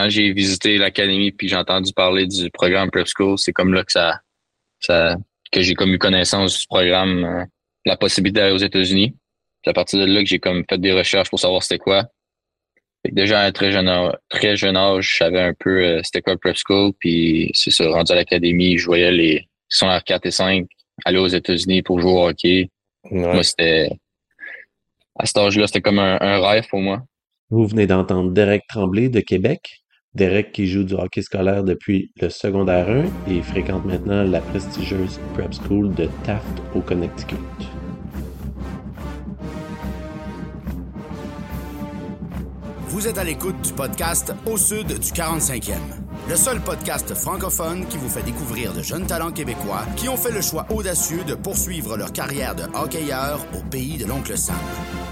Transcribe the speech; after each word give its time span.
quand 0.00 0.08
j'ai 0.08 0.32
visité 0.32 0.78
l'académie 0.78 1.30
puis 1.30 1.48
j'ai 1.48 1.56
entendu 1.56 1.92
parler 1.92 2.26
du 2.26 2.50
programme 2.50 2.90
Prep 2.90 3.06
School, 3.06 3.38
c'est 3.38 3.52
comme 3.52 3.74
là 3.74 3.84
que 3.84 3.92
ça, 3.92 4.20
ça 4.80 5.16
que 5.52 5.60
j'ai 5.60 5.74
comme 5.74 5.92
eu 5.92 5.98
connaissance 5.98 6.60
du 6.60 6.66
programme, 6.66 7.24
euh, 7.24 7.44
la 7.84 7.96
possibilité 7.96 8.40
d'aller 8.40 8.54
aux 8.54 8.58
États-Unis. 8.58 9.14
C'est 9.62 9.70
à 9.70 9.74
partir 9.74 10.00
de 10.00 10.06
là 10.06 10.20
que 10.22 10.28
j'ai 10.28 10.38
comme 10.38 10.64
fait 10.68 10.78
des 10.78 10.92
recherches 10.92 11.28
pour 11.28 11.38
savoir 11.38 11.62
c'était 11.62 11.78
quoi. 11.78 12.06
déjà 13.04 13.42
à 13.42 13.46
un 13.46 13.52
très 13.52 13.72
jeune 13.72 13.88
âge, 13.88 14.14
très 14.30 14.56
jeune 14.56 14.76
âge, 14.76 15.10
je 15.12 15.16
savais 15.18 15.40
un 15.40 15.52
peu 15.52 15.84
euh, 15.84 16.00
c'était 16.02 16.22
quoi 16.22 16.36
Prep 16.38 16.56
School, 16.56 16.92
puis 16.98 17.50
c'est 17.52 17.70
ça, 17.70 17.86
rendu 17.90 18.12
à 18.12 18.14
l'académie, 18.14 18.78
je 18.78 18.86
voyais 18.86 19.12
les 19.12 19.48
sont 19.68 19.88
à 19.88 20.00
4 20.00 20.26
et 20.26 20.30
5 20.30 20.66
aller 21.04 21.18
aux 21.18 21.28
États-Unis 21.28 21.82
pour 21.82 22.00
jouer 22.00 22.10
au 22.10 22.26
hockey. 22.28 22.70
Moi, 23.10 23.42
c'était 23.42 23.90
à 25.18 25.26
cet 25.26 25.36
âge-là, 25.36 25.66
c'était 25.66 25.80
comme 25.80 25.98
un, 25.98 26.18
un 26.20 26.40
rêve 26.40 26.66
pour 26.68 26.80
moi. 26.80 27.02
Vous 27.50 27.66
venez 27.66 27.86
d'entendre 27.86 28.30
Derek 28.30 28.66
Tremblay 28.66 29.08
de 29.08 29.20
Québec. 29.20 29.79
Derek 30.14 30.50
qui 30.50 30.66
joue 30.66 30.82
du 30.82 30.94
hockey 30.94 31.22
scolaire 31.22 31.62
depuis 31.62 32.10
le 32.20 32.30
secondaire 32.30 32.90
1 32.90 33.32
et 33.32 33.42
fréquente 33.42 33.84
maintenant 33.84 34.24
la 34.24 34.40
prestigieuse 34.40 35.20
Prep 35.34 35.52
School 35.54 35.94
de 35.94 36.08
Taft 36.24 36.60
au 36.74 36.80
Connecticut. 36.80 37.36
Vous 43.00 43.08
êtes 43.08 43.16
à 43.16 43.24
l'écoute 43.24 43.58
du 43.62 43.72
podcast 43.72 44.34
Au 44.44 44.58
Sud 44.58 44.88
du 44.88 45.10
45e 45.10 45.78
le 46.28 46.36
seul 46.36 46.60
podcast 46.60 47.14
francophone 47.14 47.86
qui 47.86 47.96
vous 47.96 48.08
fait 48.08 48.22
découvrir 48.22 48.72
de 48.72 48.82
jeunes 48.82 49.06
talents 49.06 49.32
québécois 49.32 49.84
qui 49.96 50.08
ont 50.08 50.18
fait 50.18 50.30
le 50.30 50.40
choix 50.40 50.66
audacieux 50.70 51.24
de 51.24 51.34
poursuivre 51.34 51.96
leur 51.96 52.12
carrière 52.12 52.54
de 52.54 52.64
hockeyeur 52.74 53.44
au 53.58 53.62
pays 53.68 53.96
de 53.96 54.04
l'oncle 54.04 54.36
Sam. 54.36 54.54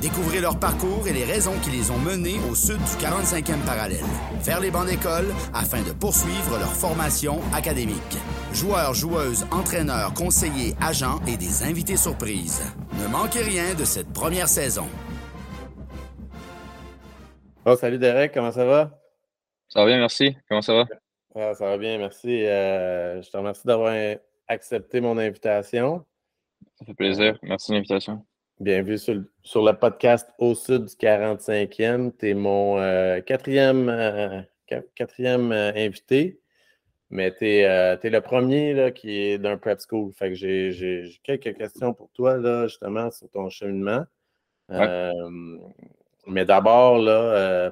Découvrez 0.01 0.41
leur 0.41 0.59
parcours 0.59 1.09
et 1.09 1.13
les 1.13 1.25
raisons 1.25 1.55
qui 1.63 1.71
les 1.71 1.91
ont 1.91 1.99
menés 1.99 2.39
au 2.51 2.55
sud 2.55 2.77
du 2.77 3.05
45e 3.05 3.59
parallèle, 3.67 4.05
vers 4.45 4.61
les 4.61 4.71
bancs 4.71 4.87
d'école 4.87 5.27
afin 5.55 5.83
de 5.83 5.91
poursuivre 5.91 6.59
leur 6.59 6.73
formation 6.73 7.41
académique. 7.53 8.19
Joueurs, 8.53 8.95
joueuses, 8.95 9.47
entraîneurs, 9.51 10.13
conseillers, 10.15 10.77
agents 10.81 11.21
et 11.27 11.37
des 11.37 11.65
invités 11.65 11.97
surprises. 11.97 12.63
Ne 13.03 13.09
manquez 13.09 13.43
rien 13.43 13.75
de 13.75 13.85
cette 13.85 14.13
première 14.13 14.49
saison. 14.49 14.87
Oh, 17.71 17.77
salut 17.77 17.99
Derek, 17.99 18.33
comment 18.33 18.51
ça 18.51 18.65
va? 18.65 18.99
Ça 19.69 19.81
va 19.81 19.87
bien, 19.89 19.99
merci. 19.99 20.35
Comment 20.49 20.63
ça 20.63 20.73
va? 20.73 20.87
Ah, 21.35 21.53
ça 21.53 21.67
va 21.67 21.77
bien, 21.77 21.99
merci. 21.99 22.47
Euh, 22.47 23.21
je 23.21 23.31
te 23.31 23.37
remercie 23.37 23.67
d'avoir 23.67 23.95
accepté 24.47 25.03
mon 25.03 25.19
invitation. 25.19 26.03
Ça 26.79 26.87
fait 26.87 26.95
plaisir. 26.95 27.39
Merci 27.43 27.73
de 27.73 27.77
l'invitation. 27.77 28.25
Bienvenue 28.59 28.97
sur, 28.97 29.23
sur, 29.43 29.63
le 29.63 29.75
podcast 29.75 30.31
Au 30.39 30.55
Sud 30.55 30.87
du 30.87 30.95
45e. 30.95 32.13
Tu 32.19 32.31
es 32.31 32.33
mon 32.33 32.79
euh, 32.79 33.21
quatrième, 33.21 33.91
euh, 33.91 34.41
quatrième 34.95 35.53
invité, 35.53 36.41
mais 37.11 37.35
tu 37.35 37.45
es, 37.45 37.99
le 38.03 38.21
premier 38.21 38.73
là, 38.73 38.93
qui 38.93 39.11
est 39.11 39.37
d'un 39.37 39.59
prep 39.59 39.79
school. 39.79 40.11
Fait 40.15 40.31
que 40.31 40.35
j'ai 40.37 41.21
quelques 41.23 41.55
questions 41.55 41.93
pour 41.93 42.09
toi, 42.13 42.39
là, 42.39 42.67
justement, 42.67 43.11
sur 43.11 43.29
ton 43.29 43.51
cheminement. 43.51 44.07
Mais 46.29 46.45
d'abord, 46.45 47.05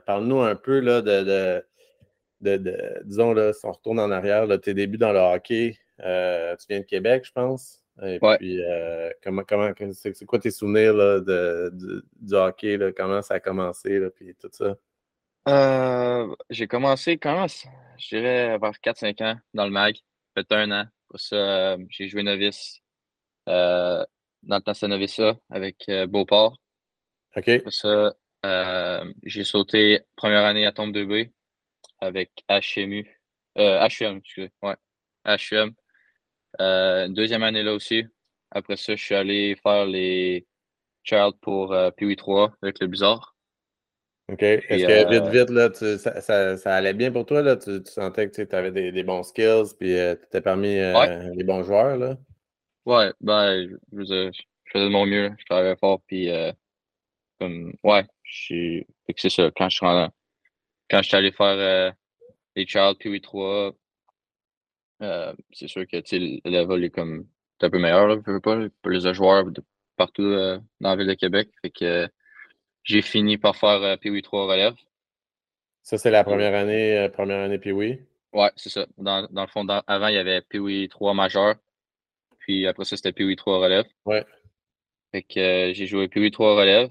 parle-nous 0.04 0.40
un 0.40 0.56
peu 0.56 0.80
là, 0.80 1.02
de 1.02 1.62
de, 2.40 3.02
disons, 3.04 3.32
là, 3.32 3.52
si 3.52 3.64
on 3.64 3.72
retourne 3.72 4.00
en 4.00 4.10
arrière, 4.10 4.46
tes 4.60 4.74
débuts 4.74 4.98
dans 4.98 5.12
le 5.12 5.18
hockey, 5.18 5.78
euh, 6.00 6.54
tu 6.56 6.66
viens 6.68 6.80
de 6.80 6.84
Québec, 6.84 7.24
je 7.26 7.32
pense. 7.32 7.82
Et 8.02 8.18
puis, 8.38 8.62
euh, 8.62 9.10
comment, 9.22 9.42
comment, 9.48 9.72
c'est, 9.92 10.26
quoi 10.26 10.38
tes 10.38 10.50
souvenirs 10.50 10.94
de, 10.94 11.72
du 12.20 12.34
hockey, 12.34 12.78
comment 12.96 13.22
ça 13.22 13.34
a 13.34 13.40
commencé, 13.40 13.98
là, 13.98 14.10
puis 14.10 14.34
tout 14.34 14.50
ça? 14.52 14.76
Euh, 15.48 16.34
j'ai 16.50 16.66
commencé 16.66 17.16
quand, 17.16 17.46
je 17.96 18.08
dirais, 18.08 18.58
vers 18.58 18.72
4-5 18.72 19.22
ans 19.24 19.36
dans 19.54 19.64
le 19.64 19.70
MAG, 19.70 19.96
peut-être 20.34 20.52
un 20.52 20.70
an. 20.72 20.84
Pour 21.08 21.20
ça, 21.20 21.76
j'ai 21.88 22.08
joué 22.08 22.22
novice 22.22 22.82
dans 23.46 24.06
le 24.42 24.60
temps 24.60 24.72
de 24.72 24.86
novice 24.88 25.20
avec 25.48 25.90
Beauport. 26.08 26.58
OK. 27.36 27.62
Pour 27.62 27.72
ça, 27.72 28.12
j'ai 29.22 29.44
sauté 29.44 30.00
première 30.16 30.44
année 30.44 30.66
à 30.66 30.72
Tombe 30.72 30.94
2B 30.94 31.30
avec 32.00 32.30
HMU. 32.48 33.06
Euh, 33.58 33.88
HUM, 33.88 34.18
excusez. 34.18 34.50
Ouais. 34.62 34.76
HUM. 35.26 35.72
Euh, 36.60 37.08
deuxième 37.08 37.42
année 37.42 37.62
là 37.62 37.74
aussi. 37.74 38.04
Après 38.50 38.76
ça, 38.76 38.94
je 38.96 39.04
suis 39.04 39.14
allé 39.14 39.56
faire 39.62 39.86
les 39.86 40.46
Child 41.02 41.34
pour 41.40 41.72
euh, 41.72 41.90
3 41.90 42.52
avec 42.62 42.80
le 42.80 42.86
Bizarre. 42.86 43.36
OK. 44.28 44.42
Est-ce 44.42 44.86
que 44.86 45.10
vite, 45.10 45.22
euh, 45.22 45.30
vite, 45.30 45.50
là, 45.50 45.72
ça, 45.98 46.20
ça, 46.20 46.56
ça, 46.56 46.74
allait 46.74 46.94
bien 46.94 47.12
pour 47.12 47.26
toi? 47.26 47.42
Là? 47.42 47.56
Tu, 47.56 47.82
tu 47.82 47.92
sentais 47.92 48.28
que 48.28 48.42
tu 48.42 48.56
avais 48.56 48.72
des, 48.72 48.90
des, 48.90 49.04
bons 49.04 49.22
skills 49.22 49.74
puis 49.78 49.96
euh, 49.96 50.16
tu 50.16 50.24
étais 50.24 50.40
parmi 50.40 50.78
euh, 50.78 51.32
les 51.34 51.44
bons 51.44 51.62
joueurs? 51.62 51.96
Là? 51.96 52.16
Ouais, 52.86 53.12
ben, 53.20 53.68
je, 53.92 54.02
je, 54.02 54.42
faisais 54.72 54.84
de 54.84 54.90
mon 54.90 55.06
mieux. 55.06 55.30
Je 55.38 55.44
travaillais 55.44 55.76
fort. 55.76 56.00
Puis, 56.08 56.28
comme, 57.38 57.74
ouais, 57.84 58.04
c'est 58.24 59.28
ça. 59.28 59.50
Quand 59.56 59.68
je 59.68 59.76
suis 59.76 59.86
quand 60.88 61.02
je 61.02 61.08
suis 61.08 61.16
allé 61.16 61.32
faire 61.32 61.46
euh, 61.46 61.90
les 62.54 62.66
Child 62.66 62.96
Peewee 62.98 63.20
3, 63.20 63.74
euh, 65.02 65.34
c'est 65.52 65.68
sûr 65.68 65.86
que 65.86 65.96
le 65.96 66.40
level 66.50 66.84
est 66.84 66.90
comme 66.90 67.26
un 67.60 67.70
peu 67.70 67.78
meilleur, 67.78 68.06
là, 68.06 68.16
pas, 68.16 68.58
pour 68.82 68.90
les 68.90 69.14
joueurs 69.14 69.44
de 69.44 69.62
partout 69.96 70.22
euh, 70.22 70.58
dans 70.80 70.90
la 70.90 70.96
ville 70.96 71.06
de 71.06 71.14
Québec. 71.14 71.50
Fait 71.62 71.70
que 71.70 72.08
j'ai 72.82 73.02
fini 73.02 73.38
par 73.38 73.56
faire 73.56 73.82
euh, 73.82 74.20
3 74.22 74.46
relève. 74.46 74.74
Ça, 75.82 75.98
c'est 75.98 76.10
la 76.10 76.24
première 76.24 76.54
année, 76.54 77.08
première 77.12 77.44
année 77.44 77.58
Peewee? 77.58 78.00
Ouais, 78.32 78.50
c'est 78.56 78.70
ça. 78.70 78.86
Dans, 78.98 79.26
dans, 79.30 79.42
le 79.42 79.48
fond, 79.48 79.66
avant, 79.68 80.08
il 80.08 80.14
y 80.14 80.18
avait 80.18 80.42
Peewee 80.42 80.88
3 80.88 81.14
majeur. 81.14 81.54
Puis 82.40 82.66
après 82.66 82.84
ça, 82.84 82.96
c'était 82.96 83.12
Peewee 83.12 83.36
3 83.36 83.58
relève. 83.58 83.86
Ouais. 84.04 84.24
Fait 85.12 85.22
que 85.22 85.72
j'ai 85.74 85.86
joué 85.86 86.08
Peewee 86.08 86.30
3 86.30 86.56
relève. 86.56 86.90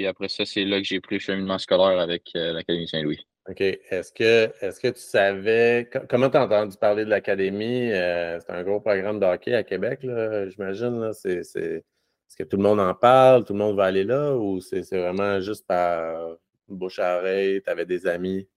Puis 0.00 0.06
après 0.06 0.28
ça, 0.28 0.46
c'est 0.46 0.64
là 0.64 0.78
que 0.78 0.84
j'ai 0.84 0.98
pris 0.98 1.16
le 1.16 1.20
cheminement 1.20 1.58
scolaire 1.58 2.00
avec 2.00 2.30
euh, 2.34 2.54
l'Académie 2.54 2.88
Saint-Louis. 2.88 3.22
OK. 3.50 3.60
Est-ce 3.60 4.10
que, 4.10 4.50
est 4.64 4.80
que 4.80 4.88
tu 4.88 5.00
savais, 5.02 5.90
comment 6.08 6.30
tu 6.30 6.38
as 6.38 6.44
entendu 6.44 6.78
parler 6.78 7.04
de 7.04 7.10
l'Académie? 7.10 7.92
Euh, 7.92 8.40
c'est 8.40 8.50
un 8.50 8.62
gros 8.62 8.80
programme 8.80 9.20
de 9.20 9.26
hockey 9.26 9.52
à 9.52 9.62
Québec, 9.62 10.00
j'imagine. 10.00 11.12
C'est, 11.12 11.40
est-ce 11.40 12.34
que 12.34 12.44
tout 12.44 12.56
le 12.56 12.62
monde 12.62 12.80
en 12.80 12.94
parle? 12.94 13.44
Tout 13.44 13.52
le 13.52 13.58
monde 13.58 13.76
va 13.76 13.84
aller 13.84 14.04
là? 14.04 14.34
Ou 14.34 14.62
c'est, 14.62 14.80
vraiment 14.90 15.38
juste 15.42 15.66
par 15.66 16.38
bouche 16.66 16.98
à 16.98 17.18
oreille? 17.18 17.60
Tu 17.60 17.68
avais 17.68 17.84
des 17.84 18.06
amis? 18.06 18.48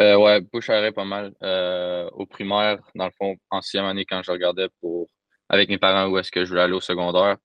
Euh, 0.00 0.16
ouais, 0.16 0.40
bouche 0.40 0.70
à 0.70 0.78
oreille 0.78 0.90
pas 0.90 1.04
mal. 1.04 1.32
au 2.14 2.26
primaire, 2.26 2.80
dans 2.96 3.06
le 3.06 3.12
fond, 3.16 3.36
en 3.48 3.60
sixième 3.60 3.84
année, 3.84 4.04
quand 4.04 4.24
je 4.24 4.32
regardais 4.32 4.66
pour 4.80 5.08
avec 5.48 5.68
mes 5.68 5.78
parents 5.78 6.08
où 6.08 6.18
est-ce 6.18 6.32
que 6.32 6.44
je 6.44 6.48
voulais 6.48 6.62
aller 6.62 6.74
au 6.74 6.80
secondaire, 6.80 7.36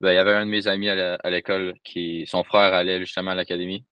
ben, 0.00 0.12
il 0.12 0.14
y 0.14 0.18
avait 0.18 0.32
un 0.34 0.44
de 0.44 0.50
mes 0.50 0.66
amis 0.68 0.88
à 0.88 1.30
l'école 1.30 1.74
qui, 1.82 2.26
son 2.26 2.44
frère 2.44 2.74
allait 2.74 3.00
justement 3.00 3.30
à 3.30 3.34
l'académie. 3.34 3.84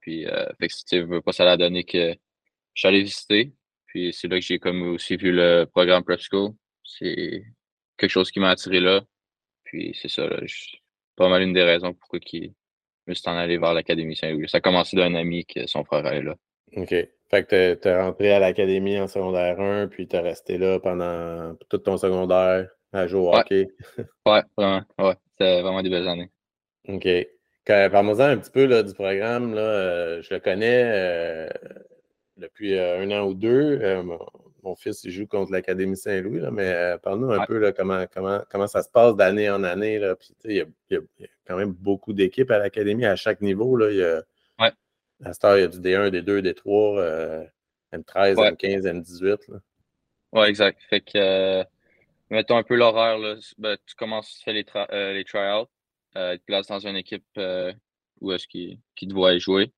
Puis, 0.00 0.26
euh, 0.26 0.46
fait 0.60 0.68
que, 0.68 0.74
tu 0.88 1.02
veux 1.02 1.22
pas 1.22 1.32
ça 1.32 1.44
l'a 1.44 1.56
donné 1.56 1.84
que 1.84 2.12
je 2.74 2.80
suis 2.80 2.88
allé 2.88 3.02
visiter. 3.02 3.52
Puis, 3.86 4.12
c'est 4.12 4.28
là 4.28 4.38
que 4.38 4.44
j'ai 4.44 4.58
comme 4.58 4.82
aussi 4.82 5.16
vu 5.16 5.32
le 5.32 5.64
programme 5.64 6.04
Prep 6.04 6.20
School. 6.20 6.52
C'est 6.84 7.44
quelque 7.96 8.10
chose 8.10 8.30
qui 8.30 8.40
m'a 8.40 8.50
attiré 8.50 8.80
là. 8.80 9.02
Puis, 9.64 9.96
c'est 10.00 10.08
ça, 10.08 10.26
là, 10.26 10.38
pas 11.16 11.28
mal 11.28 11.42
une 11.42 11.52
des 11.52 11.62
raisons 11.62 11.94
pourquoi 11.94 12.20
qui 12.20 12.54
me 13.06 13.14
suis 13.14 13.28
en 13.28 13.36
allé 13.36 13.56
vers 13.58 13.74
l'Académie 13.74 14.16
Saint-Louis. 14.16 14.48
Ça 14.48 14.58
a 14.58 14.60
commencé 14.60 14.96
d'un 14.96 15.14
ami 15.14 15.46
que 15.46 15.66
son 15.66 15.84
frère 15.84 16.04
allait 16.04 16.22
là. 16.22 16.36
OK. 16.76 16.94
Fait 17.30 17.46
que 17.46 17.74
tu 17.74 17.88
es 17.88 18.00
rentré 18.00 18.32
à 18.32 18.38
l'Académie 18.38 18.98
en 18.98 19.08
secondaire 19.08 19.60
1, 19.60 19.88
puis 19.88 20.06
tu 20.06 20.16
es 20.16 20.20
resté 20.20 20.58
là 20.58 20.78
pendant 20.78 21.54
tout 21.68 21.78
ton 21.78 21.96
secondaire 21.96 22.68
à 22.92 23.06
jouer 23.06 23.20
au 23.20 23.34
hockey. 23.34 23.68
ouais, 24.26 24.42
vraiment. 24.56 24.82
Ouais. 24.98 25.14
C'était 25.32 25.62
vraiment 25.62 25.82
des 25.82 25.90
belles 25.90 26.08
années. 26.08 26.30
OK. 26.88 27.08
Parle-moi 27.68 28.24
un 28.24 28.38
petit 28.38 28.50
peu 28.50 28.64
là, 28.64 28.82
du 28.82 28.94
programme. 28.94 29.54
Là, 29.54 29.60
euh, 29.60 30.22
je 30.22 30.32
le 30.32 30.40
connais 30.40 30.84
euh, 30.86 31.48
depuis 32.38 32.74
euh, 32.74 33.02
un 33.02 33.10
an 33.10 33.26
ou 33.26 33.34
deux. 33.34 34.02
Mon, 34.62 34.74
fils 34.74 35.04
il 35.04 35.10
joue 35.10 35.26
contre 35.26 35.52
l'Académie 35.52 35.96
Saint-Louis, 35.96 36.42
mais 36.52 36.96
parle-nous 37.02 37.30
un 37.30 37.46
peu 37.46 37.58
là, 37.58 37.72
comment, 37.72 38.04
comment, 38.12 38.42
comment 38.50 38.66
ça 38.66 38.82
se 38.82 38.90
passe 38.90 39.16
d'année 39.16 39.48
en 39.48 39.64
année. 39.64 39.98
Là. 39.98 40.14
il, 40.44 40.66
y 40.90 40.96
a, 40.96 40.98
quand 41.46 41.56
même 41.56 41.72
beaucoup 41.72 42.12
d'équipes 42.12 42.50
à 42.50 42.58
l'Académie 42.58 43.06
à 43.06 43.16
chaque 43.16 43.40
niveau. 43.40 43.76
Là. 43.76 43.90
Il 43.90 43.96
y 43.96 44.04
a, 44.04 44.22
ouais. 44.60 44.72
À 45.24 45.32
cette 45.32 45.44
il 45.44 45.60
y 45.60 45.62
a 45.62 45.68
du 45.68 45.78
D1, 45.78 46.10
D2, 46.10 46.40
D3, 46.40 47.48
M13, 47.94 48.34
M15, 48.34 48.82
M18. 48.82 49.60
Oui, 50.32 50.46
exact. 50.46 50.78
Fait 50.90 51.00
que 51.00 51.64
mettons 52.30 52.56
un 52.56 52.62
peu 52.62 52.76
l'horaire, 52.76 53.18
ben, 53.58 53.76
tu 53.86 53.94
commences, 53.94 54.38
tu 54.38 54.44
fais 54.44 54.52
les, 54.52 54.66
euh, 54.92 55.12
les 55.12 55.24
tryouts, 55.24 55.66
euh, 56.16 56.34
tu 56.34 56.40
te 56.40 56.44
places 56.44 56.66
dans 56.66 56.86
une 56.86 56.96
équipe 56.96 57.24
euh, 57.38 57.72
où 58.20 58.32
est-ce 58.32 58.46
qui, 58.46 58.80
qui 58.96 59.08
te 59.08 59.14
voit 59.14 59.36
jouer. 59.38 59.72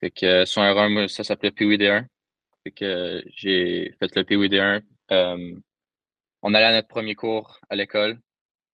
Fait 0.00 0.10
que 0.10 0.44
sur 0.44 0.62
un 0.62 0.72
run, 0.72 1.08
ça 1.08 1.24
s'appelait 1.24 1.50
PWD1. 1.50 2.06
Fait 2.64 2.70
que 2.70 3.24
j'ai 3.34 3.94
fait 3.98 4.14
le 4.14 4.22
PWD1. 4.22 4.82
on 6.42 6.54
allait 6.54 6.66
à 6.66 6.72
notre 6.72 6.88
premier 6.88 7.14
cours 7.14 7.60
à 7.70 7.76
l'école. 7.76 8.20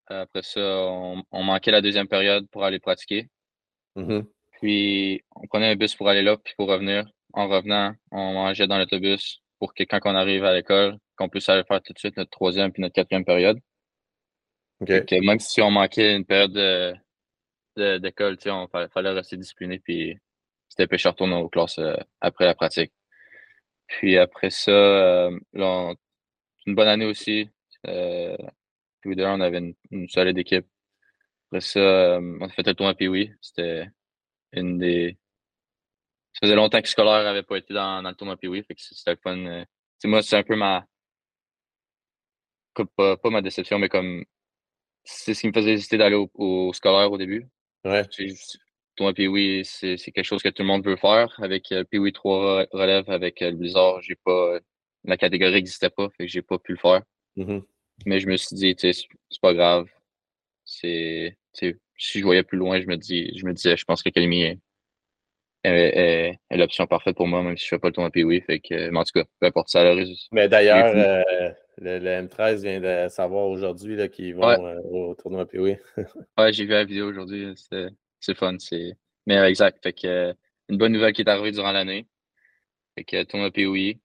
Après 0.07 0.43
ça, 0.43 0.61
on, 0.61 1.43
manquait 1.43 1.71
la 1.71 1.81
deuxième 1.81 2.09
période 2.09 2.47
pour 2.51 2.65
aller 2.65 2.81
pratiquer. 2.81 3.29
Mm-hmm. 3.97 4.27
Puis 4.61 5.23
on 5.37 5.47
prenait 5.47 5.71
un 5.71 5.77
bus 5.77 5.95
pour 5.95 6.09
aller 6.09 6.23
là, 6.23 6.37
puis 6.37 6.55
pour 6.57 6.69
revenir. 6.69 7.09
en 7.35 7.49
revenant, 7.49 7.95
on 8.11 8.33
mangeait 8.35 8.67
dans 8.67 8.79
l'autobus 8.79 9.41
pour 9.59 9.75
que 9.75 9.85
quand 9.85 10.01
on 10.05 10.15
arrive 10.17 10.45
à 10.45 10.55
l'école, 10.55 10.99
qu'on 11.23 11.29
puisse 11.29 11.49
aller 11.49 11.65
faire 11.65 11.83
tout 11.83 11.93
de 11.93 11.99
suite 11.99 12.17
notre 12.17 12.31
troisième 12.31 12.73
puis 12.73 12.83
notre 12.83 12.95
quatrième 12.95 13.25
période. 13.25 13.59
même 14.81 15.39
si 15.39 15.61
on 15.63 15.71
manquait 15.71 16.15
une 16.15 16.25
période 16.25 16.53
d'école, 17.77 18.37
de, 18.37 18.51
on 18.51 18.69
fallait, 18.69 18.89
fallait, 18.89 19.11
rester 19.11 19.37
discipliné 19.37 19.79
puis 19.79 20.17
c'était 20.69 20.87
pêcher 20.87 21.09
retourner 21.09 21.37
aux 21.37 21.49
classes 21.49 21.81
après 22.21 22.47
la 22.47 22.55
pratique. 22.55 22.93
Puis 23.87 24.19
après 24.19 24.51
ça, 24.51 25.31
une 26.67 26.75
bonne 26.75 26.89
année 26.89 27.05
aussi. 27.05 27.49
Euh, 27.87 28.37
puis 29.01 29.15
on 29.19 29.41
avait 29.41 29.75
une, 29.91 30.09
solide 30.09 30.39
équipe. 30.39 30.67
Après 31.49 31.61
ça, 31.61 31.81
euh, 31.81 32.39
on 32.41 32.45
a 32.45 32.49
fait 32.49 32.67
le 32.67 32.75
tournoi 32.75 32.95
oui, 33.01 33.33
c'était 33.41 33.89
une 34.53 34.79
des. 34.79 35.19
Ça 36.35 36.41
faisait 36.47 36.55
longtemps 36.55 36.81
que 36.81 36.89
scolaire 36.89 37.25
n'avait 37.25 37.43
pas 37.43 37.57
été 37.57 37.75
dans, 37.75 38.01
le 38.03 38.15
tournoi 38.15 38.37
fait 38.41 38.75
que 38.75 38.81
c'était 38.81 39.13
le 39.13 39.19
fun. 39.23 39.37
Euh, 39.37 39.65
moi, 40.05 40.23
c'est 40.23 40.37
un 40.37 40.43
peu 40.43 40.57
ma. 40.57 40.87
Pas, 42.75 43.17
pas, 43.17 43.31
ma 43.31 43.43
déception, 43.43 43.79
mais 43.79 43.89
comme. 43.89 44.25
C'est 45.05 45.35
ce 45.35 45.41
qui 45.41 45.49
me 45.49 45.53
faisait 45.53 45.73
hésiter 45.73 45.99
d'aller 45.99 46.15
au, 46.35 46.73
scolaire 46.73 47.11
au 47.11 47.19
début. 47.19 47.49
Ouais. 47.85 48.05
Tournoi 48.95 49.15
puis 49.15 49.27
oui, 49.27 49.63
c'est 49.65 49.97
quelque 49.97 50.23
chose 50.23 50.43
que 50.43 50.49
tout 50.49 50.63
le 50.63 50.69
monde 50.69 50.85
veut 50.85 50.97
faire. 50.97 51.35
Avec 51.43 51.73
euh, 51.73 51.83
puis 51.83 51.99
oui 51.99 52.13
3 52.13 52.67
relève 52.71 53.11
avec 53.11 53.41
le 53.41 53.53
Blizzard, 53.53 54.01
j'ai 54.03 54.15
pas. 54.15 54.59
La 55.05 55.17
catégorie 55.17 55.55
n'existait 55.55 55.91
pas, 55.91 56.09
fait 56.11 56.27
que 56.27 56.33
j'ai 56.33 56.43
pas 56.43 56.59
pu 56.59 56.73
le 56.73 56.79
faire. 56.79 57.03
Mm-hmm. 57.37 57.63
Mais 58.07 58.21
je 58.21 58.29
me 58.29 58.37
suis 58.37 58.55
dit, 58.55 58.77
tu 58.77 58.93
sais, 58.93 59.09
c'est 59.29 59.41
pas 59.41 59.55
grave. 59.55 59.89
C'est, 60.65 61.37
si 61.53 62.19
je 62.19 62.25
voyais 62.25 62.45
plus 62.45 62.59
loin, 62.59 62.81
je 62.81 62.87
me 62.87 62.97
dis, 62.97 63.37
je 63.37 63.45
me 63.45 63.53
disais, 63.53 63.77
je 63.77 63.85
pense 63.85 64.03
que 64.03 64.11
Academy 65.65 65.93
est, 65.95 66.39
l'option 66.51 66.87
parfaite 66.87 67.17
pour 67.17 67.27
moi, 67.27 67.43
même 67.43 67.57
si 67.57 67.65
je 67.65 67.69
fais 67.69 67.79
pas 67.79 67.89
le 67.89 67.95
tournoi 67.95 68.11
oui. 68.17 68.41
Fait 68.41 68.61
que, 68.61 68.91
mais 68.91 68.99
en 68.99 69.05
tout 69.05 69.13
cas, 69.15 69.25
peu 69.41 69.47
importe 69.47 69.69
ça. 69.69 69.95
mais 70.33 70.49
d'ailleurs, 70.49 70.93
euh, 70.95 71.51
le, 71.79 71.99
M13 71.99 72.63
vient 72.63 72.81
de 72.81 73.09
savoir 73.09 73.47
aujourd'hui 73.47 74.09
qu'ils 74.11 74.35
vont 74.35 74.49
euh, 74.49 74.81
au 74.91 75.15
tournoi 75.15 75.47
oui. 75.55 75.77
ouais, 76.39 76.53
j'ai 76.53 76.65
vu 76.65 76.71
la 76.71 76.85
vidéo 76.85 77.09
aujourd'hui. 77.09 77.55
C'est 78.21 78.35
fun. 78.35 78.57
C'est... 78.59 78.93
Mais 79.27 79.37
exact. 79.49 79.83
Fait 79.83 79.93
que, 79.93 80.35
une 80.69 80.79
bonne 80.79 80.93
nouvelle 80.93 81.13
qui 81.13 81.23
est 81.23 81.29
arrivée 81.29 81.53
durant 81.53 81.73
l'année. 81.73 82.07
Fait 82.97 83.05
que 83.05 83.23
tournoi 83.25 83.51
oui. 83.57 84.01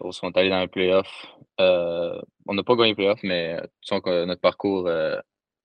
On 0.00 0.10
sont 0.10 0.36
allés 0.36 0.50
dans 0.50 0.60
le 0.60 0.68
playoff. 0.68 1.26
Euh, 1.60 2.20
on 2.46 2.54
n'a 2.54 2.64
pas 2.64 2.74
gagné 2.74 2.90
le 2.90 2.96
playoff, 2.96 3.20
mais 3.22 3.56
notre 3.90 4.40
parcours 4.40 4.88
euh, 4.88 5.16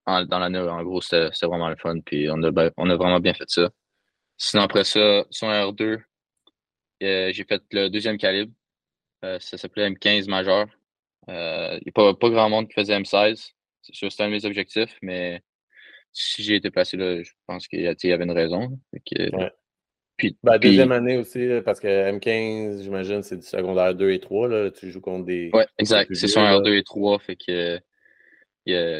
dans 0.05 0.39
l'année, 0.39 0.59
en 0.59 0.83
gros, 0.83 1.01
c'était 1.01 1.29
vraiment 1.43 1.69
le 1.69 1.75
fun. 1.75 1.99
Puis 2.05 2.29
on 2.29 2.41
a, 2.43 2.71
on 2.77 2.89
a 2.89 2.95
vraiment 2.95 3.19
bien 3.19 3.33
fait 3.33 3.49
ça. 3.49 3.69
Sinon, 4.39 4.63
après 4.63 4.85
ça, 4.85 5.25
sur 5.29 5.47
R2, 5.47 6.01
euh, 7.03 7.31
j'ai 7.31 7.43
fait 7.43 7.61
le 7.71 7.89
deuxième 7.89 8.17
calibre. 8.17 8.51
ça 9.21 9.57
s'appelait 9.57 9.89
M15 9.89 10.27
majeur. 10.27 10.65
Il 11.27 11.33
n'y 11.33 11.89
a 11.89 11.91
pas, 11.93 12.13
pas, 12.15 12.29
grand 12.29 12.49
monde 12.49 12.67
qui 12.67 12.73
faisait 12.73 12.97
M16. 12.97 13.51
C'est 13.83 13.95
sûr, 13.95 14.11
c'était 14.11 14.23
un 14.23 14.27
de 14.27 14.33
mes 14.33 14.45
objectifs, 14.45 14.97
mais 15.01 15.43
si 16.11 16.41
j'ai 16.43 16.55
été 16.55 16.71
placé 16.71 16.97
là, 16.97 17.21
je 17.21 17.31
pense 17.45 17.67
qu'il 17.67 17.81
y 17.81 18.11
avait 18.11 18.23
une 18.23 18.31
raison. 18.31 18.79
Puis, 20.19 20.37
ben, 20.43 20.57
deuxième 20.57 20.91
année 20.91 21.17
aussi, 21.17 21.47
parce 21.63 21.79
que 21.79 21.87
M15, 21.87 22.83
j'imagine, 22.83 23.23
c'est 23.23 23.37
du 23.37 23.45
secondaire 23.45 23.95
2 23.95 24.11
et 24.11 24.19
3. 24.19 24.47
Là, 24.49 24.69
tu 24.69 24.91
joues 24.91 24.99
contre 24.99 25.25
des. 25.25 25.49
Oui, 25.53 25.63
exact. 25.77 26.13
C'est 26.13 26.27
son 26.27 26.41
R2 26.41 26.77
et 26.77 26.83
3. 26.83 27.19
Fait 27.19 27.35
que. 27.37 27.79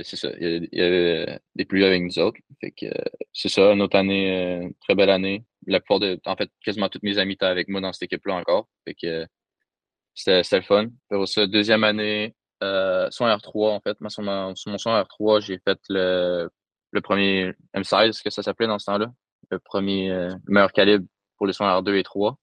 C'est 0.03 0.15
ça. 0.15 0.29
Il 0.39 0.69
y, 0.71 0.81
a, 0.81 1.39
des 1.55 1.65
plus 1.65 1.83
avec 1.83 2.01
nous 2.01 2.19
autres. 2.19 2.39
Que 2.61 2.87
c'est 3.33 3.49
ça, 3.49 3.71
une 3.71 3.81
autre 3.81 3.97
année, 3.97 4.65
euh, 4.65 4.69
très 4.81 4.95
belle 4.95 5.09
année. 5.09 5.45
La 5.67 5.79
plupart 5.79 5.99
de. 5.99 6.19
En 6.25 6.35
fait, 6.35 6.49
quasiment 6.63 6.89
tous 6.89 6.99
mes 7.03 7.17
amis 7.17 7.33
étaient 7.33 7.45
avec 7.45 7.67
moi 7.67 7.81
dans 7.81 7.93
cette 7.93 8.03
équipe-là 8.03 8.35
encore. 8.35 8.67
C'était 8.85 10.57
le 10.57 10.61
fun. 10.61 10.87
Pour 11.09 11.27
ça, 11.27 11.47
deuxième 11.47 11.83
année, 11.83 12.35
euh, 12.63 13.07
son 13.11 13.25
R3, 13.25 13.71
en 13.71 13.79
fait. 13.81 13.97
sur, 14.09 14.23
mon, 14.23 14.55
sur 14.55 14.71
mon 14.71 14.77
son 14.77 14.91
R3, 14.91 15.41
j'ai 15.41 15.59
fait 15.65 15.79
le, 15.89 16.49
le 16.91 17.01
premier 17.01 17.53
M16, 17.75 18.21
que 18.23 18.29
ça 18.29 18.43
s'appelait 18.43 18.67
dans 18.67 18.79
ce 18.79 18.85
temps-là 18.85 19.11
le 19.49 19.59
premier 19.59 20.11
euh, 20.11 20.33
meilleur 20.47 20.71
calibre 20.71 21.05
pour 21.37 21.47
les 21.47 21.53
soins 21.53 21.79
R2 21.81 21.95
et 21.97 22.03
3. 22.03 22.37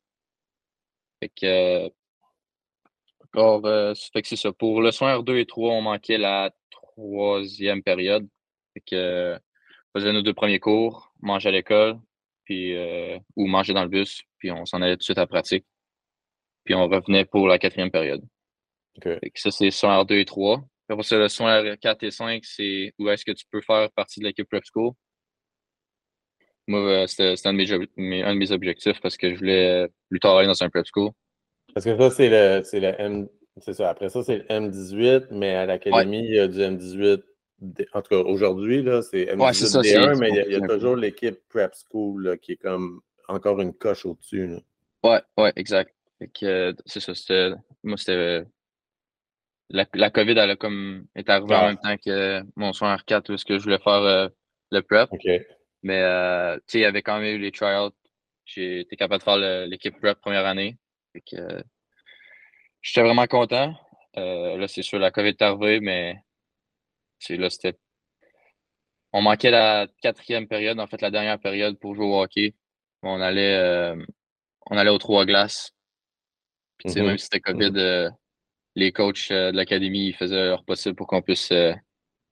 Fait 1.21 1.29
que, 1.29 1.91
euh, 3.37 3.95
c'est 3.95 4.37
ça. 4.37 4.53
Pour 4.53 4.81
le 4.81 4.91
soin 4.93 5.19
R2 5.19 5.39
et 5.39 5.47
3, 5.47 5.73
on 5.73 5.83
manquait 5.83 6.19
la 6.19 6.51
troisième 6.97 7.83
période. 7.83 8.27
Fait 8.75 8.83
que, 8.87 9.35
on 9.95 9.99
faisait 10.01 10.13
nos 10.13 10.23
deux 10.23 10.35
premiers 10.35 10.59
cours, 10.59 11.13
manger 11.21 11.49
à 11.49 11.53
l'école, 11.53 11.99
puis 12.45 12.77
euh, 12.77 13.19
ou 13.37 13.47
manger 13.47 13.73
dans 13.75 13.83
le 13.83 13.89
bus, 13.89 14.23
puis 14.39 14.51
on 14.51 14.67
s'en 14.67 14.83
allait 14.83 14.95
tout 14.95 14.99
de 14.99 15.05
suite 15.05 15.19
à 15.19 15.23
la 15.23 15.27
pratique. 15.27 15.67
Puis 16.65 16.75
on 16.75 16.89
revenait 16.89 17.25
pour 17.25 17.47
la 17.47 17.59
quatrième 17.59 17.91
période. 17.91 18.23
Okay. 18.97 19.19
Fait 19.21 19.31
que 19.31 19.41
ça, 19.41 19.51
c'est 19.51 19.71
soin 19.71 20.03
R2 20.03 20.21
et 20.21 20.25
3. 20.25 20.65
Après 20.89 21.03
ça, 21.03 21.19
le 21.19 21.29
soin 21.29 21.63
R4 21.63 22.05
et 22.05 22.11
5, 22.11 22.45
c'est 22.45 22.93
où 22.99 23.09
est-ce 23.09 23.25
que 23.25 23.33
tu 23.33 23.45
peux 23.51 23.61
faire 23.61 23.91
partie 23.93 24.21
de 24.21 24.27
l'équipe 24.27 24.49
Prep 24.49 24.65
School. 24.73 24.93
Moi, 26.69 26.81
euh, 26.81 27.07
c'était 27.07 27.35
un, 27.45 27.55
de 27.55 28.35
mes 28.35 28.51
objectifs 28.51 29.01
parce 29.01 29.17
que 29.17 29.31
je 29.33 29.39
voulais 29.39 29.89
plus 30.11 30.19
tard 30.19 30.37
aller 30.37 30.49
dans 30.49 30.63
un 30.63 30.69
prep 30.69 30.85
school. 30.93 31.11
Parce 31.73 31.85
que 31.85 31.97
ça, 31.97 32.11
c'est 32.11 32.29
le, 32.29 32.63
le 32.81 33.01
M. 33.01 33.29
C'est 33.59 33.73
ça. 33.73 33.91
Après 33.91 34.09
ça, 34.09 34.23
c'est 34.23 34.39
le 34.39 34.45
M18, 34.45 35.29
mais 35.31 35.55
à 35.55 35.67
l'académie, 35.67 36.25
il 36.25 36.35
y 36.35 36.39
a 36.39 36.49
du 36.49 36.59
M18. 36.59 37.23
En 37.95 38.03
tout 38.03 38.09
cas, 38.11 38.17
aujourd'hui, 38.17 38.85
c'est 39.11 39.25
M18 39.35 39.83
D1, 39.83 40.19
mais 40.19 40.29
il 40.31 40.53
y 40.53 40.57
a, 40.57 40.69
toujours 40.69 40.97
l'équipe 40.97 41.39
Prep 41.49 41.73
School 41.91 42.39
qui 42.41 42.53
est 42.53 42.57
comme 42.57 43.01
encore 43.29 43.61
une 43.61 43.73
coche 43.73 44.05
au-dessus. 44.05 44.57
Ouais, 45.03 45.23
ouais, 45.39 45.53
exact. 45.57 45.95
Euh, 46.43 46.73
c'est 46.85 47.01
ça. 47.01 47.13
Moi, 47.83 47.97
c'était. 47.97 48.45
La, 49.69 49.85
la, 49.95 50.11
COVID, 50.11 50.39
elle 50.39 50.51
a 50.51 50.57
comme 50.57 51.07
est 51.17 51.29
arrivée 51.29 51.57
en 51.57 51.67
même 51.67 51.79
temps 51.79 51.97
que 51.97 52.41
mon 52.55 52.73
soin 52.73 52.95
R4 52.95 53.33
où 53.33 53.37
ce 53.37 53.45
que 53.45 53.59
je 53.59 53.65
voulais 53.65 53.81
faire 53.81 53.95
euh, 53.95 54.29
le 54.71 54.81
prep. 54.81 55.11
Mais 55.83 56.01
euh, 56.03 56.57
il 56.73 56.81
y 56.81 56.85
avait 56.85 57.03
quand 57.03 57.19
même 57.19 57.35
eu 57.35 57.39
les 57.39 57.51
tryouts. 57.51 57.91
J'ai 58.45 58.81
été 58.81 58.97
capable 58.97 59.21
de 59.21 59.25
faire 59.25 59.67
l'équipe 59.67 59.99
prep 59.99 60.21
première 60.21 60.47
année. 60.47 60.77
Euh, 61.35 61.63
j'étais 62.87 63.03
vraiment 63.03 63.27
content. 63.27 63.75
Euh, 64.17 64.57
là, 64.57 64.69
c'est 64.69 64.83
sûr, 64.83 64.99
la 64.99 65.11
COVID 65.11 65.31
est 65.31 65.43
arrivée, 65.43 65.81
mais 65.81 66.17
là, 67.31 67.51
c'était. 67.51 67.77
On 69.13 69.23
manquait 69.23 69.51
la 69.51 69.89
quatrième 70.03 70.47
période, 70.47 70.79
en 70.79 70.87
fait, 70.87 71.01
la 71.01 71.11
dernière 71.11 71.39
période 71.39 71.79
pour 71.79 71.95
jouer 71.95 72.07
au 72.07 72.23
hockey. 72.23 72.55
On 73.03 73.21
allait, 73.21 73.95
on 74.71 74.77
allait 74.77 74.91
aux 74.91 74.99
trois 74.99 75.25
glaces. 75.25 75.73
Puis, 76.79 76.91
mm-hmm. 76.91 77.07
même 77.07 77.19
si 77.19 77.25
c'était 77.25 77.41
COVID, 77.41 77.71
mm-hmm. 77.71 78.11
les 78.75 78.93
coachs 78.93 79.31
de 79.31 79.57
l'académie 79.57 80.13
faisaient 80.13 80.47
leur 80.47 80.65
possible 80.65 80.97
pour 80.97 81.07
qu'on 81.07 81.23
puisse 81.23 81.53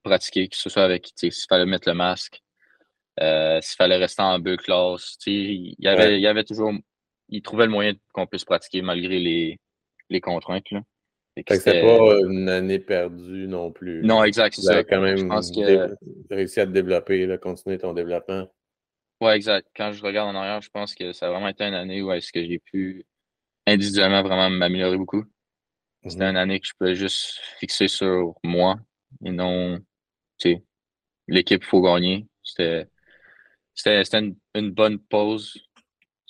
pratiquer, 0.03 0.47
que 0.47 0.55
ce 0.55 0.69
soit 0.69 0.83
avec, 0.83 1.11
s'il 1.15 1.31
fallait 1.49 1.65
mettre 1.65 1.89
le 1.89 1.95
masque, 1.95 2.41
euh, 3.21 3.59
s'il 3.61 3.75
fallait 3.75 3.97
rester 3.97 4.21
en 4.21 4.39
deux 4.39 4.57
classes, 4.57 5.17
il 5.25 5.75
y 5.79 5.87
avait, 5.87 6.17
il 6.17 6.21
y 6.21 6.27
avait 6.27 6.43
toujours, 6.43 6.71
il 7.29 7.41
trouvait 7.41 7.65
le 7.65 7.71
moyen 7.71 7.93
qu'on 8.13 8.27
puisse 8.27 8.45
pratiquer 8.45 8.81
malgré 8.81 9.19
les, 9.19 9.59
les 10.09 10.21
contraintes. 10.21 10.69
Là. 10.71 10.81
C'était 11.37 11.81
pas 11.81 12.19
une 12.21 12.47
année 12.47 12.79
perdue 12.79 13.47
non 13.47 13.71
plus. 13.71 14.01
Non, 14.03 14.23
exact, 14.23 14.55
c'est 14.55 14.61
ça. 14.61 14.83
quand 14.83 15.01
même 15.01 15.27
que... 15.27 16.33
réussi 16.33 16.61
à 16.61 16.65
te 16.65 16.71
développer, 16.71 17.25
là, 17.25 17.37
continuer 17.37 17.77
ton 17.77 17.93
développement. 17.93 18.47
Ouais, 19.21 19.35
exact. 19.35 19.67
Quand 19.75 19.91
je 19.91 20.01
regarde 20.01 20.33
en 20.33 20.39
arrière, 20.39 20.61
je 20.61 20.69
pense 20.69 20.95
que 20.95 21.11
ça 21.11 21.27
a 21.27 21.31
vraiment 21.31 21.49
été 21.49 21.65
une 21.65 21.73
année 21.73 22.01
où 22.01 22.11
est-ce 22.11 22.31
que 22.31 22.43
j'ai 22.43 22.59
pu 22.59 23.05
individuellement 23.67 24.23
vraiment 24.23 24.49
m'améliorer 24.49 24.97
beaucoup. 24.97 25.23
C'était 26.05 26.25
une 26.25 26.37
année 26.37 26.59
que 26.59 26.67
je 26.67 26.73
pouvais 26.77 26.95
juste 26.95 27.39
fixer 27.59 27.87
sur 27.87 28.35
moi 28.43 28.77
et 29.25 29.31
non, 29.31 29.79
tu 30.37 30.51
sais, 30.51 30.63
l'équipe, 31.27 31.63
il 31.63 31.67
faut 31.67 31.81
gagner. 31.81 32.27
C'était 32.43 32.87
c'était 33.73 34.19
une, 34.19 34.37
une, 34.53 34.71
bonne 34.71 34.99
pause. 34.99 35.57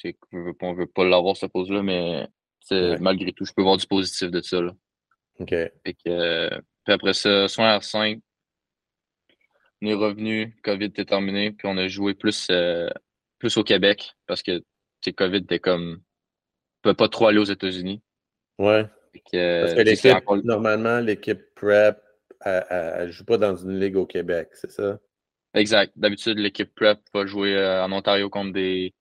On 0.03 0.71
ne 0.71 0.75
veut 0.75 0.87
pas 0.87 1.03
l'avoir, 1.03 1.37
cette 1.37 1.51
pause-là, 1.51 1.83
mais 1.83 2.27
malgré 2.71 3.33
tout, 3.33 3.45
je 3.45 3.53
peux 3.53 3.63
voir 3.63 3.77
du 3.77 3.87
positif 3.87 4.31
de 4.31 4.41
ça. 4.41 4.61
Là. 4.61 4.71
OK. 5.39 5.49
que, 5.49 6.49
puis 6.83 6.93
après 6.93 7.13
ça, 7.13 7.47
soin 7.47 7.77
R5, 7.77 8.21
on 9.81 9.87
est 9.87 9.93
revenu, 9.93 10.55
COVID 10.63 10.85
était 10.85 11.05
terminé, 11.05 11.51
puis 11.51 11.67
on 11.67 11.77
a 11.77 11.87
joué 11.87 12.13
plus, 12.13 12.47
euh, 12.49 12.89
plus 13.39 13.57
au 13.57 13.63
Québec 13.63 14.13
parce 14.27 14.41
que 14.41 14.61
COVID 15.05 15.37
était 15.37 15.59
comme. 15.59 16.01
On 16.83 16.89
peut 16.89 16.93
pas 16.95 17.09
trop 17.09 17.27
aller 17.27 17.39
aux 17.39 17.43
États-Unis. 17.43 18.01
Ouais. 18.57 18.85
parce 19.13 19.73
que 19.73 19.81
l'équipe, 19.81 20.15
normalement, 20.43 20.99
l'équipe 20.99 21.41
prep, 21.55 21.99
elle 22.41 23.07
ne 23.07 23.11
joue 23.11 23.25
pas 23.25 23.37
dans 23.37 23.55
une 23.55 23.79
ligue 23.79 23.97
au 23.97 24.05
Québec, 24.05 24.49
c'est 24.53 24.71
ça? 24.71 24.99
Exact. 25.53 25.93
D'habitude, 25.95 26.37
l'équipe 26.37 26.73
prep 26.75 26.99
va 27.13 27.25
jouer 27.25 27.55
euh, 27.55 27.83
en 27.83 27.91
Ontario 27.91 28.29
contre 28.29 28.53
des, 28.53 28.93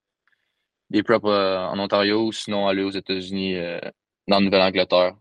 des 0.90 1.02
prep 1.02 1.24
euh, 1.24 1.58
en 1.58 1.78
Ontario 1.78 2.26
ou 2.26 2.32
sinon 2.32 2.66
aller 2.66 2.82
aux 2.82 2.90
États-Unis 2.90 3.56
euh, 3.56 3.80
dans 4.28 4.38
la 4.38 4.44
Nouvelle-Angleterre. 4.44 5.14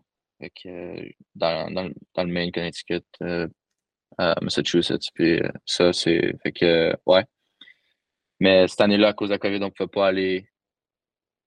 dans, 1.35 1.71
dans, 1.71 1.89
dans, 2.15 2.23
le 2.23 2.31
Maine, 2.31 2.51
Connecticut, 2.51 3.03
Massachusetts. 4.41 5.09
Puis 5.13 5.41
ça, 5.65 5.93
c'est. 5.93 6.35
Fait 6.43 6.51
que 6.51 6.95
ouais. 7.05 7.25
Mais 8.39 8.67
cette 8.67 8.81
année-là, 8.81 9.09
à 9.09 9.13
cause 9.13 9.29
de 9.29 9.35
la 9.35 9.39
COVID, 9.39 9.57
on 9.57 9.67
ne 9.67 9.69
pouvait 9.69 9.87
pas 9.87 10.07
aller 10.07 10.49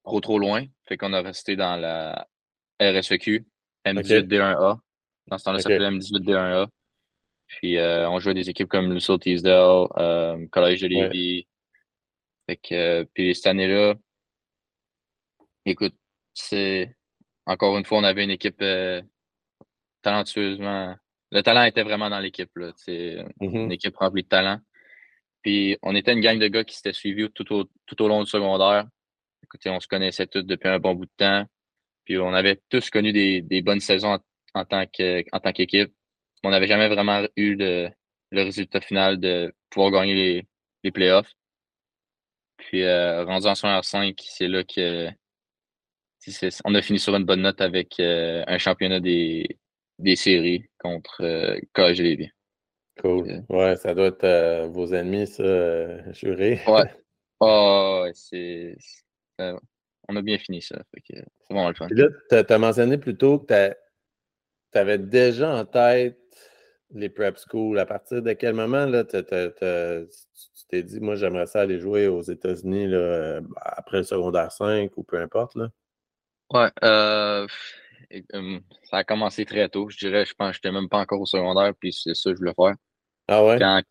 trop 0.04 0.20
trop 0.20 0.38
loin. 0.38 0.64
Fait 0.88 0.96
qu'on 0.96 1.12
a 1.12 1.20
resté 1.20 1.56
dans 1.56 1.76
la 1.76 2.26
RSEQ, 2.80 3.44
M18D1A. 3.85 4.78
Dans 5.26 5.38
ce 5.38 5.44
temps-là, 5.44 5.58
ça 5.58 5.68
s'appelait 5.68 5.90
M18D1A. 5.90 6.68
Puis 7.46 7.78
euh, 7.78 8.08
on 8.08 8.18
jouait 8.18 8.35
des 8.35 8.49
équipes 8.50 8.68
comme 8.68 8.92
Lucille 8.92 9.18
Teasdale, 9.18 9.87
euh, 9.99 10.46
Collège 10.50 10.80
de 10.80 10.88
Lévis. 10.88 11.46
Fait 12.46 12.56
que, 12.56 13.02
puis 13.14 13.35
cette 13.35 13.46
année-là, 13.46 13.94
écoute, 15.73 15.94
c'est 16.35 16.96
encore 17.46 17.78
une 17.78 17.85
fois, 17.85 17.99
on 17.99 18.04
avait 18.04 18.25
une 18.25 18.30
équipe 18.30 18.61
euh, 18.62 19.00
talentueusement. 20.02 20.96
Le 21.30 21.42
talent 21.42 21.64
était 21.64 21.82
vraiment 21.82 22.11
dans 22.11 22.18
l'équipe. 22.18 22.50
C'est 22.76 23.25
mm-hmm. 23.40 23.64
une 23.64 23.73
équipe 23.73 23.96
remplie 23.96 24.23
de 24.23 24.28
talent. 24.28 24.61
Puis 25.42 25.78
on 25.82 25.94
était 25.94 26.12
une 26.12 26.20
gang 26.20 26.38
de 26.38 26.49
gars 26.49 26.64
qui 26.64 26.75
s'étaient 26.76 26.92
suivis 26.92 27.30
tout 27.30 27.52
au, 27.52 27.64
tout 27.87 28.02
au 28.02 28.08
long 28.08 28.23
du 28.23 28.30
secondaire. 28.30 28.87
Écoutez, 29.44 29.70
on 29.70 29.80
se 29.80 29.87
connaissait 29.87 30.26
tous 30.26 30.42
depuis 30.42 30.68
un 30.68 30.78
bon 30.80 30.94
bout 30.94 31.06
de 31.06 31.11
temps. 31.16 31.44
Puis 32.04 32.18
on 32.18 32.32
avait 32.35 32.61
tous 32.68 32.90
connu 32.90 33.12
des, 33.12 33.42
des 33.42 33.62
bonnes 33.62 33.80
saisons 33.80 34.18
en, 34.54 34.64
tant 34.64 34.87
qu'équipe. 34.87 35.92
On 36.42 36.50
n'avait 36.50 36.66
jamais 36.66 36.88
vraiment 36.88 37.26
eu 37.37 37.54
le, 37.54 37.90
le, 38.30 38.42
résultat 38.42 38.80
final 38.80 39.18
de 39.18 39.54
pouvoir 39.70 39.92
gagner 39.92 40.14
les, 40.14 40.46
les 40.85 40.90
playoffs. 40.90 41.32
Puis 42.56 42.82
euh, 42.82 43.25
rendu 43.25 43.46
en 43.46 43.52
r 43.52 43.85
5, 43.85 44.16
c'est 44.18 44.49
là 44.49 44.64
que 44.64 45.11
on 46.64 46.75
a 46.75 46.83
fini 46.83 46.99
sur 46.99 47.14
une 47.14 47.25
bonne 47.25 47.42
note 47.42 47.61
avec 47.61 48.00
euh, 48.00 48.45
un 48.47 48.59
championnat 48.59 49.00
des, 49.00 49.59
des 49.99 50.16
séries 50.16 50.64
contre 50.78 51.23
euh, 51.23 51.59
KG 51.75 52.33
Cool. 53.00 53.45
Ouais, 53.50 53.76
ça 53.76 53.95
doit 53.95 54.06
être 54.06 54.25
euh, 54.25 54.66
vos 54.68 54.95
ennemis, 54.95 55.26
ça, 55.26 55.42
euh, 55.42 56.12
juré. 56.12 56.61
Ouais. 56.66 56.85
Oh, 57.38 58.06
c'est. 58.14 58.78
On 60.09 60.16
a 60.16 60.23
bien 60.23 60.38
fini 60.38 60.62
ça. 60.62 60.83
C'est 61.06 61.23
vraiment 61.50 61.68
le 61.68 61.75
fun. 61.75 61.87
là, 61.90 62.06
tu 62.30 62.35
as, 62.50 62.59
mentionné 62.59 62.97
plus 62.97 63.14
tôt 63.14 63.40
que 63.40 63.75
tu 64.73 64.78
avais 64.78 64.97
déjà 64.97 65.54
en 65.54 65.66
tête 65.66 66.16
les 66.95 67.11
prep 67.11 67.37
schools. 67.37 67.78
À 67.78 67.85
partir 67.85 68.23
de 68.23 68.33
quel 68.33 68.54
moment 68.54 68.87
là, 68.87 69.04
tu 69.04 69.23
t'es 70.71 70.83
dit, 70.83 70.99
moi, 70.99 71.16
j'aimerais 71.16 71.45
ça 71.45 71.61
aller 71.61 71.78
jouer 71.78 72.09
aux 72.09 72.23
États-Unis 72.23 72.90
après 73.56 73.99
le 73.99 74.04
secondaire 74.04 74.50
5 74.50 74.97
ou 74.97 75.02
peu 75.02 75.21
importe? 75.21 75.56
Là? 75.56 75.68
Ouais. 76.52 76.70
Euh, 76.84 77.46
ça 78.84 78.98
a 78.98 79.04
commencé 79.04 79.44
très 79.44 79.68
tôt. 79.68 79.88
Je 79.90 79.98
dirais, 79.98 80.24
je 80.24 80.34
pense 80.34 80.50
que 80.50 80.54
je 80.62 80.68
n'étais 80.68 80.72
même 80.72 80.88
pas 80.88 80.98
encore 80.98 81.20
au 81.20 81.26
secondaire, 81.26 81.72
puis 81.78 81.92
c'est 81.92 82.14
ça 82.14 82.30
que 82.30 82.36
je 82.36 82.40
voulais 82.40 82.54
faire. 82.54 82.74
Ah 83.28 83.44
ouais? 83.44 83.58
Quand, 83.58 83.82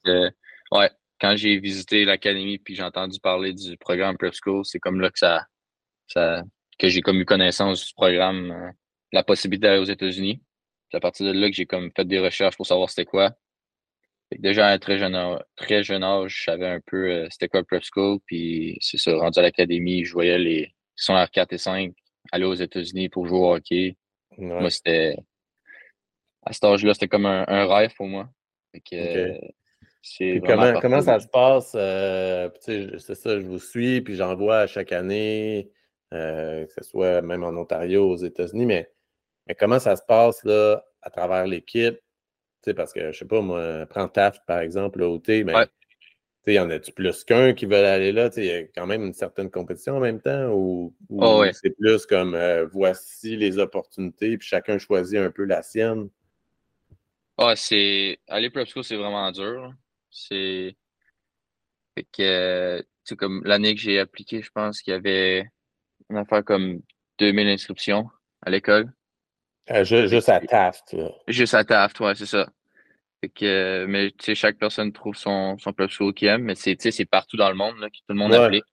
ouais, 0.71 0.89
quand 1.19 1.35
j'ai 1.35 1.59
visité 1.59 2.05
l'académie 2.05 2.57
puis 2.57 2.75
j'ai 2.75 2.83
entendu 2.83 3.19
parler 3.19 3.53
du 3.53 3.77
programme 3.77 4.17
Prep 4.17 4.33
School, 4.33 4.65
c'est 4.65 4.79
comme 4.79 5.00
là 5.00 5.09
que 5.09 5.19
ça, 5.19 5.45
ça 6.07 6.43
que 6.77 6.89
j'ai 6.89 7.01
comme 7.01 7.17
eu 7.19 7.25
connaissance 7.25 7.88
du 7.88 7.93
programme, 7.93 8.51
euh, 8.51 8.71
la 9.12 9.24
possibilité 9.24 9.67
d'aller 9.67 9.79
aux 9.79 9.85
États-Unis. 9.85 10.41
C'est 10.91 10.97
à 10.97 11.00
partir 11.00 11.25
de 11.27 11.31
là 11.31 11.50
que 11.50 11.55
j'ai 11.55 11.65
comme 11.65 11.91
fait 11.95 12.05
des 12.05 12.19
recherches 12.19 12.57
pour 12.57 12.67
savoir 12.67 12.89
c'était 12.89 13.05
quoi. 13.05 13.31
déjà 14.31 14.67
à 14.67 14.71
un 14.74 14.79
très 14.79 14.97
jeune 14.97 15.15
âge, 15.15 15.39
très 15.55 15.83
jeune 15.83 16.03
âge, 16.03 16.35
je 16.39 16.43
savais 16.43 16.67
un 16.67 16.79
peu 16.85 17.09
euh, 17.09 17.27
c'était 17.31 17.47
quoi 17.47 17.62
le 17.62 17.65
Prep 17.65 17.83
School, 17.83 18.19
puis 18.25 18.77
c'est 18.81 18.97
ça, 18.97 19.15
rendu 19.15 19.39
à 19.39 19.41
l'académie, 19.41 20.05
je 20.05 20.13
voyais 20.13 20.38
les 20.38 20.67
qui 20.97 21.03
sont 21.03 21.25
4 21.31 21.53
et 21.53 21.57
5 21.57 21.93
aller 22.32 22.46
aux 22.46 22.53
États-Unis 22.53 23.10
pour 23.10 23.27
jouer 23.27 23.39
au 23.39 23.53
hockey. 23.53 23.98
Moi, 24.38 24.70
c'était 24.70 25.17
à 26.44 26.53
cet 26.53 26.63
âge-là, 26.63 26.94
c'était 26.94 27.08
comme 27.08 27.25
un, 27.25 27.46
rêve 27.65 27.94
pour 27.96 28.08
moi 28.08 28.29
comment, 30.46 30.79
comment 30.79 31.01
ça 31.01 31.20
se 31.20 31.27
passe? 31.27 31.74
Euh, 31.75 32.50
c'est 32.60 33.15
ça, 33.15 33.39
je 33.39 33.46
vous 33.46 33.60
suis, 33.60 34.01
puis 34.01 34.15
j'en 34.15 34.36
vois 34.36 34.60
à 34.60 34.67
chaque 34.67 34.91
année, 34.91 35.72
euh, 36.13 36.65
que 36.65 36.74
ce 36.74 36.84
soit 36.84 37.22
même 37.22 37.44
en 37.44 37.50
Ontario, 37.50 38.10
aux 38.10 38.17
États-Unis, 38.17 38.65
mais, 38.65 38.91
mais, 39.48 39.55
comment 39.55 39.79
ça 39.79 39.96
se 39.96 40.03
passe 40.08 40.44
là, 40.44 40.84
à 41.01 41.10
travers 41.10 41.48
l'équipe? 41.48 42.00
Parce 42.75 42.94
que, 42.94 43.12
je 43.12 43.20
sais 43.20 43.25
pas, 43.25 43.41
moi, 43.41 43.86
prends 43.88 44.08
Taft, 44.08 44.41
par 44.48 44.60
exemple, 44.60 45.03
au 45.03 45.20
T, 45.20 45.44
mais 45.44 45.53
il 46.54 46.56
y 46.56 46.60
en 46.60 46.70
a-tu 46.70 46.92
plus 46.92 47.24
qu'un 47.24 47.54
qui 47.54 47.66
veulent 47.66 47.86
aller 47.86 48.12
là? 48.12 48.30
Il 48.38 48.46
y 48.46 48.52
a 48.52 48.62
quand 48.64 48.86
même 48.86 49.04
une 49.04 49.14
certaine 49.14 49.50
compétition 49.50 49.98
en 49.98 50.00
même 50.00 50.22
temps 50.22 50.50
ou, 50.52 50.94
oh, 51.10 51.46
c'est 51.54 51.72
plus 51.72 52.06
comme 52.06 52.36
euh, 52.36 52.66
voici 52.66 53.36
les 53.36 53.58
opportunités, 53.58 54.38
puis 54.38 54.48
chacun 54.48 54.78
choisit 54.78 55.18
un 55.18 55.32
peu 55.32 55.44
la 55.44 55.64
sienne? 55.64 56.10
Ah, 57.38 57.56
c'est. 57.56 58.20
Aller 58.28 58.50
prep 58.50 58.68
school, 58.68 58.84
c'est 58.84 58.96
vraiment 58.96 59.32
dur. 59.32 59.74
C'est. 60.10 60.75
Fait 61.96 62.06
que, 62.12 62.86
tu 63.06 63.16
comme 63.16 63.42
l'année 63.46 63.75
que 63.75 63.82
j'ai 63.82 64.00
appliqué, 64.00 64.42
je 64.42 64.52
pense 64.52 64.82
qu'il 64.82 64.92
y 64.92 64.96
avait 64.96 65.50
une 66.10 66.18
affaire 66.18 66.44
comme 66.44 66.82
2000 67.20 67.48
inscriptions 67.48 68.10
à 68.42 68.50
l'école. 68.50 68.92
Euh, 69.72 69.84
juste, 69.84 70.30
à 70.30 70.40
Taft. 70.40 70.96
Juste 71.28 71.54
à 71.56 71.64
Taft, 71.64 72.00
ouais, 72.00 72.14
c'est 72.16 72.25
ça. 72.25 72.48
Fait 73.22 73.29
que, 73.29 73.86
mais 73.88 74.12
tu 74.12 74.25
sais, 74.25 74.36
chaque 74.36 74.57
personne 74.57 74.91
trouve 74.91 75.15
son, 75.15 75.57
son 75.57 75.74
prep 75.74 75.89
school 75.89 76.13
qu'il 76.13 76.27
aime, 76.27 76.43
mais 76.43 76.55
c'est, 76.55 76.77
c'est 76.79 77.05
partout 77.05 77.38
dans 77.38 77.50
le 77.50 77.55
monde 77.55 77.79
là, 77.79 77.89
que 77.89 77.95
tout 77.95 78.03
le 78.10 78.15
monde 78.15 78.31
ouais. 78.31 78.38
applique. 78.38 78.65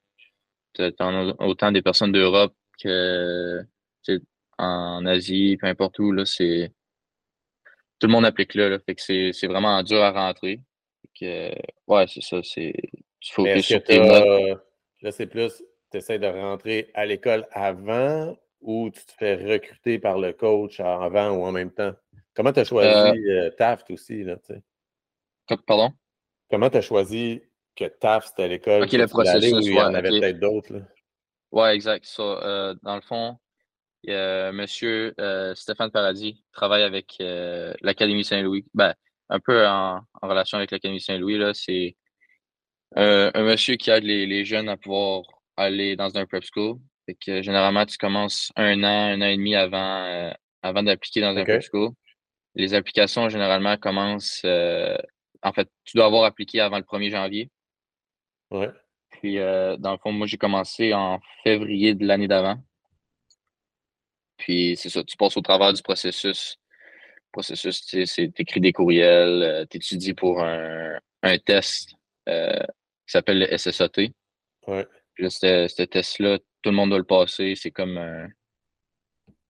Autant 1.39 1.71
des 1.71 1.83
personnes 1.83 2.13
d'Europe 2.13 2.55
que 2.83 3.65
en 4.59 5.05
Asie, 5.07 5.57
peu 5.61 5.67
importe 5.67 5.99
où, 5.99 6.13
là, 6.13 6.25
c'est 6.25 6.73
tout 7.99 8.07
le 8.07 8.13
monde 8.13 8.25
applique 8.25 8.55
là. 8.55 8.79
fait 8.81 8.95
que 8.95 9.33
c'est 9.33 9.47
vraiment 9.47 9.83
dur 9.83 10.03
à 10.03 10.11
rentrer. 10.11 10.61
que, 11.19 11.53
ouais, 11.87 12.07
c'est 12.09 12.23
ça. 12.23 12.41
C'est, 12.43 12.75
tu 13.21 13.33
faut 13.33 13.47
sur 13.61 13.83
tes 13.83 14.01
notes. 14.01 14.59
Là, 15.03 15.11
c'est 15.11 15.27
plus, 15.27 15.63
tu 15.91 15.99
essaies 15.99 16.19
de 16.19 16.27
rentrer 16.27 16.91
à 16.95 17.07
l'école 17.07 17.47
avant 17.53 18.37
ou 18.61 18.91
tu 18.91 19.05
te 19.05 19.13
fais 19.13 19.35
recruter 19.35 19.99
par 19.99 20.19
le 20.19 20.33
coach 20.33 20.79
avant 20.81 21.31
ou 21.31 21.45
en 21.45 21.53
même 21.53 21.73
temps? 21.73 21.93
Comment 22.35 22.53
tu 22.53 22.61
as 22.61 22.65
choisi 22.65 22.89
euh, 22.89 23.47
euh, 23.47 23.51
Taft 23.51 23.91
aussi? 23.91 24.25
Là, 24.25 24.37
Pardon? 25.67 25.93
Comment 26.51 26.71
tu 26.71 26.79
as 26.79 26.83
choisi 26.83 27.43
que 27.77 27.85
Taft 27.85 28.29
c'était 28.29 28.49
l'école? 28.49 28.85
Ok, 28.85 28.93
le 28.93 29.07
processus. 29.07 29.67
il 29.67 29.75
y 29.75 29.81
en 29.81 29.95
avait 29.95 30.09
peut-être 30.09 30.41
d'autres. 30.41 30.83
Ouais, 31.51 31.75
exact. 31.75 32.07
Euh, 32.19 32.75
dans 32.83 32.95
le 32.95 33.03
fond, 33.03 33.39
a 34.09 34.53
Monsieur 34.53 35.15
euh, 35.21 35.55
Stéphane 35.55 35.91
Paradis 35.91 36.43
travaille 36.53 36.83
avec 36.83 37.17
euh, 37.21 37.73
l'Académie 37.83 38.25
Saint-Louis. 38.25 38.65
Ben, 38.75 38.95
un 39.29 39.41
peu 39.41 39.67
en, 39.67 40.01
relation 40.23 40.59
avec 40.59 40.71
l'Académie 40.71 41.01
Saint-Louis. 41.01 41.39
Là, 41.39 41.55
c'est 41.55 41.97
euh, 42.97 43.31
un 43.35 43.43
monsieur 43.43 43.77
qui 43.77 43.91
aide 43.91 44.05
les, 44.05 44.45
jeunes 44.45 44.69
à 44.69 44.77
pouvoir 44.77 45.23
aller 45.57 45.97
dans 45.97 46.17
un 46.17 46.27
prep 46.27 46.45
school. 46.45 46.79
Fait 47.07 47.15
que, 47.15 47.43
généralement, 47.43 47.85
tu 47.85 47.97
commences 47.99 48.53
un 48.57 48.83
an, 48.85 49.13
un 49.13 49.21
an 49.21 49.27
et 49.27 49.37
demi 49.37 49.55
avant, 49.55 50.33
avant 50.63 50.83
d'appliquer 50.83 51.21
dans 51.21 51.37
un 51.37 51.45
prep 51.45 51.63
school. 51.63 51.91
Les 52.55 52.75
applications, 52.75 53.29
généralement, 53.29 53.77
commencent. 53.77 54.45
en 54.45 55.53
fait, 55.53 55.69
tu 55.85 55.97
dois 55.97 56.07
avoir 56.07 56.25
appliqué 56.25 56.61
avant 56.61 56.79
le 56.79 56.85
1er 56.85 57.11
janvier. 57.11 57.51
Ouais. 58.51 58.71
Puis, 59.11 59.37
dans 59.37 59.93
le 59.93 59.99
fond, 59.99 60.13
moi, 60.13 60.27
j'ai 60.27 60.37
commencé 60.37 60.93
en 60.93 61.21
février 61.43 61.95
de 61.95 62.07
l'année 62.07 62.29
d'avant. 62.29 62.59
Puis 64.43 64.77
c'est 64.77 64.89
ça, 64.89 65.05
tu 65.05 65.17
passes 65.17 65.37
au 65.37 65.41
travers 65.41 65.73
du 65.73 65.83
processus. 65.83 66.59
Le 67.17 67.31
processus, 67.33 67.81
c'est 67.87 68.41
écris 68.41 68.61
des 68.61 68.73
courriels, 68.73 69.43
euh, 69.43 69.65
tu 69.71 69.77
étudies 69.77 70.15
pour 70.15 70.43
un, 70.43 70.99
un 71.23 71.39
test 71.39 71.95
euh, 72.29 72.59
qui 72.59 73.13
s'appelle 73.13 73.39
le 73.39 73.57
SSAT. 73.57 74.11
Ouais. 74.67 74.87
Puis 75.15 75.23
là, 75.23 75.31
ce 75.31 75.83
test-là, 75.85 76.39
tout 76.39 76.71
le 76.71 76.73
monde 76.73 76.91
doit 76.91 76.99
le 76.99 77.05
passer. 77.05 77.55
C'est 77.55 77.71
comme 77.71 77.97
un, 77.97 78.27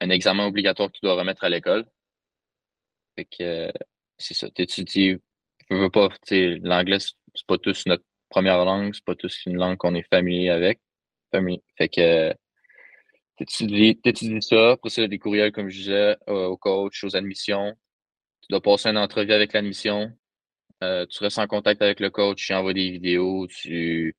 un, 0.03 0.11
examen 0.11 0.47
obligatoire 0.47 0.89
que 0.89 0.99
tu 0.99 1.07
dois 1.07 1.15
remettre 1.15 1.45
à 1.45 1.49
l'école. 1.49 1.87
Fait 3.17 3.25
que 3.27 3.73
c'est 4.19 4.35
ça, 4.35 4.49
tu 4.51 4.63
étudies. 4.63 5.17
Je 5.71 5.77
veux 5.77 5.91
pas, 5.91 6.09
l'anglais, 6.31 6.99
c'est 7.01 7.47
pas 7.47 7.59
tous 7.59 7.87
notre 7.87 8.05
première 8.29 8.65
langue, 8.65 8.95
c'est 8.95 9.05
pas 9.05 9.15
tous 9.15 9.47
une 9.47 9.57
langue 9.57 9.77
qu'on 9.79 9.95
est 9.95 10.07
familier 10.11 10.51
avec. 10.51 10.81
Fait 11.79 11.89
que 11.89 12.35
T'étudies 13.37 14.43
ça, 14.43 14.73
après 14.73 14.91
ça, 14.91 15.07
des 15.09 15.19
courriels, 15.19 15.53
comme 15.53 15.69
je 15.69 15.79
disais, 15.79 16.17
euh, 16.29 16.47
au 16.47 16.57
coach, 16.57 17.03
aux 17.05 17.17
admissions. 17.17 17.75
Tu 18.43 18.49
dois 18.51 18.61
passer 18.61 18.89
une 18.91 18.99
entrevue 18.99 19.33
avec 19.33 19.53
l'admission. 19.53 20.13
Euh, 20.83 21.07
tu 21.07 21.23
restes 21.23 21.39
en 21.39 21.47
contact 21.47 21.81
avec 21.83 22.01
le 22.01 22.11
coach, 22.11 22.47
tu 22.47 22.55
envoies 22.55 22.75
des 22.75 22.91
vidéos, 22.91 23.47
tu, 23.49 24.17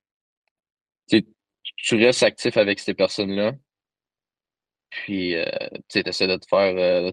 tu 1.08 1.96
restes 1.96 2.22
actif 2.22 2.56
avec 2.56 2.80
ces 2.80 2.94
personnes-là. 2.94 3.52
Puis, 4.90 5.34
euh, 5.36 5.44
tu 5.88 5.98
essaies 5.98 6.26
de 6.26 6.36
te 6.36 6.46
faire, 6.46 7.12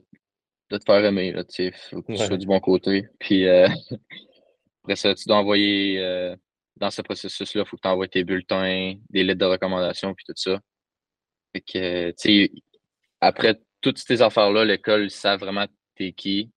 de 0.72 0.78
te 0.78 0.86
faire 0.86 1.04
aimer, 1.06 1.32
là, 1.32 1.44
tu 1.44 1.72
faut 1.90 2.02
que 2.02 2.14
tu 2.14 2.18
sois 2.18 2.38
du 2.38 2.48
bon 2.48 2.60
côté. 2.60 3.08
Puis, 3.20 3.48
après 4.84 4.96
ça, 4.96 5.14
tu 5.16 5.28
dois 5.28 5.38
envoyer, 5.38 6.36
dans 6.78 6.92
ce 6.92 7.02
processus-là, 7.02 7.64
il 7.66 7.68
faut 7.68 7.78
que 7.78 7.82
tu 7.82 7.88
envoies 7.88 8.08
tes 8.08 8.24
bulletins, 8.24 8.96
des 9.10 9.24
lettres 9.24 9.40
de 9.40 9.46
recommandation, 9.46 10.14
puis 10.14 10.26
tout 10.26 10.34
ça. 10.36 10.60
Fait 11.54 11.62
que, 11.62 12.14
après 13.20 13.60
toutes 13.82 13.98
ces 13.98 14.22
affaires-là, 14.22 14.66
l'école 14.66 15.10
sait 15.10 15.38
vraiment 15.38 15.66
t'es 15.96 16.12
qui. 16.14 16.52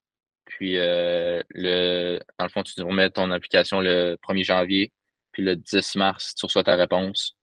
Puis, 0.44 0.76
euh, 0.78 1.42
le, 1.50 2.20
dans 2.38 2.44
le 2.44 2.50
fond, 2.50 2.62
tu 2.62 2.80
remets 2.82 3.10
ton 3.10 3.30
application 3.30 3.80
le 3.80 4.16
1er 4.22 4.44
janvier. 4.44 4.92
Puis 5.32 5.42
le 5.42 5.56
10 5.56 5.96
mars, 5.96 6.34
tu 6.34 6.46
reçois 6.46 6.62
ta 6.62 6.76
réponse. 6.76 7.36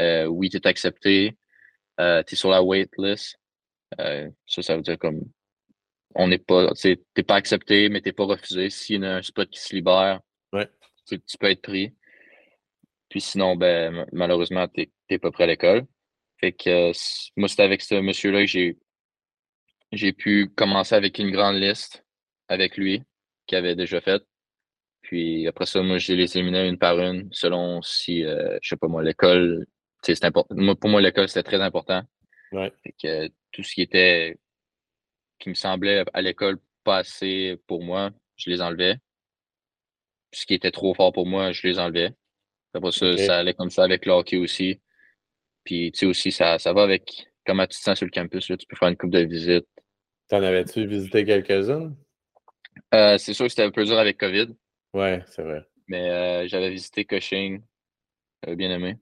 Euh, 0.00 0.26
oui, 0.26 0.48
tu 0.48 0.58
es 0.58 0.66
accepté. 0.66 1.36
euh, 2.00 2.22
tu 2.22 2.34
es 2.34 2.36
sur 2.36 2.50
la 2.50 2.62
wait 2.62 2.88
list. 2.98 3.36
Euh, 4.00 4.30
ça, 4.46 4.62
ça 4.62 4.76
veut 4.76 4.82
dire 4.82 4.98
comme 4.98 5.22
on 6.14 6.28
n'est 6.28 6.38
pas, 6.38 6.72
tu 6.74 6.98
n'es 7.16 7.22
pas 7.22 7.36
accepté, 7.36 7.88
mais 7.88 8.00
tu 8.00 8.08
n'es 8.08 8.12
pas 8.12 8.24
refusé. 8.24 8.70
S'il 8.70 9.02
y 9.02 9.06
a 9.06 9.16
un 9.16 9.22
spot 9.22 9.48
qui 9.50 9.60
se 9.60 9.74
libère, 9.74 10.20
tu, 11.06 11.18
peux 11.38 11.50
être 11.50 11.62
pris. 11.62 11.94
Puis 13.08 13.20
sinon, 13.20 13.56
ben, 13.56 14.06
malheureusement, 14.12 14.68
tu 14.68 14.90
n'es 15.10 15.18
pas 15.18 15.30
prêt 15.30 15.44
à 15.44 15.48
l'école. 15.48 15.86
Fait 16.38 16.52
que 16.52 16.92
moi, 17.36 17.48
c'était 17.48 17.62
avec 17.62 17.82
ce 17.82 17.96
monsieur-là 17.96 18.40
que 18.40 18.46
j'ai 18.46 18.78
j'ai 19.92 20.12
pu 20.12 20.48
commencer 20.48 20.94
avec 20.94 21.18
une 21.18 21.30
grande 21.30 21.56
liste 21.56 22.04
avec 22.48 22.76
lui 22.76 23.02
qu'il 23.46 23.58
avait 23.58 23.76
déjà 23.76 24.00
faite. 24.00 24.24
Puis 25.02 25.46
après 25.46 25.66
ça, 25.66 25.82
moi, 25.82 25.98
je 25.98 26.14
les 26.14 26.36
éliminais 26.36 26.68
une 26.68 26.78
par 26.78 26.98
une 26.98 27.28
selon 27.32 27.82
si, 27.82 28.24
euh, 28.24 28.58
je 28.62 28.70
sais 28.70 28.76
pas 28.76 28.88
moi, 28.88 29.02
l'école, 29.02 29.66
c'est 30.02 30.24
important. 30.24 30.74
pour 30.76 30.90
moi, 30.90 31.00
l'école, 31.00 31.28
c'était 31.28 31.42
très 31.42 31.60
important. 31.60 32.02
Ouais. 32.52 32.72
que 33.02 33.28
tout 33.50 33.62
ce 33.62 33.74
qui 33.74 33.82
était, 33.82 34.36
qui 35.42 35.48
me 35.48 35.54
semblait 35.54 36.04
à 36.12 36.22
l'école 36.22 36.58
pas 36.84 36.98
assez 36.98 37.60
pour 37.66 37.82
moi, 37.82 38.10
je 38.36 38.48
les 38.48 38.62
enlevais. 38.62 38.96
Ce 40.32 40.46
qui 40.46 40.54
était 40.54 40.70
trop 40.70 40.94
fort 40.94 41.12
pour 41.12 41.26
moi, 41.26 41.50
je 41.50 41.66
les 41.66 41.80
enlevais. 41.80 42.14
Après 42.74 42.92
ça, 42.92 43.16
ça 43.16 43.38
allait 43.38 43.52
comme 43.52 43.68
ça 43.68 43.82
avec 43.82 44.06
le 44.06 44.12
hockey 44.12 44.36
aussi. 44.36 44.80
Puis, 45.64 45.90
tu 45.92 45.98
sais, 45.98 46.06
aussi, 46.06 46.32
ça, 46.32 46.58
ça 46.58 46.72
va 46.72 46.84
avec 46.84 47.26
comment 47.44 47.66
tu 47.66 47.76
te 47.76 47.82
sens 47.82 47.98
sur 47.98 48.06
le 48.06 48.12
campus. 48.12 48.48
Là. 48.48 48.56
Tu 48.56 48.66
peux 48.66 48.76
faire 48.76 48.88
une 48.88 48.96
coupe 48.96 49.10
de 49.10 49.20
visite. 49.20 49.66
T'en 50.28 50.42
avais-tu 50.42 50.86
visité 50.86 51.24
quelques-unes? 51.24 51.96
Euh, 52.94 53.18
c'est 53.18 53.34
sûr 53.34 53.46
que 53.46 53.50
c'était 53.50 53.64
un 53.64 53.70
peu 53.70 53.84
dur 53.84 53.98
avec 53.98 54.18
COVID. 54.18 54.54
Ouais, 54.94 55.22
c'est 55.26 55.42
vrai. 55.42 55.66
Mais 55.88 56.08
euh, 56.08 56.48
j'avais 56.48 56.70
visité 56.70 57.04
Cushing. 57.04 57.62
J'avais 58.42 58.56
bien 58.56 58.70
aimé. 58.70 58.96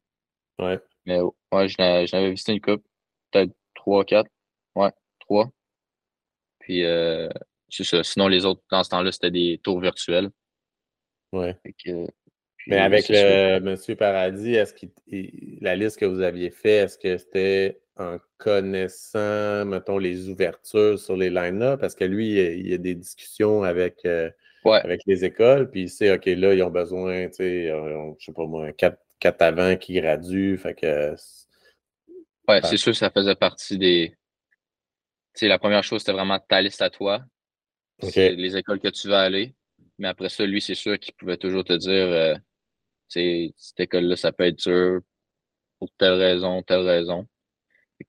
Ouais. 0.59 0.81
Mais 1.05 1.21
ouais, 1.21 1.69
j'en 1.69 2.19
avais 2.19 2.31
visité 2.31 2.53
une 2.53 2.61
coupe. 2.61 2.85
Peut-être 3.31 3.53
trois, 3.75 4.05
quatre. 4.05 4.31
Ouais, 4.75 4.91
trois. 5.21 5.51
Puis 6.61 6.85
euh, 6.85 7.29
c'est 7.69 7.85
ça. 7.85 8.02
Sinon, 8.05 8.29
les 8.29 8.45
autres, 8.45 8.62
dans 8.71 8.85
ce 8.85 8.90
temps-là, 8.90 9.12
c'était 9.12 9.31
des 9.31 9.61
tours 9.62 9.81
virtuels. 9.81 10.31
Ouais. 11.33 11.57
Mais 12.67 12.79
avec 12.79 13.09
le 13.09 13.59
Monsieur 13.61 13.97
Paradis, 13.97 14.55
est-ce 14.55 14.75
que 14.75 14.87
la 15.61 15.76
liste 15.76 15.99
que 15.99 16.05
vous 16.05 16.21
aviez 16.21 16.50
faite, 16.50 16.87
est-ce 16.87 16.99
que 16.99 17.19
c'était 17.19 17.81
en 17.97 18.19
connaissant, 18.38 19.64
mettons, 19.64 19.99
les 19.99 20.29
ouvertures 20.29 20.99
sur 20.99 21.17
les 21.17 21.31
line-up? 21.31 21.81
Parce 21.81 21.95
que 21.95 22.05
lui, 22.05 22.38
il 22.38 22.69
y 22.69 22.75
a 22.75 22.79
des 22.79 22.95
discussions 22.95 23.62
avec 23.62 24.05
avec 24.64 25.02
les 25.07 25.25
écoles, 25.25 25.71
puis 25.71 25.83
il 25.83 25.88
sait, 25.88 26.12
OK, 26.12 26.26
là, 26.26 26.55
ils 26.55 26.62
ont 26.62 26.71
besoin, 26.71 27.29
tu 27.29 27.37
sais, 27.37 27.71
euh, 27.71 28.12
je 28.19 28.26
sais 28.26 28.33
pas 28.33 28.47
moi, 28.47 28.73
quatre, 28.73 28.99
quatre 29.19 29.43
avant 29.43 29.76
qui 29.76 29.95
graduent, 29.95 30.57
fait 30.57 30.75
que... 30.75 31.14
Ouais, 32.49 32.61
c'est 32.64 32.76
sûr, 32.76 32.95
ça 32.95 33.11
faisait 33.11 33.35
partie 33.35 33.79
des... 33.79 34.14
Tu 35.35 35.41
sais, 35.41 35.49
la 35.49 35.59
première 35.59 35.85
chose, 35.85 36.01
c'était 36.01 36.13
vraiment 36.13 36.39
ta 36.39 36.61
liste 36.61 36.83
à 36.83 36.91
toi. 36.91 37.25
Les 38.03 38.57
écoles 38.57 38.81
que 38.81 38.89
tu 38.89 39.09
vas 39.09 39.21
aller. 39.21 39.55
Mais 39.99 40.09
après 40.09 40.29
ça, 40.29 40.47
lui, 40.47 40.61
c'est 40.61 40.75
sûr 40.75 40.99
qu'il 40.99 41.15
pouvait 41.15 41.37
toujours 41.37 41.65
te 41.65 41.75
dire, 41.75 41.91
euh, 41.93 42.35
cette 43.09 43.81
école-là, 43.81 44.17
ça 44.17 44.33
peut 44.33 44.45
être 44.45 44.59
dur 44.59 45.01
pour 45.79 45.91
telle 45.99 46.15
raison, 46.15 46.63
telle 46.63 46.81
raison. 46.81 47.27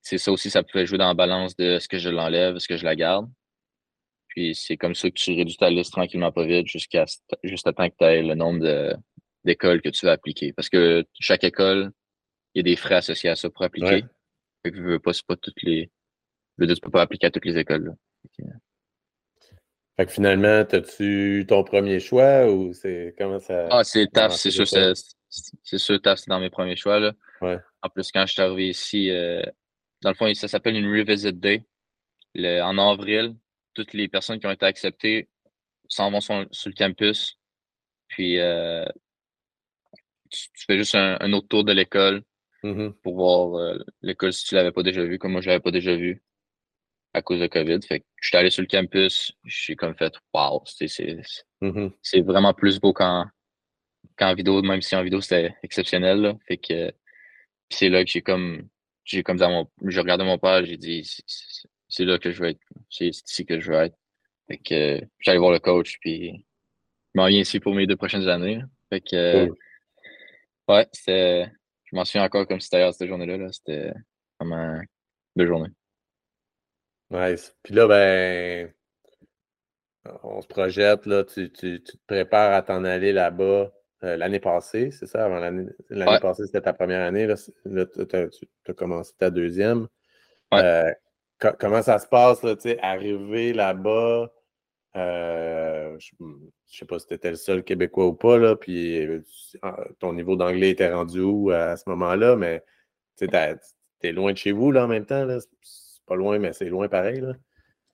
C'est 0.02 0.18
ça 0.18 0.32
aussi, 0.32 0.50
ça 0.50 0.64
pouvait 0.64 0.86
jouer 0.86 0.98
dans 0.98 1.08
la 1.08 1.14
balance 1.14 1.56
de 1.56 1.66
est-ce 1.66 1.90
que 1.90 1.98
je 1.98 2.10
l'enlève, 2.10 2.56
est-ce 2.56 2.68
que 2.68 2.78
je 2.78 2.86
la 2.86 2.96
garde. 2.96 3.30
Puis 4.30 4.56
c'est 4.56 4.78
comme 4.78 4.96
ça 4.96 5.10
que 5.10 5.16
tu 5.16 5.34
réduis 5.34 5.58
ta 5.58 5.70
liste 5.70 5.92
tranquillement 5.92 6.32
pas 6.32 6.46
vite 6.46 6.68
jusqu'à 6.68 7.06
juste 7.44 7.68
à 7.68 7.74
temps 7.74 7.90
que 7.90 7.96
tu 7.98 8.06
aies 8.06 8.22
le 8.22 8.36
nombre 8.36 8.98
d'écoles 9.44 9.82
que 9.82 9.90
tu 9.90 10.06
vas 10.06 10.14
appliquer. 10.14 10.54
Parce 10.54 10.70
que 10.70 11.06
chaque 11.20 11.44
école, 11.44 11.92
il 12.54 12.60
y 12.60 12.62
a 12.62 12.64
des 12.64 12.78
frais 12.78 12.96
associés 12.96 13.30
à 13.30 13.36
ça 13.36 13.50
pour 13.50 13.64
appliquer. 13.64 14.06
Fait 14.64 14.72
que 14.72 14.78
veux 14.78 15.00
pas, 15.00 15.12
pas 15.28 15.36
toutes 15.36 15.62
les. 15.64 15.90
Veux 16.62 16.76
tu 16.76 16.80
peux 16.80 16.92
pas 16.92 17.02
appliquer 17.02 17.28
à 17.28 17.32
toutes 17.32 17.46
les 17.46 17.58
écoles. 17.58 17.96
Fait 19.98 20.06
que, 20.06 20.12
finalement, 20.12 20.64
as-tu 20.72 21.46
ton 21.48 21.64
premier 21.64 22.00
choix 22.00 22.48
ou 22.52 22.72
c'est 22.72 23.16
comment 23.18 23.40
ça. 23.40 23.68
Ah, 23.72 23.84
c'est 23.84 24.08
TAF, 24.08 24.34
c'est 24.34 24.52
sûr, 24.52 24.68
c'est 24.68 25.78
sûr, 25.78 26.02
TAF, 26.02 26.20
c'est 26.20 26.30
dans 26.30 26.40
mes 26.40 26.52
premiers 26.52 26.76
choix. 26.76 27.00
Là. 27.00 27.14
Ouais. 27.42 27.58
En 27.82 27.90
plus, 27.90 28.12
quand 28.12 28.26
je 28.28 28.34
suis 28.34 28.42
arrivé 28.42 28.70
ici, 28.70 29.10
euh, 29.10 29.42
dans 30.04 30.10
le 30.12 30.16
fond, 30.16 30.32
ça 30.36 30.48
s'appelle 30.48 30.76
une 30.76 30.88
Revisit 30.88 31.34
Day. 31.34 31.64
Le, 32.36 32.62
en 32.62 32.78
avril, 32.78 33.36
toutes 33.74 33.94
les 33.94 34.08
personnes 34.08 34.40
qui 34.40 34.46
ont 34.46 34.52
été 34.52 34.66
acceptées 34.66 35.28
s'en 35.88 36.12
vont 36.12 36.22
sur, 36.22 36.36
le 36.36 36.78
campus. 36.78 37.40
Puis 38.08 38.40
euh, 38.40 38.86
tu, 40.30 40.48
fais 40.68 40.78
juste 40.78 40.94
un, 40.94 41.34
autre 41.34 41.48
tour 41.48 41.64
de 41.64 41.74
l'école 41.74 42.22
mm-hmm. 42.64 42.94
pour 43.02 43.16
voir 43.16 43.56
euh, 43.56 43.80
l'école 44.04 44.32
si 44.32 44.46
tu 44.46 44.56
l'avais 44.56 44.72
pas 44.72 44.84
déjà 44.84 45.04
vu, 45.04 45.18
comme 45.18 45.32
moi 45.32 45.42
je 45.42 45.50
l'avais 45.50 45.60
pas 45.60 45.72
déjà 45.72 45.96
vu 45.96 46.22
à 47.14 47.22
cause 47.22 47.40
de 47.40 47.48
COVID. 47.48 47.80
Fait 47.88 48.00
que 48.00 48.06
je 48.22 48.28
suis 48.30 48.38
allé 48.38 48.50
sur 48.50 48.62
le 48.62 48.68
campus, 48.68 49.34
j'ai 49.46 49.76
comme 49.76 49.96
fait 49.96 50.14
Wow, 50.34 50.64
c'est 50.66 52.22
vraiment 52.22 52.54
plus 52.54 52.80
beau 52.80 52.94
qu'en 52.94 53.26
vidéo, 54.36 54.62
même 54.62 54.82
si 54.82 54.96
en 54.96 55.04
vidéo 55.04 55.22
c'était 55.22 55.56
exceptionnel. 55.64 56.38
Fait 56.48 56.58
que 56.58 56.92
c'est 57.70 57.90
là 57.90 58.04
que 58.04 58.10
j'ai 58.10 58.22
comme 58.22 58.70
j'ai 59.04 59.24
comme 59.24 59.38
dans 59.38 59.50
mon. 59.50 59.68
J'ai 59.88 60.00
regardé 60.00 60.24
mon 60.24 60.38
père, 60.38 60.66
j'ai 60.66 60.78
dit 60.78 61.10
c'est 61.88 62.06
là 62.06 62.18
que 62.18 62.32
je 62.32 62.42
veux 62.42 62.50
être. 62.50 62.62
C'est 62.90 63.08
ici 63.08 63.46
que 63.46 63.60
je 63.60 63.72
veux 63.72 63.78
être. 63.80 63.98
Fait 64.48 64.58
que 64.58 65.02
j'allais 65.20 65.40
voir 65.40 65.52
le 65.52 65.60
coach, 65.60 65.98
puis 66.00 66.46
je 67.14 67.20
m'en 67.20 67.28
viens 67.28 67.42
ici 67.42 67.60
pour 67.60 67.74
mes 67.74 67.88
deux 67.88 67.98
prochaines 67.98 68.28
années. 68.28 68.62
Fait 68.90 69.02
que 69.02 69.50
ouais, 70.68 70.88
c'était. 70.92 71.52
Je 71.86 71.96
m'en 71.96 72.06
souviens 72.06 72.24
encore 72.24 72.48
comme 72.48 72.62
c'était 72.62 72.78
hier 72.78 72.94
cette 72.94 73.08
journée-là. 73.10 73.38
-là, 73.38 73.52
c'était 73.52 73.92
vraiment 74.40 74.76
une 74.76 74.88
belle 75.36 75.48
journée. 75.48 75.70
Nice. 77.12 77.56
Puis 77.64 77.74
là, 77.74 77.88
ben, 77.88 78.74
on 80.24 80.42
se 80.42 80.48
projette, 80.48 81.06
là, 81.06 81.24
tu, 81.24 81.52
tu, 81.52 81.84
tu 81.84 81.98
te 81.98 82.06
prépares 82.08 82.54
à 82.54 82.62
t'en 82.62 82.84
aller 82.84 83.14
là-bas 83.14 83.72
euh, 84.04 84.18
l'année 84.18 84.40
passée, 84.40 84.90
c'est 84.92 85.06
ça? 85.06 85.26
Avant 85.26 85.40
l'année 85.40 86.20
passée, 86.20 86.46
c'était 86.46 86.62
ta 86.62 86.74
première 86.74 87.06
année. 87.06 87.28
Là, 87.28 87.36
là 87.66 87.86
tu 87.86 88.72
as, 88.72 88.74
commencé 88.74 89.14
ta 89.18 89.30
deuxième. 89.30 89.88
Euh, 90.54 90.92
comment 91.60 91.84
ça 91.84 92.00
se 92.00 92.08
passe, 92.08 92.42
là, 92.42 92.56
arriver 92.82 93.54
là-bas? 93.54 94.32
Euh, 94.96 95.96
je 96.00 96.12
ne 96.20 96.34
sais 96.66 96.86
pas 96.86 96.98
si 96.98 97.08
tu 97.08 97.14
étais 97.14 97.30
le 97.30 97.36
seul 97.36 97.64
Québécois 97.64 98.08
ou 98.08 98.14
pas, 98.14 98.38
là, 98.38 98.56
puis 98.56 99.08
ton 100.00 100.14
niveau 100.14 100.36
d'anglais 100.36 100.72
était 100.72 100.92
rendu 100.92 101.22
où 101.22 101.52
à 101.52 101.78
ce 101.78 101.88
moment-là, 101.90 102.36
mais 102.36 102.64
tu 103.18 103.26
es 103.26 104.12
loin 104.12 104.34
de 104.34 104.38
chez 104.38 104.52
vous 104.52 104.72
là, 104.72 104.86
en 104.86 104.88
même 104.88 105.06
temps. 105.06 105.28
C'est 105.62 105.91
pas 106.12 106.18
loin, 106.18 106.40
mais 106.40 106.52
c'est 106.52 106.66
loin 106.66 106.90
pareil. 106.90 107.22
Là. 107.22 107.34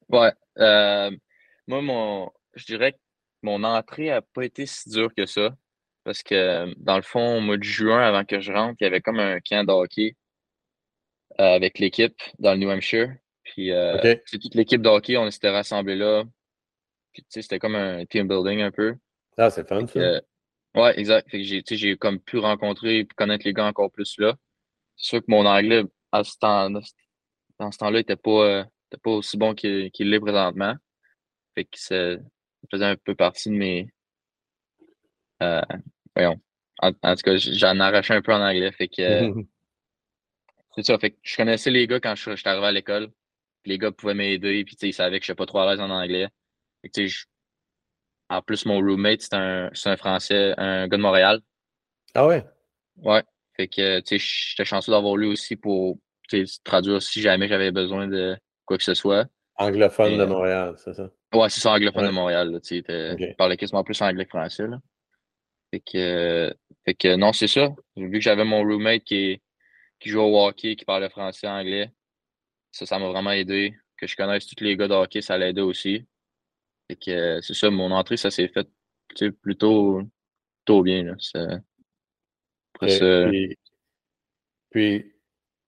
Ouais. 0.09 1.19
moi, 1.67 1.81
mon, 1.81 2.31
je 2.55 2.65
dirais 2.65 2.93
que 2.93 2.97
mon 3.43 3.63
entrée 3.63 4.07
n'a 4.07 4.21
pas 4.21 4.43
été 4.43 4.65
si 4.65 4.89
dure 4.89 5.13
que 5.13 5.27
ça. 5.27 5.55
Parce 6.03 6.23
que 6.23 6.73
dans 6.77 6.95
le 6.95 7.01
fond, 7.01 7.37
au 7.37 7.41
mois 7.41 7.57
de 7.57 7.63
juin, 7.63 8.01
avant 8.01 8.23
que 8.23 8.39
je 8.39 8.51
rentre, 8.51 8.77
il 8.79 8.85
y 8.85 8.87
avait 8.87 9.01
comme 9.01 9.19
un 9.19 9.39
camp 9.41 9.65
de 9.65 9.71
hockey 9.73 10.15
euh, 11.39 11.55
avec 11.55 11.79
l'équipe 11.79 12.15
dans 12.39 12.53
le 12.53 12.59
New 12.59 12.69
Hampshire. 12.69 13.13
Puis 13.43 13.71
euh, 13.71 14.15
toute 14.31 14.55
l'équipe 14.55 14.81
de 14.81 14.89
hockey, 14.89 15.17
on 15.17 15.29
s'était 15.29 15.49
rassemblés 15.49 15.95
là. 15.95 16.23
Puis 17.11 17.25
c'était 17.29 17.59
comme 17.59 17.75
un 17.75 18.05
team 18.05 18.27
building 18.27 18.61
un 18.61 18.71
peu. 18.71 18.95
Ah, 19.37 19.49
c'est 19.49 19.67
fun, 19.67 19.85
ça. 19.85 19.99
Euh, 19.99 20.21
ouais, 20.75 20.97
exact. 20.97 21.27
j'ai 21.33 21.97
comme 21.97 22.19
pu 22.19 22.37
rencontrer 22.37 22.99
et 22.99 23.05
connaître 23.05 23.45
les 23.45 23.53
gars 23.53 23.65
encore 23.65 23.91
plus 23.91 24.17
là. 24.17 24.35
C'est 24.95 25.09
sûr 25.09 25.19
que 25.19 25.25
mon 25.27 25.45
anglais, 25.45 25.83
à 26.11 26.23
ce 26.23 26.37
temps, 26.39 26.71
dans 27.59 27.71
ce 27.71 27.77
temps-là, 27.79 27.99
n'était 27.99 28.15
pas, 28.15 28.65
pas 29.03 29.11
aussi 29.11 29.37
bon 29.37 29.53
qu'il 29.53 29.91
l'est 29.99 30.19
présentement. 30.19 30.75
Fait 31.55 31.65
que 31.65 31.79
ça 31.79 32.15
faisait 32.71 32.85
un 32.85 32.95
peu 32.95 33.15
partie 33.15 33.49
de 33.49 33.55
mes, 33.55 33.87
voyons. 36.15 36.39
En, 36.79 36.91
tout 36.91 37.23
cas, 37.23 37.37
j'en 37.37 37.79
arrachais 37.79 38.13
un 38.13 38.21
peu 38.21 38.33
en 38.33 38.41
anglais. 38.41 38.71
Fait 38.71 38.87
que. 38.87 39.33
c'est 40.75 40.83
ça. 40.83 40.97
Fait 40.99 41.11
que 41.11 41.17
je 41.23 41.35
connaissais 41.35 41.71
les 41.71 41.87
gars 41.87 41.99
quand 41.99 42.15
je, 42.15 42.35
suis 42.35 42.49
arrivé 42.49 42.67
à 42.67 42.71
l'école. 42.71 43.11
Les 43.65 43.77
gars 43.77 43.91
pouvaient 43.91 44.13
m'aider. 44.13 44.63
Puis, 44.63 44.77
ils 44.81 44.93
savaient 44.93 45.19
que 45.19 45.23
je 45.23 45.31
suis 45.31 45.35
pas 45.35 45.45
trop 45.45 45.59
à 45.59 45.71
l'aise 45.71 45.81
en 45.81 45.89
anglais. 45.89 46.27
Fait 46.81 47.07
en 48.29 48.41
plus, 48.41 48.65
mon 48.65 48.79
roommate, 48.79 49.21
c'est 49.21 49.35
un, 49.35 49.71
un 49.85 49.97
Français, 49.97 50.53
un 50.57 50.87
gars 50.87 50.97
de 50.97 51.01
Montréal. 51.01 51.39
Ah 52.13 52.27
ouais? 52.27 52.43
Ouais. 52.97 53.23
Fait 53.55 53.69
que, 53.69 54.01
tu 54.01 54.19
sais, 54.19 54.49
j'étais 54.49 54.65
chanceux 54.65 54.91
d'avoir 54.91 55.15
lui 55.15 55.27
aussi 55.27 55.55
pour 55.55 55.97
traduire 56.63 57.01
si 57.01 57.21
jamais 57.21 57.47
j'avais 57.47 57.71
besoin 57.71 58.07
de 58.07 58.37
quoi 58.65 58.77
que 58.77 58.83
ce 58.83 58.93
soit. 58.93 59.27
Anglophone 59.55 60.17
de 60.17 60.25
Montréal, 60.25 60.75
c'est 60.77 60.93
ça? 60.93 61.09
Ouais, 61.33 61.49
c'est 61.49 61.61
ça, 61.61 61.71
anglophone 61.73 62.05
de 62.05 62.11
Montréal. 62.11 62.59
Tu 62.63 62.79
okay. 62.79 63.33
parlais 63.37 63.57
quasiment 63.57 63.83
plus 63.83 64.01
anglais 64.01 64.25
que 64.25 64.29
français. 64.29 64.67
Là. 64.67 64.79
Fait 65.71 65.81
que, 65.81 66.55
fait 66.85 66.93
que 66.93 67.15
non, 67.15 67.33
c'est 67.33 67.47
ça. 67.47 67.69
Vu 67.95 68.11
que 68.11 68.21
j'avais 68.21 68.45
mon 68.45 68.61
roommate 68.61 69.03
qui, 69.03 69.41
qui 69.99 70.09
joue 70.09 70.21
au 70.21 70.47
hockey, 70.47 70.75
qui 70.75 70.85
parlait 70.85 71.09
français, 71.09 71.47
anglais, 71.47 71.91
ça, 72.71 72.85
ça 72.85 72.99
m'a 72.99 73.09
vraiment 73.09 73.31
aidé. 73.31 73.75
Que 73.97 74.05
je 74.05 74.15
connaisse 74.15 74.45
tous 74.45 74.63
les 74.63 74.77
gars 74.77 74.87
de 74.87 74.93
hockey, 74.93 75.21
ça 75.21 75.37
l'aidait 75.37 75.61
aussi. 75.61 76.05
Fait 76.87 76.95
que 76.95 77.41
c'est 77.41 77.53
ça, 77.53 77.69
mon 77.69 77.91
entrée, 77.91 78.15
ça 78.15 78.31
s'est 78.31 78.47
fait 78.47 78.67
plutôt, 79.41 80.03
plutôt 80.63 80.83
bien. 80.83 81.03
Là. 81.03 81.15
Après, 82.75 83.29
puis, 83.29 83.57
puis, 84.69 85.13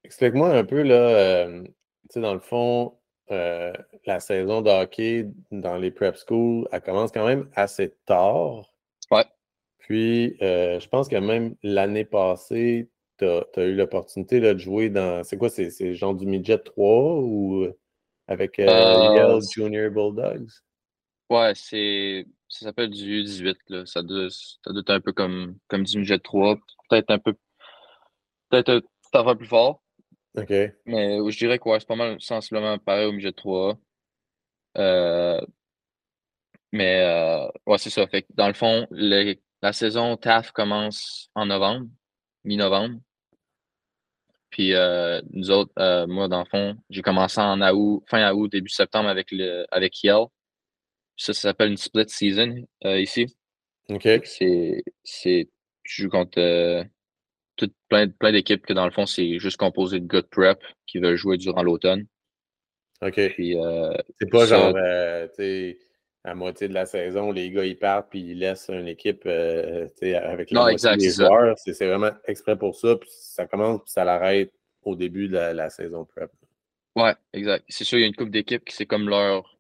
explique-moi 0.09 0.49
un 0.49 0.65
peu, 0.65 0.81
là, 0.81 0.95
euh, 0.95 1.61
tu 1.61 1.71
sais, 2.09 2.19
dans 2.19 2.33
le 2.33 2.39
fond, 2.39 2.97
euh, 3.29 3.71
la 4.07 4.19
saison 4.19 4.63
de 4.63 4.71
hockey 4.71 5.27
dans 5.51 5.77
les 5.77 5.91
prep 5.91 6.17
schools, 6.17 6.67
elle 6.71 6.81
commence 6.81 7.11
quand 7.11 7.27
même 7.27 7.47
assez 7.55 7.95
tard. 8.07 8.73
Ouais. 9.11 9.25
Puis, 9.77 10.35
euh, 10.41 10.79
je 10.79 10.87
pense 10.89 11.09
que 11.09 11.15
même 11.15 11.53
l'année 11.61 12.05
passée, 12.05 12.89
tu 13.19 13.25
as, 13.25 13.45
eu 13.57 13.75
l'opportunité 13.75 14.39
de 14.39 14.57
jouer 14.57 14.89
dans. 14.89 15.23
C'est 15.23 15.37
quoi, 15.37 15.49
c'est 15.49 15.93
genre 15.93 16.15
du 16.15 16.25
midget 16.25 16.57
3 16.57 17.19
ou 17.19 17.67
avec 18.27 18.57
Yale 18.57 19.39
Junior 19.53 19.91
Bulldogs? 19.91 20.49
Ouais, 21.29 21.51
c'est. 21.53 22.25
Ça 22.47 22.65
s'appelle 22.65 22.89
du 22.89 23.23
18 23.23 23.57
là. 23.67 23.85
Ça 23.85 24.01
doit, 24.01 24.29
ça 24.31 24.71
doit 24.71 24.81
être 24.81 24.89
un 24.89 25.01
peu 25.01 25.13
comme, 25.13 25.59
comme 25.67 25.83
du 25.83 25.99
midget 25.99 26.17
3. 26.17 26.55
Peut-être 26.89 27.11
un 27.11 27.19
peu. 27.19 27.35
Peut-être 28.49 28.81
un 29.13 29.23
peu 29.23 29.35
plus 29.35 29.45
fort. 29.45 29.83
OK. 30.35 30.53
Mais 30.85 31.17
je 31.29 31.37
dirais 31.37 31.59
que 31.59 31.79
c'est 31.79 31.87
pas 31.87 31.95
mal 31.95 32.19
sensiblement 32.21 32.77
pareil 32.77 33.05
au 33.05 33.11
midget 33.11 33.31
3. 33.31 33.77
Euh, 34.77 35.41
mais 36.71 37.01
euh, 37.01 37.47
ouais, 37.65 37.77
c'est 37.77 37.89
ça. 37.89 38.05
Fait 38.07 38.25
dans 38.35 38.47
le 38.47 38.53
fond, 38.53 38.87
la 38.91 39.73
saison 39.73 40.15
TAF 40.17 40.51
commence 40.51 41.29
en 41.35 41.47
novembre, 41.47 41.87
mi-novembre. 42.43 42.99
Puis 44.51 44.73
euh, 44.73 45.21
nous 45.31 45.51
autres, 45.51 45.73
moi, 46.05 46.27
dans 46.27 46.39
le 46.39 46.49
fond, 46.49 46.77
j'ai 46.89 47.01
commencé 47.01 47.39
en 47.41 47.61
août, 47.61 48.03
fin 48.07 48.31
août, 48.33 48.51
début 48.51 48.69
septembre 48.69 49.09
avec 49.09 49.31
le 49.31 49.65
avec 49.71 50.03
Yale. 50.03 50.25
Ça, 51.17 51.33
ça 51.33 51.41
s'appelle 51.41 51.71
une 51.71 51.77
split 51.77 52.07
season 52.07 52.55
ici. 52.83 53.35
OK. 53.89 54.07
C'est. 54.23 54.83
C'est. 55.03 55.49
Je 55.83 56.03
joue 56.03 56.09
plein, 57.89 58.07
plein 58.07 58.31
d'équipes 58.31 58.65
que 58.65 58.73
dans 58.73 58.85
le 58.85 58.91
fond, 58.91 59.05
c'est 59.05 59.39
juste 59.39 59.57
composé 59.57 59.99
de 59.99 60.07
gars 60.07 60.21
de 60.21 60.27
prep 60.27 60.59
qui 60.87 60.99
veulent 60.99 61.15
jouer 61.15 61.37
durant 61.37 61.63
l'automne. 61.63 62.05
OK. 63.01 63.17
Euh, 63.17 63.93
c'est 64.19 64.29
pas 64.29 64.45
genre, 64.45 64.73
euh, 64.75 65.27
tu 65.27 65.35
sais, 65.35 65.77
à 66.23 66.35
moitié 66.35 66.67
de 66.67 66.73
la 66.73 66.85
saison, 66.85 67.31
les 67.31 67.49
gars, 67.49 67.65
ils 67.65 67.77
partent 67.77 68.09
puis 68.09 68.19
ils 68.19 68.39
laissent 68.39 68.69
une 68.69 68.87
équipe 68.87 69.23
euh, 69.25 69.87
avec 70.01 70.51
la 70.51 70.59
non, 70.59 70.67
exact, 70.67 70.99
des 70.99 71.11
joueurs. 71.11 71.55
C'est 71.57 71.87
vraiment 71.87 72.11
exprès 72.25 72.57
pour 72.57 72.75
ça. 72.75 72.95
Puis 72.97 73.09
ça 73.11 73.45
commence 73.45 73.81
puis 73.83 73.91
ça 73.91 74.03
l'arrête 74.03 74.51
au 74.83 74.95
début 74.95 75.27
de 75.29 75.37
la, 75.37 75.69
saison 75.69 76.05
prep. 76.05 76.31
Ouais, 76.95 77.13
exact. 77.33 77.63
C'est 77.69 77.83
sûr, 77.83 77.97
il 77.97 78.01
y 78.01 78.03
a 78.03 78.07
une 78.07 78.15
couple 78.15 78.31
d'équipes 78.31 78.65
qui 78.65 78.75
c'est 78.75 78.85
comme 78.85 79.07
leur 79.07 79.55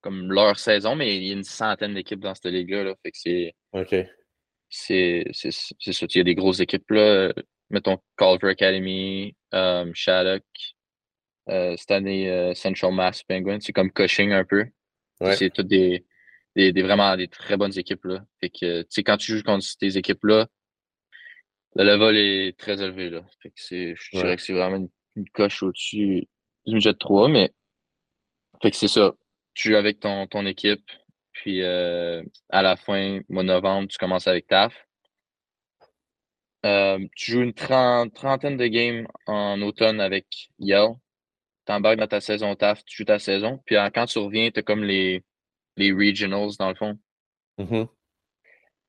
comme 0.00 0.32
leur 0.32 0.58
saison, 0.58 0.96
mais 0.96 1.16
il 1.16 1.24
y 1.24 1.30
a 1.30 1.32
une 1.32 1.44
centaine 1.44 1.94
d'équipes 1.94 2.20
dans 2.20 2.34
cette 2.34 2.52
ligue-là. 2.52 2.94
fait 3.02 3.10
que 3.10 3.18
c'est. 3.18 3.54
OK 3.72 3.94
c'est 4.74 5.24
ça. 5.32 6.06
Il 6.08 6.18
y 6.18 6.20
a 6.20 6.24
des 6.24 6.34
grosses 6.34 6.60
équipes 6.60 6.90
là. 6.90 7.32
Mettons 7.70 7.98
Culver 8.16 8.50
Academy, 8.50 9.36
um, 9.52 9.94
Shattuck, 9.94 10.44
euh, 11.48 11.76
cette 11.76 11.90
année 11.92 12.30
euh, 12.30 12.54
Central 12.54 12.92
Mass 12.92 13.22
Penguin. 13.22 13.58
C'est 13.60 13.72
comme 13.72 13.90
Cushing 13.90 14.32
un 14.32 14.44
peu. 14.44 14.66
C'est 15.36 15.50
toutes 15.50 15.68
des, 15.68 16.04
des, 16.56 16.82
vraiment 16.82 17.16
des 17.16 17.28
très 17.28 17.56
bonnes 17.56 17.76
équipes. 17.78 18.04
Là. 18.04 18.24
Fait 18.40 18.50
que, 18.50 18.84
quand 19.02 19.16
tu 19.16 19.36
joues 19.36 19.42
contre 19.42 19.64
ces 19.64 19.96
équipes-là, 19.96 20.48
le 21.76 21.84
level 21.84 22.16
est 22.16 22.58
très 22.58 22.82
élevé. 22.82 23.10
Là. 23.10 23.24
Fait 23.40 23.50
que 23.50 23.54
je 23.56 24.10
dirais 24.12 24.36
que 24.36 24.42
c'est 24.42 24.52
vraiment 24.52 24.88
une, 25.16 25.28
coche 25.30 25.62
au-dessus 25.62 26.28
du 26.66 26.80
jet 26.80 26.98
3, 26.98 27.28
mais 27.28 27.52
fait 28.60 28.72
que 28.72 28.76
c'est 28.76 28.88
ça. 28.88 29.14
Tu 29.54 29.70
joues 29.70 29.76
avec 29.76 30.00
ton, 30.00 30.26
ton 30.26 30.44
équipe, 30.46 30.90
puis 31.34 31.62
euh, 31.62 32.22
à 32.48 32.62
la 32.62 32.76
fin, 32.76 33.20
mois 33.28 33.42
de 33.42 33.48
novembre, 33.48 33.88
tu 33.88 33.98
commences 33.98 34.26
avec 34.26 34.46
TAF. 34.46 34.86
Euh, 36.64 36.98
tu 37.14 37.32
joues 37.32 37.42
une 37.42 37.52
trentaine 37.52 38.56
de 38.56 38.66
games 38.66 39.06
en 39.26 39.60
automne 39.60 40.00
avec 40.00 40.48
Yale. 40.58 40.94
Tu 41.66 41.72
embarques 41.72 41.98
dans 41.98 42.06
ta 42.06 42.20
saison 42.20 42.54
TAF, 42.54 42.82
tu 42.86 42.96
joues 42.96 43.04
ta 43.04 43.18
saison. 43.18 43.60
Puis 43.66 43.76
quand 43.94 44.06
tu 44.06 44.18
reviens, 44.18 44.50
tu 44.50 44.60
as 44.60 44.62
comme 44.62 44.84
les, 44.84 45.22
les 45.76 45.92
regionals 45.92 46.52
dans 46.58 46.70
le 46.70 46.74
fond. 46.74 46.98
Mm-hmm. 47.58 47.88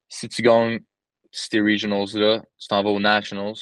Si 0.08 0.30
tu 0.30 0.42
gagnes 0.42 0.80
ces 1.32 1.60
regionals-là, 1.60 2.44
tu 2.58 2.68
t'en 2.68 2.84
vas 2.84 2.92
aux 2.92 3.00
nationals. 3.00 3.56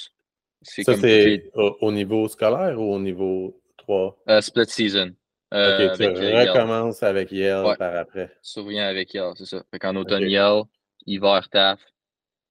Ça, 0.62 0.96
c'est 0.96 1.52
au, 1.56 1.92
niveau 1.92 2.28
scolaire 2.28 2.80
ou 2.80 2.94
au 2.94 3.00
niveau 3.00 3.60
3? 3.78 4.18
Euh, 4.30 4.42
split 4.42 4.68
season. 4.68 5.14
Euh, 5.54 5.92
ok, 5.92 5.98
tu 5.98 6.04
euh, 6.04 6.46
recommences 6.46 7.04
avec 7.04 7.32
Yale 7.32 7.78
par 7.78 7.96
après. 7.96 8.32
Tu 8.42 8.60
reviens 8.60 8.88
avec 8.88 9.14
Yale, 9.14 9.34
c'est 9.38 9.46
ça. 9.46 9.64
Fait 9.70 9.78
qu'en 9.78 9.96
automne, 9.96 10.28
Yale, 10.30 10.64
hiver, 11.06 11.48
TAF, 11.50 11.80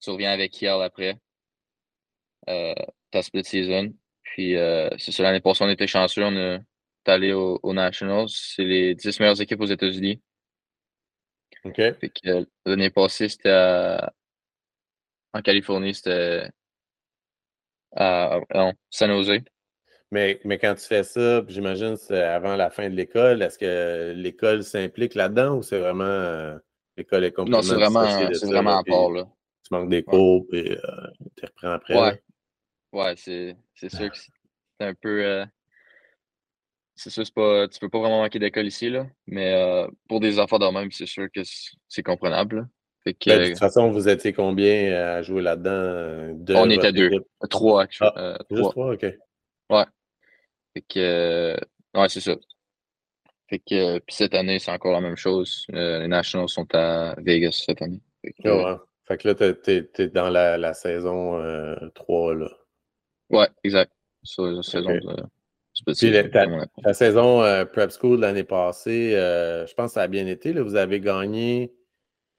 tu 0.01 0.11
reviens 0.11 0.31
avec 0.31 0.61
Yale 0.61 0.83
après. 0.83 1.19
Euh, 2.49 2.75
ta 3.11 3.23
split 3.23 3.45
season. 3.45 3.93
Puis 4.23 4.57
euh, 4.57 4.89
c'est 4.99 5.13
ça, 5.13 5.23
l'année 5.25 5.41
passée, 5.41 5.65
on 5.65 5.69
était 5.69 5.87
chanceux, 5.87 6.25
on 6.25 6.37
est 6.37 6.61
allé 7.07 7.33
aux, 7.33 7.73
Nationals. 7.73 8.29
C'est 8.29 8.65
les 8.65 8.95
10 8.95 9.21
meilleures 9.21 9.41
équipes 9.41 9.61
aux 9.61 9.67
États-Unis. 9.67 10.23
OK. 11.65 11.77
Fait 11.77 12.09
que 12.09 12.47
l'année 12.65 12.91
passée, 12.91 13.29
c'était 13.29 13.99
en 15.33 15.43
Californie, 15.43 15.95
c'était 15.95 16.51
à, 17.97 18.41
non, 18.55 18.73
San 18.91 19.11
Jose. 19.11 19.41
Mais, 20.13 20.39
mais 20.45 20.59
quand 20.59 20.75
tu 20.75 20.85
fais 20.85 21.05
ça, 21.05 21.43
j'imagine 21.49 21.97
c'est 21.97 22.23
avant 22.23 22.55
la 22.55 22.69
fin 22.69 22.91
de 22.91 22.95
l'école, 22.95 23.41
est-ce 23.41 23.59
que 23.59 24.13
l'école 24.15 24.63
s'implique 24.63 25.15
là-dedans 25.15 25.57
ou 25.57 25.63
c'est 25.63 25.79
vraiment 25.79 26.05
euh, 26.05 26.59
l'école 26.99 27.25
est 27.25 27.33
complètement 27.33 27.63
Non, 27.63 27.63
c'est 27.63 27.75
vraiment, 27.75 28.31
c'est 28.35 28.47
vraiment 28.47 28.77
à 28.77 28.85
part. 28.85 29.11
Là. 29.11 29.27
Tu 29.65 29.75
manques 29.75 29.89
des 29.89 30.03
cours 30.03 30.45
et 30.53 30.73
euh, 30.73 31.07
tu 31.35 31.47
reprends 31.47 31.71
après. 31.71 31.99
Ouais, 31.99 32.23
ouais 32.93 33.15
c'est, 33.17 33.57
sûr 33.89 34.11
que 34.11 34.19
c'est 34.19 34.87
un 34.87 34.93
peu. 34.93 35.25
Euh, 35.25 35.47
c'est 36.95 37.09
sûr, 37.09 37.25
c'est 37.25 37.35
pas, 37.35 37.67
tu 37.69 37.81
peux 37.81 37.89
pas 37.89 38.01
vraiment 38.01 38.21
manquer 38.21 38.39
d'école 38.39 38.67
ici, 38.67 38.91
là, 38.91 39.07
mais 39.27 39.87
pour 40.11 40.21
des 40.21 40.39
enfants 40.39 40.59
de 40.59 40.67
même, 40.67 40.91
c'est 40.91 41.07
sûr 41.07 41.29
que 41.35 41.41
c'est 41.89 42.03
comprenable. 42.03 42.69
Ben, 43.07 43.15
de 43.15 43.49
toute 43.49 43.59
façon, 43.59 43.91
vous 43.91 44.11
étiez 44.11 44.35
combien 44.35 44.93
à 44.93 45.23
jouer 45.23 45.41
là-dedans? 45.41 46.37
On 46.55 46.69
était 46.69 46.93
deux. 46.93 47.11
Trois, 47.49 47.87
ah, 48.01 48.39
Juste 48.51 48.71
trois, 48.73 48.93
OK. 48.93 49.07
Ouais. 49.71 49.85
Fait 50.75 50.83
que, 50.83 50.99
euh, 50.99 51.57
ouais, 51.95 52.09
c'est 52.09 52.21
ça. 52.21 52.35
Fait 53.49 53.59
que, 53.59 53.99
puis 53.99 54.15
cette 54.15 54.35
année, 54.35 54.59
c'est 54.59 54.71
encore 54.71 54.93
la 54.93 55.01
même 55.01 55.17
chose. 55.17 55.67
Euh, 55.75 56.01
les 56.01 56.09
Nationals 56.09 56.49
sont 56.49 56.67
à 56.75 57.15
Vegas 57.19 57.63
cette 57.67 57.83
année. 57.83 58.01
Fait 58.23 58.33
que, 58.33 58.49
ouais. 58.49 58.77
fait 59.07 59.19
que 59.19 59.29
là, 59.29 59.35
t'es, 59.35 59.91
es, 59.99 60.09
dans 60.09 60.31
la, 60.31 60.57
la 60.57 60.73
saison 60.73 61.33
3, 61.95 62.31
euh, 62.31 62.35
là. 62.35 62.51
Ouais, 63.31 63.49
exact. 63.65 63.93
Sur 64.23 64.47
la 64.47 64.63
saison 64.63 64.95
de, 64.95 65.27
puis 65.97 66.13
ta, 66.83 66.93
saison 66.93 67.67
Prep 67.73 67.91
School 67.91 68.19
de 68.19 68.23
l'année 68.23 68.45
passée, 68.45 69.13
je 69.13 69.75
pense 69.75 69.91
que 69.91 69.95
ça 69.95 70.03
a 70.03 70.07
bien 70.07 70.27
été. 70.27 70.53
Là. 70.53 70.63
Vous 70.63 70.77
avez 70.77 71.01
gagné. 71.01 71.75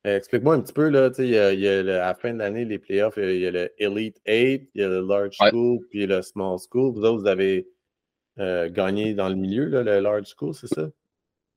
Explique-moi 0.06 0.56
un 0.56 0.62
petit 0.62 0.74
peu, 0.74 0.90
là, 0.90 1.10
il 1.18 1.30
y 1.30 1.38
a, 1.38 1.54
y 1.54 1.68
a 1.68 1.80
à 1.80 1.84
la 1.84 2.14
fin 2.14 2.34
de 2.34 2.40
l'année, 2.40 2.66
les 2.66 2.78
playoffs, 2.78 3.16
il 3.18 3.40
y 3.40 3.48
a 3.48 3.52
le 3.52 3.74
Elite 3.78 4.20
8, 4.28 4.70
il 4.76 4.82
y 4.82 4.84
a 4.84 4.88
le 4.88 5.02
Large 5.02 5.36
School, 5.40 5.80
puis 5.90 6.06
le 6.06 6.22
Small 6.22 6.58
School. 6.60 6.94
Vous 6.94 7.04
autres, 7.04 7.22
vous 7.22 7.28
avez 7.28 7.73
euh, 8.40 8.70
gagné 8.70 9.14
dans 9.14 9.30
le 9.30 9.36
milieu, 9.36 9.66
là, 9.66 9.84
le 9.84 10.00
large 10.00 10.26
school, 10.36 10.56
c'est 10.56 10.68
ça? 10.68 10.90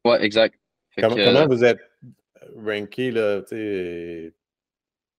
Oui, 0.05 0.17
exact. 0.21 0.59
comment, 0.99 1.17
euh, 1.17 1.47
vous 1.47 1.65
êtes 1.65 1.81
ranké 2.55 3.11
là, 3.11 3.41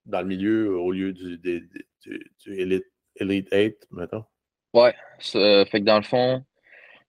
dans 0.05 0.21
le 0.21 0.27
milieu 0.27 0.77
au 0.77 0.91
lieu 0.91 1.13
du, 1.13 1.37
du, 1.39 1.69
Elite, 2.45 2.85
Elite 3.15 3.49
8, 3.51 3.87
mettons? 3.91 4.23
Ouais, 4.73 4.93
euh, 5.35 5.65
fait 5.65 5.79
que 5.79 5.85
dans 5.85 5.97
le 5.97 6.03
fond, 6.03 6.45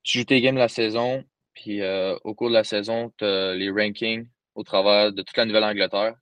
tu 0.03 0.19
joues 0.19 0.25
tes 0.25 0.41
games 0.41 0.57
la 0.57 0.69
saison, 0.69 1.25
puis 1.53 1.83
au 2.25 2.35
cours 2.35 2.49
de 2.49 2.55
la 2.55 2.65
saison, 2.65 3.13
tu 3.19 3.25
as 3.27 3.55
les 3.55 3.71
rankings 3.71 4.27
au 4.55 4.63
travers 4.63 5.13
de 5.13 5.21
toute 5.23 5.37
la 5.37 5.45
Nouvelle-Angleterre. 5.45 6.15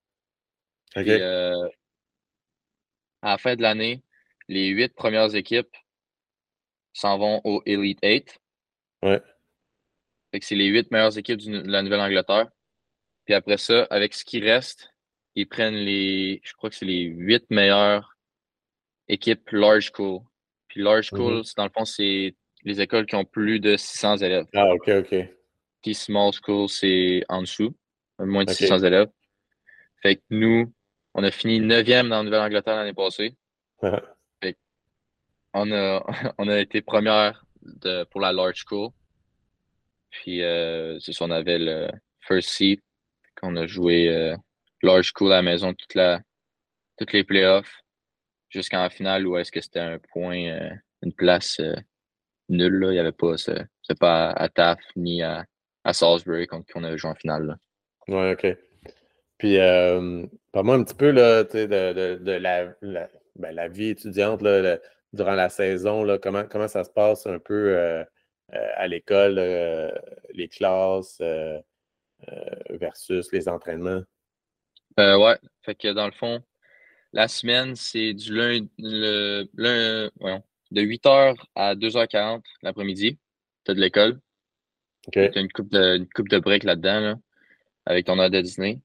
À 3.23 3.31
la 3.31 3.39
fin 3.39 3.55
de 3.55 3.63
l'année, 3.63 4.03
les 4.49 4.69
huit 4.69 4.93
premières 4.95 5.35
équipes 5.35 5.75
s'en 6.97 7.19
vont 7.19 7.41
au 7.45 7.63
Elite 7.67 8.01
8. 8.03 8.39
Ouais. 9.03 9.23
Fait 10.31 10.41
que 10.41 10.47
c'est 10.47 10.55
les 10.55 10.67
huit 10.67 10.91
meilleures 10.91 11.17
équipes 11.19 11.41
de 11.41 11.63
la 11.71 11.83
Nouvelle-Angleterre. 11.83 12.49
Puis 13.25 13.35
après 13.35 13.59
ça, 13.59 13.87
avec 13.91 14.15
ce 14.15 14.25
qui 14.25 14.41
reste, 14.41 14.91
ils 15.35 15.47
prennent 15.47 15.75
les, 15.75 16.41
je 16.43 16.53
crois 16.55 16.71
que 16.71 16.77
c'est 16.77 16.87
les 16.87 17.03
huit 17.03 17.45
meilleures 17.51 18.17
équipes 19.09 19.51
Large 19.51 19.91
School. 19.93 20.21
Puis 20.69 20.83
Large 20.83 21.11
School, 21.13 21.41
mm-hmm. 21.41 21.57
dans 21.57 21.65
le 21.65 21.71
fond, 21.71 21.85
c'est 21.85 22.35
les 22.65 22.81
écoles 22.81 23.07
qui 23.07 23.15
ont 23.15 23.25
plus 23.25 23.61
de 23.61 23.77
600 23.77 24.19
élèves. 24.19 24.47
Ah, 24.55 24.73
OK, 24.73 24.89
OK. 24.89 25.15
Puis 25.83 25.95
Small 25.95 26.33
School, 26.33 26.69
c'est 26.69 27.23
en 27.29 27.43
dessous, 27.43 27.77
moins 28.19 28.45
de 28.45 28.51
600 28.51 28.81
élèves. 28.81 29.09
Fait 30.03 30.17
que 30.17 30.23
nous, 30.31 30.73
on 31.15 31.23
a 31.23 31.31
fini 31.31 31.61
neuvième 31.61 32.09
dans 32.09 32.19
la 32.19 32.23
Nouvelle-Angleterre 32.23 32.77
l'année 32.77 32.95
passée. 32.95 33.37
On 35.57 35.73
a, 35.73 36.05
on 36.39 36.49
a 36.49 36.59
été 36.59 36.83
première 36.83 37.45
de, 37.63 38.05
pour 38.05 38.21
la 38.21 38.33
large 38.33 38.65
school. 38.67 38.91
Puis, 40.11 40.43
euh, 40.43 40.99
c'est 41.01 41.21
on 41.21 41.31
avait 41.31 41.59
le 41.59 41.89
first 42.21 42.51
seat. 42.51 42.83
qu'on 43.41 43.57
a 43.57 43.67
joué 43.67 44.09
euh, 44.09 44.37
large 44.83 45.13
school 45.15 45.33
à 45.33 45.37
la 45.37 45.43
maison 45.43 45.75
toute 45.75 45.95
la, 45.95 46.21
toutes 46.97 47.13
les 47.13 47.25
playoffs 47.25 47.83
jusqu'en 48.49 48.89
finale 48.89 49.27
où 49.27 49.37
est-ce 49.37 49.53
que 49.53 49.61
c'était 49.61 49.81
un 49.81 49.99
point, 50.13 50.47
euh, 50.47 50.71
une 51.03 51.13
place 51.13 51.61
nulle. 52.49 52.79
Là. 52.79 52.89
Il 52.89 52.93
n'y 52.93 52.99
avait 52.99 53.13
pas, 53.13 53.37
c'est 53.37 53.99
pas 53.99 54.31
à, 54.31 54.49
TAF 54.49 54.79
ni 54.95 55.23
à, 55.23 55.45
à 55.85 55.93
Salisbury 55.93 56.47
qu'on 56.47 56.85
avait 56.85 56.97
joué 56.97 57.11
en 57.11 57.15
finale. 57.15 57.59
Oui, 58.09 58.31
OK. 58.31 58.57
Puis, 59.39 59.59
euh, 59.59 60.25
parle-moi 60.53 60.77
un 60.77 60.85
petit 60.85 60.95
peu 60.95 61.11
là, 61.11 61.45
de, 61.45 61.67
de, 61.67 62.19
de 62.23 62.33
la, 62.33 62.73
la, 62.81 63.09
ben, 63.35 63.55
la, 63.55 63.69
vie 63.69 63.89
étudiante 63.89 64.41
là, 64.41 64.79
durant 65.17 65.35
la 65.35 65.49
saison. 65.49 66.05
Là, 66.05 66.19
comment, 66.19 66.45
comment 66.45 66.69
ça 66.69 66.85
se 66.85 66.91
passe 66.91 67.27
un 67.27 67.39
peu 67.39 67.77
euh, 67.77 68.05
euh, 68.55 68.69
à 68.77 68.87
l'école, 68.87 69.41
les 70.35 70.49
classes 70.49 71.21
versus 72.71 73.33
les 73.33 73.49
entraînements? 73.49 74.03
ouais, 74.99 75.39
fait 75.63 75.75
que 75.75 75.93
dans 75.93 76.07
le 76.07 76.13
fond, 76.13 76.43
la 77.13 77.29
semaine, 77.29 77.77
c'est 77.77 78.15
du 78.15 78.35
lundi, 78.35 78.71
le, 78.79 79.49
de 80.71 80.83
8h 80.83 81.37
à 81.55 81.75
2h40 81.75 82.43
l'après-midi. 82.63 83.19
Tu 83.65 83.71
as 83.71 83.75
de 83.75 83.81
l'école. 83.81 84.21
Tu 85.13 85.21
as 85.21 85.39
une 85.39 85.51
coupe 85.51 85.71
de, 85.71 85.97
une 85.97 86.09
coupe 86.09 86.29
de 86.29 86.39
break 86.39 86.65
là-dedans, 86.65 87.01
là, 87.01 87.15
avec 87.85 88.07
ton 88.07 88.19
heure 88.19 88.31
de 88.31 88.41
dîner. 88.41 88.81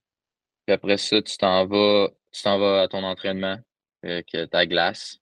Puis 0.65 0.73
après 0.73 0.97
ça, 0.97 1.21
tu 1.21 1.37
t'en 1.37 1.65
vas, 1.65 2.09
tu 2.31 2.43
t'en 2.43 2.59
vas 2.59 2.83
à 2.83 2.87
ton 2.87 3.03
entraînement 3.03 3.57
avec 4.03 4.35
ta 4.51 4.65
glace. 4.65 5.19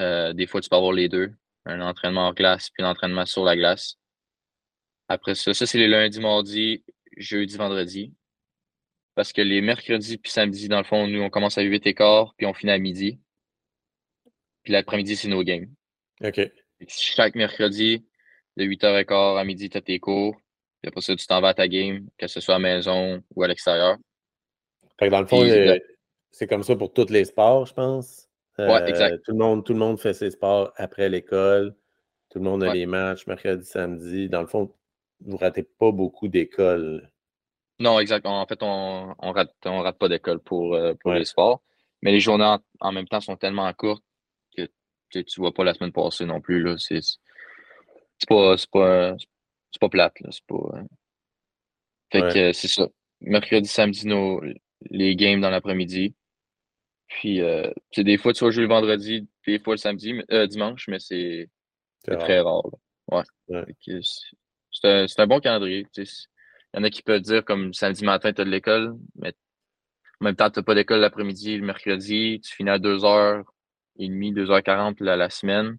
Euh, 0.00 0.32
des 0.32 0.46
fois, 0.46 0.60
tu 0.60 0.68
peux 0.68 0.76
avoir 0.76 0.92
les 0.92 1.08
deux. 1.08 1.32
Un 1.64 1.80
entraînement 1.80 2.28
en 2.28 2.32
glace 2.32 2.70
puis 2.70 2.82
un 2.84 2.90
entraînement 2.90 3.26
sur 3.26 3.44
la 3.44 3.56
glace. 3.56 3.96
Après 5.08 5.34
ça, 5.34 5.54
ça, 5.54 5.66
c'est 5.66 5.78
les 5.78 5.88
lundis, 5.88 6.20
mardis, 6.20 6.84
jeudi, 7.16 7.56
vendredi. 7.56 8.12
Parce 9.14 9.32
que 9.32 9.42
les 9.42 9.60
mercredis 9.60 10.16
puis 10.18 10.32
samedis, 10.32 10.68
dans 10.68 10.78
le 10.78 10.84
fond, 10.84 11.06
nous, 11.06 11.20
on 11.20 11.30
commence 11.30 11.58
à 11.58 11.62
8 11.62 11.94
quart 11.94 12.34
puis 12.36 12.46
on 12.46 12.54
finit 12.54 12.72
à 12.72 12.78
midi. 12.78 13.20
Puis 14.62 14.72
l'après-midi, 14.72 15.16
c'est 15.16 15.28
nos 15.28 15.42
games. 15.42 15.68
OK. 16.22 16.40
Chaque 16.88 17.34
mercredi, 17.34 18.04
de 18.56 18.64
8h15 18.64 19.38
à 19.38 19.44
midi, 19.44 19.68
tu 19.68 19.76
as 19.76 19.80
tes 19.80 19.98
cours. 19.98 20.36
Puis 20.80 20.88
après 20.88 21.00
ça, 21.00 21.14
tu 21.14 21.26
t'en 21.26 21.40
vas 21.40 21.48
à 21.48 21.54
ta 21.54 21.68
game, 21.68 22.08
que 22.18 22.26
ce 22.26 22.40
soit 22.40 22.56
à 22.56 22.58
la 22.58 22.74
maison 22.74 23.22
ou 23.34 23.42
à 23.42 23.48
l'extérieur. 23.48 23.96
Fait 24.98 25.06
que 25.06 25.10
dans 25.10 25.20
le 25.20 25.26
fond, 25.26 25.42
c'est 26.30 26.46
comme 26.46 26.62
ça 26.62 26.74
pour 26.76 26.92
tous 26.92 27.10
les 27.10 27.24
sports, 27.24 27.66
je 27.66 27.74
pense. 27.74 28.28
Ouais, 28.58 28.88
exact. 28.88 29.12
Euh, 29.12 29.18
tout 29.24 29.32
le, 29.32 29.38
monde, 29.38 29.64
tout 29.64 29.72
le 29.72 29.78
monde 29.78 30.00
fait 30.00 30.14
ses 30.14 30.30
sports 30.30 30.72
après 30.76 31.08
l'école. 31.08 31.74
Tout 32.30 32.38
le 32.38 32.44
monde 32.44 32.64
a 32.64 32.72
les 32.72 32.86
matchs 32.86 33.26
mercredi, 33.26 33.64
samedi. 33.64 34.28
Dans 34.28 34.40
le 34.40 34.46
fond, 34.46 34.72
vous 35.20 35.32
ne 35.32 35.38
ratez 35.38 35.62
pas 35.62 35.92
beaucoup 35.92 36.28
d'écoles. 36.28 37.10
Non, 37.78 37.98
exact. 37.98 38.26
En 38.26 38.46
fait, 38.46 38.62
on 38.62 39.08
ne 39.08 39.32
rate, 39.32 39.54
on 39.64 39.80
rate 39.80 39.98
pas 39.98 40.08
d'école 40.08 40.40
pour, 40.40 40.74
euh, 40.74 40.94
pour 40.94 41.12
les 41.12 41.24
sports. 41.24 41.62
Mais 42.00 42.10
les 42.12 42.20
journées 42.20 42.56
en, 42.80 42.92
même 42.92 43.06
temps 43.06 43.20
sont 43.20 43.36
tellement 43.36 43.72
courtes 43.74 44.04
que, 44.56 44.68
tu 45.10 45.18
ne 45.18 45.42
vois 45.42 45.52
pas 45.52 45.64
la 45.64 45.74
semaine 45.74 45.92
passée 45.92 46.24
non 46.24 46.40
plus. 46.40 46.66
C'est 46.78 47.00
pas, 48.28 48.56
pas, 48.72 49.16
pas 49.80 49.88
plate. 49.88 50.14
C'est 50.30 50.46
pas. 50.46 50.54
Euh. 50.56 50.82
Fait 52.10 52.20
que 52.32 52.52
c'est 52.52 52.68
ça. 52.68 52.88
Mercredi, 53.20 53.68
samedi, 53.68 54.06
nos, 54.06 54.42
les 54.90 55.16
games 55.16 55.40
dans 55.40 55.50
l'après-midi. 55.50 56.14
Puis, 57.18 57.40
euh, 57.40 57.70
des 57.96 58.16
fois, 58.16 58.32
tu 58.32 58.44
vas 58.44 58.50
jouer 58.50 58.62
le 58.62 58.68
vendredi, 58.68 59.28
des 59.46 59.58
fois 59.58 59.74
le 59.74 59.78
samedi, 59.78 60.20
euh, 60.30 60.46
dimanche, 60.46 60.88
mais 60.88 60.98
c'est 60.98 61.48
très 62.06 62.40
rare. 62.40 62.66
Ouais. 63.10 63.22
C'est 64.70 64.88
un, 64.88 65.06
un, 65.18 65.26
bon 65.26 65.40
calendrier. 65.40 65.86
Il 65.96 66.04
y 66.04 66.78
en 66.78 66.84
a 66.84 66.90
qui 66.90 67.02
peuvent 67.02 67.20
dire 67.20 67.44
comme 67.44 67.74
samedi 67.74 68.04
matin, 68.04 68.32
tu 68.32 68.40
as 68.40 68.44
de 68.44 68.50
l'école, 68.50 68.96
mais 69.16 69.34
en 70.20 70.24
même 70.24 70.36
temps, 70.36 70.50
tu 70.50 70.58
n'as 70.58 70.62
pas 70.62 70.74
d'école 70.74 71.00
l'après-midi, 71.00 71.58
le 71.58 71.66
mercredi, 71.66 72.40
tu 72.42 72.54
finis 72.54 72.70
à 72.70 72.78
2h30, 72.78 73.44
2h40 73.98 74.96
la, 75.00 75.16
la 75.16 75.30
semaine. 75.30 75.76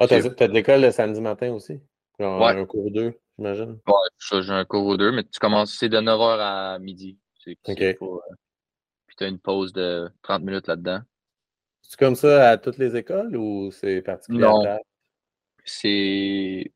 Ah, 0.00 0.08
tu 0.08 0.14
as, 0.14 0.22
de 0.22 0.52
l'école 0.52 0.80
le 0.80 0.90
samedi 0.90 1.20
matin 1.20 1.52
aussi? 1.52 1.80
Genre 2.18 2.46
un 2.46 2.64
cours 2.66 2.86
ou 2.86 2.90
deux, 2.90 3.12
j'imagine? 3.36 3.78
Ouais, 3.86 4.40
j'ai 4.42 4.50
un 4.50 4.64
cours 4.64 4.86
ou 4.86 4.96
deux, 4.96 5.12
mais 5.12 5.24
tu 5.24 5.38
commences, 5.38 5.76
c'est 5.76 5.88
de 5.88 5.98
9h 5.98 6.38
à 6.40 6.78
midi. 6.78 7.18
OK. 7.68 7.80
Euh, 7.80 7.94
puis 9.14 9.18
tu 9.18 9.24
as 9.24 9.28
une 9.28 9.38
pause 9.38 9.72
de 9.72 10.10
30 10.22 10.42
minutes 10.42 10.66
là-dedans. 10.66 11.00
C'est 11.82 11.98
comme 11.98 12.16
ça 12.16 12.50
à 12.50 12.58
toutes 12.58 12.78
les 12.78 12.96
écoles 12.96 13.36
ou 13.36 13.70
c'est 13.70 14.02
particulier? 14.02 14.40
Non. 14.40 14.64
C'est, 15.64 16.72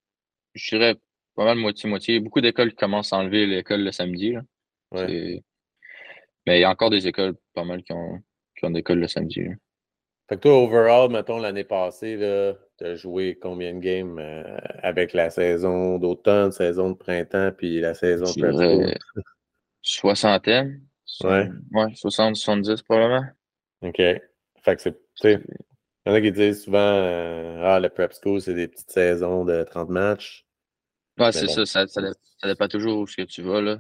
je 0.55 0.77
dirais, 0.77 0.97
pas 1.35 1.45
mal 1.45 1.59
moitié-moitié. 1.59 2.21
Beaucoup 2.21 2.41
d'écoles 2.41 2.71
qui 2.71 2.77
commencent 2.77 3.13
à 3.13 3.17
enlever 3.17 3.47
l'école 3.47 3.83
le 3.83 3.93
samedi. 3.93 4.33
Là. 4.33 4.43
Ouais. 4.93 5.43
Mais 6.47 6.59
il 6.59 6.61
y 6.63 6.65
a 6.65 6.71
encore 6.71 6.91
des 6.91 7.07
écoles 7.07 7.37
pas 7.55 7.65
mal 7.65 7.83
qui 7.83 7.93
ont, 7.93 8.23
qui 8.57 8.65
ont 8.65 8.71
d'école 8.71 9.01
le 9.01 9.09
samedi. 9.09 9.43
Fait 10.29 10.37
que 10.37 10.43
toi, 10.43 10.63
overall, 10.63 11.11
mettons, 11.11 11.39
l'année 11.39 11.65
passée, 11.65 12.17
tu 12.79 12.85
as 12.85 12.95
joué 12.95 13.39
combien 13.41 13.75
de 13.75 13.81
games 13.81 14.19
euh, 14.19 14.59
avec 14.83 15.15
la 15.15 15.31
saison 15.31 15.99
d'automne, 15.99 16.53
saison 16.53 16.91
de 16.91 16.97
printemps, 16.97 17.51
puis 17.57 17.81
la 17.81 17.95
saison 17.95 18.27
de 18.27 18.95
soixantaine. 19.81 20.88
Ouais. 21.25 21.49
Ouais, 21.73 21.95
60, 21.95 22.37
70 22.37 22.83
probablement. 22.83 23.27
OK. 23.83 23.97
Fait 23.97 24.77
que 24.77 24.83
c'est. 24.83 24.97
Il 25.25 26.11
y 26.11 26.11
en 26.11 26.15
a 26.15 26.21
qui 26.21 26.33
disent 26.33 26.65
souvent 26.65 26.79
euh, 26.79 27.63
Ah, 27.65 27.81
le 27.81 27.89
prep 27.89 28.13
school, 28.13 28.41
c'est 28.41 28.55
des 28.55 28.69
petites 28.69 28.91
saisons 28.91 29.45
de 29.45 29.63
30 29.65 29.91
matchs. 29.91 30.47
Ouais, 31.19 31.33
c'est 31.33 31.49
ça, 31.49 31.67
ça, 31.67 31.87
ça, 31.87 32.01
ça, 32.39 32.49
dépend 32.49 32.69
toujours 32.69 33.01
où 33.01 33.07
ce 33.07 33.17
que 33.17 33.23
tu 33.23 33.43
vas. 33.43 33.61
Là. 33.61 33.79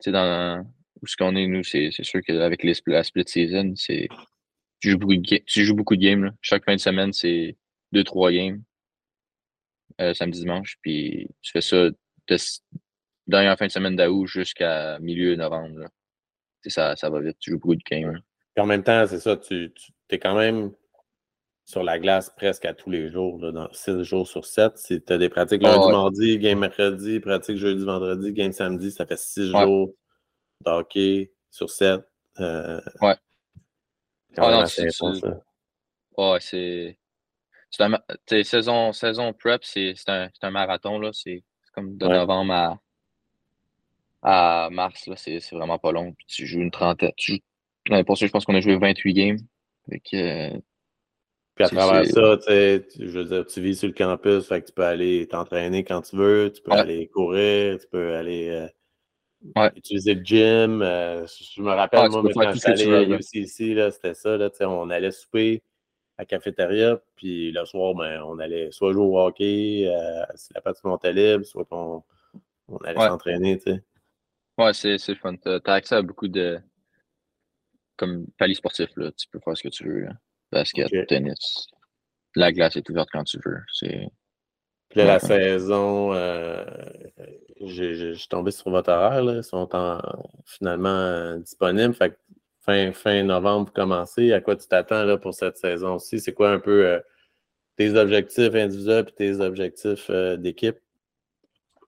C'est, 0.00 0.12
dans 0.12 0.64
où 1.02 1.06
ce 1.06 1.16
qu'on 1.16 1.34
est, 1.34 1.46
nous, 1.46 1.64
c'est, 1.64 1.90
sûr 1.90 2.20
qu'avec 2.22 2.62
les, 2.62 2.74
la 2.86 3.02
split 3.02 3.24
season, 3.26 3.72
c'est. 3.76 4.08
Tu 4.80 4.90
joues 4.90 4.98
beaucoup 4.98 5.16
de, 5.16 5.38
tu 5.46 5.64
joues 5.64 5.74
beaucoup 5.74 5.96
de 5.96 6.02
games. 6.02 6.24
Là. 6.24 6.32
Chaque 6.40 6.64
fin 6.64 6.74
de 6.74 6.80
semaine, 6.80 7.12
c'est 7.12 7.56
2-3 7.94 8.32
games. 8.32 8.62
Euh, 10.00 10.14
samedi, 10.14 10.40
dimanche. 10.40 10.76
Puis 10.82 11.28
tu 11.42 11.52
fais 11.52 11.60
ça 11.60 11.90
de, 12.28 12.36
dernière 13.26 13.58
fin 13.58 13.66
de 13.66 13.72
semaine 13.72 13.96
d'août 13.96 14.26
jusqu'à 14.26 14.98
milieu 15.00 15.36
novembre. 15.36 15.88
Ça, 16.66 16.96
ça 16.96 17.10
va 17.10 17.20
vite, 17.20 17.38
tu 17.38 17.52
joues 17.52 17.58
beaucoup 17.58 17.74
de 17.74 17.82
games. 17.90 18.20
en 18.58 18.66
même 18.66 18.82
temps, 18.82 19.06
c'est 19.06 19.20
ça, 19.20 19.36
tu, 19.36 19.72
tu 19.72 19.92
es 20.10 20.18
quand 20.18 20.34
même 20.34 20.72
sur 21.64 21.84
la 21.84 21.98
glace 22.00 22.30
presque 22.36 22.64
à 22.64 22.74
tous 22.74 22.90
les 22.90 23.08
jours, 23.08 23.38
là, 23.40 23.52
dans 23.52 23.72
6 23.72 24.02
jours 24.02 24.26
sur 24.26 24.44
7. 24.44 24.76
Si 24.76 25.00
tu 25.00 25.12
as 25.12 25.18
des 25.18 25.28
pratiques 25.28 25.62
lundi, 25.62 25.90
mardi, 25.90 26.38
game 26.38 26.58
mercredi, 26.58 27.20
pratique 27.20 27.56
jeudi, 27.56 27.84
vendredi, 27.84 28.32
game 28.32 28.52
samedi, 28.52 28.90
ça 28.90 29.06
fait 29.06 29.18
6 29.18 29.52
jours 29.52 29.94
d'hockey 30.64 31.32
sur 31.50 31.70
7. 31.70 32.00
Euh, 32.40 32.80
ouais. 33.02 33.14
Ah 34.36 34.50
non, 34.50 34.66
c'est 34.66 34.90
ça. 34.90 35.06
Ouais, 36.16 36.38
c'est. 36.40 36.98
Saison, 38.42 38.92
saison 38.92 39.32
prep, 39.32 39.62
c'est 39.64 39.94
un, 40.08 40.28
un, 40.42 40.50
marathon. 40.50 41.00
C'est 41.12 41.44
comme 41.72 41.96
de 41.96 42.06
novembre 42.06 42.52
à, 42.52 42.80
à 44.22 44.68
mars, 44.70 45.06
là, 45.06 45.16
c'est, 45.16 45.40
vraiment 45.52 45.78
pas 45.78 45.92
long. 45.92 46.12
Puis 46.12 46.26
tu 46.26 46.46
joues 46.46 46.60
une 46.60 46.70
trentaine. 46.70 47.12
Tu 47.16 47.42
pour 48.06 48.18
ça, 48.18 48.26
je 48.26 48.30
pense 48.30 48.44
qu'on 48.44 48.54
a 48.54 48.60
joué 48.60 48.76
28 48.76 49.14
games. 49.14 49.38
Euh, 49.90 50.50
puis 51.54 51.64
à 51.64 51.68
travers 51.68 52.06
ça, 52.06 52.36
tu 52.36 52.52
je 52.98 53.18
veux 53.18 53.24
dire, 53.24 53.46
tu 53.46 53.60
vis 53.60 53.76
sur 53.76 53.88
le 53.88 53.94
campus, 53.94 54.46
fait 54.46 54.60
que 54.60 54.66
tu 54.66 54.72
peux 54.72 54.84
aller 54.84 55.26
t'entraîner 55.26 55.82
quand 55.84 56.02
tu 56.02 56.16
veux, 56.16 56.52
tu 56.52 56.62
peux 56.62 56.72
aller 56.72 57.08
courir, 57.08 57.78
tu 57.78 57.86
peux 57.88 58.14
aller 58.14 58.68
euh, 59.56 59.70
utiliser 59.74 60.14
le 60.14 60.22
gym. 60.22 60.82
Euh, 60.82 61.26
je 61.26 61.62
me 61.62 61.70
rappelle, 61.70 62.10
moi, 62.10 62.22
quand 62.32 62.52
j'allais 62.54 62.94
à 62.94 63.02
UCC, 63.02 63.90
c'était 63.90 64.14
ça, 64.14 64.36
là, 64.36 64.50
on 64.60 64.90
allait 64.90 65.10
souper 65.10 65.62
à 66.16 66.22
la 66.22 66.26
cafétéria, 66.26 67.00
puis 67.16 67.50
le 67.50 67.64
soir, 67.64 67.94
ben, 67.94 68.22
on 68.22 68.38
allait 68.38 68.70
soit 68.70 68.92
jouer 68.92 69.04
au 69.04 69.18
hockey, 69.18 69.90
si 70.34 70.52
la 70.54 70.60
partie 70.60 70.82
montait 70.84 71.12
libre, 71.12 71.44
soit 71.44 71.66
on, 71.72 72.02
on 72.68 72.76
allait 72.78 73.00
s'entraîner, 73.00 73.58
tu 73.58 73.72
sais. 73.72 73.82
Ouais, 74.60 74.74
c'est 74.74 75.08
le 75.08 75.14
fun. 75.14 75.36
Tu 75.36 75.48
as, 75.48 75.72
accès 75.72 75.94
à 75.94 76.02
beaucoup 76.02 76.28
de 76.28 76.60
comme 77.96 78.26
paliers 78.38 78.54
sportifs. 78.54 78.94
Là. 78.96 79.10
Tu 79.12 79.26
peux 79.28 79.40
faire 79.40 79.56
ce 79.56 79.62
que 79.62 79.68
tu 79.68 79.88
veux. 79.88 80.08
Basket, 80.52 80.90
tennis. 81.08 81.68
La 82.34 82.52
glace 82.52 82.76
est 82.76 82.88
ouverte 82.90 83.08
quand 83.10 83.24
tu 83.24 83.38
veux. 83.44 83.60
C'est. 83.72 84.10
Puis 84.90 84.98
là, 84.98 85.06
la 85.06 85.18
saison, 85.18 86.12
euh, 86.12 86.64
je 87.64 88.12
suis 88.12 88.28
tombé 88.28 88.50
sur 88.50 88.70
votre 88.70 88.90
horaire. 88.90 89.22
Là. 89.22 89.36
Ils 89.36 89.44
sont 89.44 89.66
finalement 90.44 90.88
euh, 90.88 91.38
disponibles. 91.38 91.94
Fait 91.94 92.18
fin, 92.60 92.92
fin 92.92 93.22
novembre 93.22 93.66
pour 93.66 93.74
commencer. 93.74 94.32
À 94.32 94.42
quoi 94.42 94.56
tu 94.56 94.68
t'attends 94.68 95.16
pour 95.16 95.32
cette 95.32 95.56
saison-ci? 95.56 96.20
C'est 96.20 96.34
quoi 96.34 96.50
un 96.50 96.58
peu 96.58 96.84
euh, 96.84 97.00
tes 97.76 97.94
objectifs 97.94 98.54
individuels 98.54 99.06
et 99.08 99.12
tes 99.12 99.40
objectifs 99.40 100.10
d'équipe? 100.10 100.76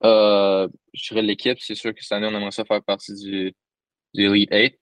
Euh, 0.05 0.67
je 0.93 1.09
dirais 1.09 1.21
l'équipe, 1.21 1.59
c'est 1.59 1.75
sûr 1.75 1.93
que 1.93 2.01
cette 2.01 2.11
année, 2.11 2.27
on 2.27 2.35
aimerait 2.35 2.51
ça 2.51 2.65
faire 2.65 2.83
partie 2.83 3.13
du, 3.15 3.53
du 4.13 4.25
Elite 4.25 4.49
8. 4.51 4.79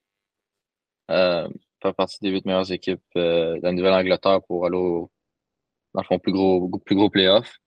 Euh, 1.12 1.50
faire 1.82 1.96
partie 1.96 2.18
des 2.22 2.30
huit 2.30 2.46
meilleures 2.46 2.72
équipes 2.72 3.02
euh, 3.18 3.58
de 3.58 3.64
la 3.64 3.72
Nouvelle-Angleterre 3.72 4.42
pour 4.48 4.66
aller 4.66 4.78
au, 4.78 5.12
dans 5.94 6.02
le 6.02 6.06
fond, 6.06 6.20
plus 6.20 6.32
gros, 6.32 6.70
plus 6.86 6.96
gros 6.96 7.10
playoff. 7.10 7.58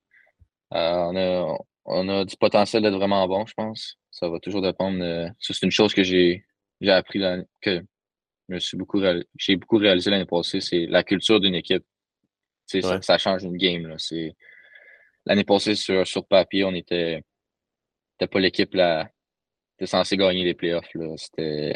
Euh, 0.72 0.76
on, 0.78 1.16
a, 1.16 1.58
on 1.84 2.08
a 2.08 2.24
du 2.24 2.36
potentiel 2.36 2.82
d'être 2.82 2.96
vraiment 2.96 3.26
bon, 3.28 3.46
je 3.46 3.54
pense. 3.54 3.98
Ça 4.10 4.28
va 4.28 4.38
toujours 4.40 4.62
dépendre. 4.62 4.98
De... 4.98 5.28
c'est 5.38 5.62
une 5.62 5.70
chose 5.70 5.94
que 5.94 6.02
j'ai, 6.02 6.44
j'ai 6.80 6.90
appris, 6.90 7.20
que 7.60 7.82
je 8.48 8.58
suis 8.58 8.76
beaucoup, 8.76 9.00
j'ai 9.36 9.56
beaucoup 9.56 9.78
réalisé 9.78 10.10
l'année 10.10 10.26
passée, 10.26 10.60
c'est 10.60 10.86
la 10.86 11.02
culture 11.02 11.40
d'une 11.40 11.54
équipe. 11.54 11.84
ça, 12.66 13.18
change 13.18 13.42
une 13.44 13.56
game. 13.56 13.96
L'année 15.26 15.44
passée, 15.44 15.74
sur, 15.74 16.06
sur 16.06 16.26
papier, 16.26 16.64
on 16.64 16.74
était, 16.74 17.22
pas 18.18 18.40
l'équipe 18.40 18.74
là, 18.74 19.10
était 19.76 19.86
censé 19.86 20.16
gagner 20.16 20.44
les 20.44 20.54
playoffs. 20.54 20.88
C'était 21.16 21.74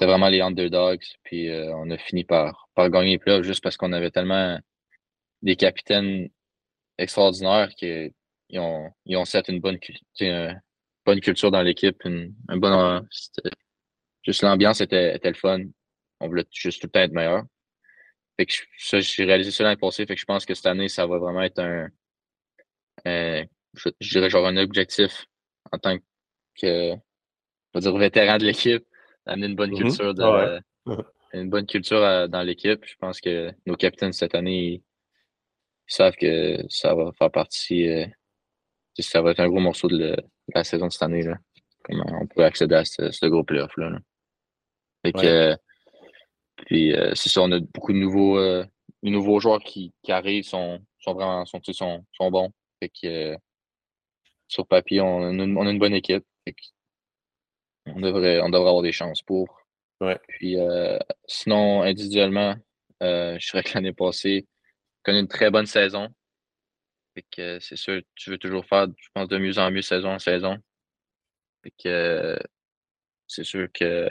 vraiment 0.00 0.28
les 0.28 0.40
underdogs. 0.40 1.04
Puis 1.22 1.48
euh, 1.50 1.74
on 1.76 1.90
a 1.90 1.98
fini 1.98 2.24
par, 2.24 2.68
par 2.74 2.90
gagner 2.90 3.12
les 3.12 3.18
playoffs 3.18 3.44
juste 3.44 3.62
parce 3.62 3.76
qu'on 3.76 3.92
avait 3.92 4.10
tellement 4.10 4.58
des 5.42 5.56
capitaines 5.56 6.28
extraordinaires 6.98 7.70
qu'ils 7.76 8.12
ont, 8.54 8.90
ils 9.04 9.16
ont 9.16 9.24
set 9.24 9.48
une 9.48 9.60
bonne, 9.60 9.78
une 10.20 10.60
bonne 11.04 11.20
culture 11.20 11.50
dans 11.50 11.62
l'équipe. 11.62 12.02
Un 12.04 12.56
bon, 12.56 13.02
juste 14.24 14.42
l'ambiance 14.42 14.80
était, 14.80 15.16
était 15.16 15.28
le 15.28 15.34
fun. 15.34 15.60
On 16.20 16.28
voulait 16.28 16.46
juste 16.50 16.80
tout 16.80 16.86
le 16.86 16.90
temps 16.92 17.00
être 17.00 17.12
meilleur. 17.12 17.44
Fait 18.38 18.46
que 18.46 18.52
ça, 18.78 19.00
j'ai 19.00 19.24
réalisé 19.24 19.50
ça 19.50 19.64
l'année 19.64 19.76
passée. 19.76 20.06
Fait 20.06 20.14
que 20.14 20.20
je 20.20 20.26
pense 20.26 20.44
que 20.44 20.54
cette 20.54 20.66
année, 20.66 20.88
ça 20.88 21.06
va 21.06 21.18
vraiment 21.18 21.42
être 21.42 21.58
un, 21.58 21.88
je, 23.04 23.90
dirais 24.00 24.30
genre 24.30 24.46
un 24.46 24.56
objectif 24.56 25.26
en 25.72 25.78
tant 25.78 25.96
que, 26.60 26.94
on 27.74 27.78
dire 27.78 27.96
vétéran 27.96 28.38
de 28.38 28.44
l'équipe, 28.44 28.84
d'amener 29.26 29.46
une 29.46 29.56
bonne 29.56 29.72
mm-hmm. 29.72 29.82
culture 29.82 30.14
de, 30.14 30.60
une 31.32 31.50
bonne 31.50 31.66
culture 31.66 32.28
dans 32.28 32.42
l'équipe. 32.42 32.84
Je 32.84 32.94
pense 32.96 33.20
que 33.20 33.52
nos 33.66 33.76
capitaines 33.76 34.12
cette 34.12 34.34
année, 34.34 34.74
ils, 34.74 34.82
savent 35.86 36.16
que 36.16 36.58
ça 36.68 36.94
va 36.94 37.12
faire 37.12 37.30
partie, 37.30 37.88
euh, 37.88 38.06
ça 38.98 39.22
va 39.22 39.32
être 39.32 39.40
un 39.40 39.48
gros 39.48 39.60
morceau 39.60 39.88
de, 39.88 40.16
la 40.54 40.64
saison 40.64 40.86
de 40.86 40.92
cette 40.92 41.02
année. 41.02 41.22
Là. 41.22 41.36
Comment 41.84 42.04
on 42.20 42.26
peut 42.26 42.44
accéder 42.44 42.74
à 42.74 42.84
ce, 42.84 43.26
gros 43.26 43.44
playoff-là. 43.44 43.98
Fait 45.04 45.12
que, 45.12 45.56
puis 46.66 46.94
euh, 46.94 47.12
c'est 47.14 47.28
ça, 47.28 47.42
on 47.42 47.52
a 47.52 47.60
beaucoup 47.60 47.92
de 47.92 47.98
nouveaux, 47.98 48.38
euh, 48.38 48.64
nouveaux 49.02 49.38
joueurs 49.38 49.60
qui, 49.60 49.92
qui, 50.02 50.10
arrivent, 50.10 50.44
sont, 50.44 50.80
sont 50.98 51.14
vraiment 51.14 51.44
sont, 51.44 51.60
sont, 51.62 52.04
sont 52.12 52.30
bons. 52.30 52.50
Fait 52.80 52.88
que, 52.88 53.36
sur 54.48 54.66
papier, 54.66 55.00
on 55.00 55.22
a, 55.22 55.30
une, 55.30 55.56
on 55.56 55.66
a, 55.66 55.70
une, 55.70 55.78
bonne 55.78 55.94
équipe. 55.94 56.24
on, 57.86 58.00
devrait, 58.00 58.40
on 58.40 58.48
devrait 58.48 58.68
avoir 58.68 58.82
des 58.82 58.92
chances 58.92 59.22
pour. 59.22 59.60
Ouais. 60.00 60.18
Puis 60.28 60.56
sinon, 61.26 61.82
individuellement, 61.82 62.56
je 63.00 63.50
dirais 63.50 63.62
que 63.62 63.74
l'année 63.74 63.92
passée, 63.92 64.46
on 65.06 65.14
a 65.14 65.18
une 65.18 65.28
très 65.28 65.50
bonne 65.50 65.66
saison. 65.66 66.08
Fait 67.14 67.24
que 67.30 67.60
c'est 67.60 67.76
sûr, 67.76 68.02
tu 68.14 68.30
veux 68.30 68.38
toujours 68.38 68.66
faire, 68.66 68.86
je 68.98 69.08
pense, 69.14 69.28
de 69.28 69.38
mieux 69.38 69.58
en 69.58 69.70
mieux 69.70 69.82
saison 69.82 70.10
en 70.10 70.18
saison. 70.18 70.58
Fait 71.62 71.72
que 71.82 72.38
c'est 73.26 73.44
sûr 73.44 73.68
que 73.72 74.08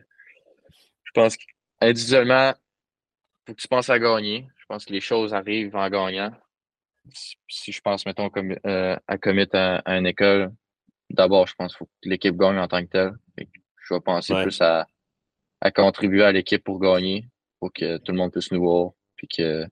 je 1.04 1.12
pense 1.14 1.38
qu'individuellement, 1.38 2.50
il 2.50 3.44
faut 3.48 3.56
que 3.56 3.62
tu 3.62 3.68
penses 3.68 3.90
à 3.90 4.00
gagner. 4.00 4.48
Je 4.58 4.66
pense 4.68 4.86
que 4.86 4.94
les 4.94 5.02
choses 5.02 5.34
arrivent 5.34 5.76
en 5.76 5.90
gagnant. 5.90 6.32
Si, 7.48 7.72
je 7.72 7.82
pense, 7.82 8.06
mettons, 8.06 8.30
comme, 8.30 8.56
euh, 8.66 8.98
à 9.08 9.18
commit 9.18 9.48
à, 9.54 9.82
une 9.86 10.08
école, 10.08 10.52
d'abord, 11.10 11.48
je 11.48 11.56
pense 11.56 11.74
qu'il 11.74 11.80
faut 11.80 11.86
que 11.86 12.10
l'équipe 12.10 12.36
gagne 12.36 12.58
en 12.58 12.68
tant 12.68 12.84
que 12.84 12.90
telle. 12.90 13.14
Je 13.38 13.94
vais 13.94 14.02
penser 14.02 14.34
plus 14.42 14.60
à, 14.62 14.88
à 15.62 15.72
contribuer 15.72 16.24
à 16.24 16.32
l'équipe 16.32 16.64
pour 16.64 16.80
gagner, 16.80 17.28
pour 17.60 17.72
que 17.72 17.98
tout 17.98 18.12
le 18.12 18.18
monde 18.18 18.32
puisse 18.32 18.52
nous 18.52 18.62
voir, 18.62 18.92
puis 19.16 19.28
que 19.28 19.66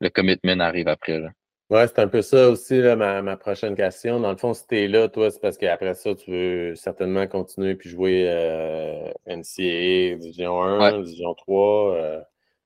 le 0.00 0.10
commitment 0.10 0.60
arrive 0.60 0.88
après. 0.88 1.20
Là. 1.20 1.30
Ouais, 1.70 1.86
c'est 1.86 1.98
un 1.98 2.08
peu 2.08 2.20
ça 2.20 2.50
aussi, 2.50 2.80
là, 2.80 2.94
ma, 2.94 3.22
ma, 3.22 3.38
prochaine 3.38 3.74
question. 3.74 4.20
Dans 4.20 4.30
le 4.30 4.36
fond, 4.36 4.52
si 4.52 4.66
tu 4.66 4.78
es 4.78 4.86
là, 4.86 5.08
toi, 5.08 5.30
c'est 5.30 5.40
parce 5.40 5.56
qu'après 5.56 5.94
ça, 5.94 6.14
tu 6.14 6.30
veux 6.30 6.74
certainement 6.74 7.26
continuer 7.26 7.74
puis 7.74 7.88
jouer 7.88 8.26
euh, 8.28 9.10
NCAA, 9.26 10.16
Division 10.18 10.62
1, 10.62 11.00
Division 11.00 11.34
3. 11.34 11.94
Euh, 11.94 12.20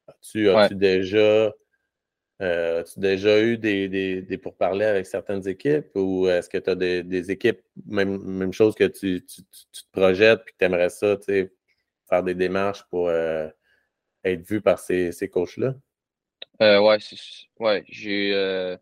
as-tu 0.08 0.50
as 0.50 0.68
déjà, 0.70 1.52
euh, 2.40 2.82
as 2.82 3.00
déjà 3.00 3.42
eu 3.42 3.58
des, 3.58 3.88
des, 3.88 4.38
pourparlers 4.38 4.84
avec 4.84 5.06
certaines 5.06 5.46
équipes 5.48 5.88
ou 5.94 6.28
est-ce 6.28 6.48
que 6.48 6.58
tu 6.58 6.70
as 6.70 6.74
des, 6.74 7.02
des, 7.02 7.30
équipes, 7.30 7.60
même, 7.86 8.18
même 8.22 8.52
chose 8.52 8.74
que 8.74 8.84
tu, 8.84 9.24
tu, 9.26 9.42
te 9.42 9.90
projettes 9.92 10.44
puis 10.44 10.52
que 10.52 10.58
tu 10.58 10.64
aimerais 10.64 10.90
ça, 10.90 11.16
tu 11.16 11.24
sais, 11.24 11.52
faire 12.08 12.22
des 12.22 12.34
démarches 12.34 12.84
pour 12.90 13.08
euh, 13.08 13.48
être 14.24 14.46
vu 14.46 14.60
par 14.60 14.78
ces, 14.78 15.10
ces 15.12 15.28
coachs-là? 15.28 15.74
Euh, 16.62 16.80
ouais, 16.80 16.98
ouais 17.58 17.84
j'ai 17.88 18.78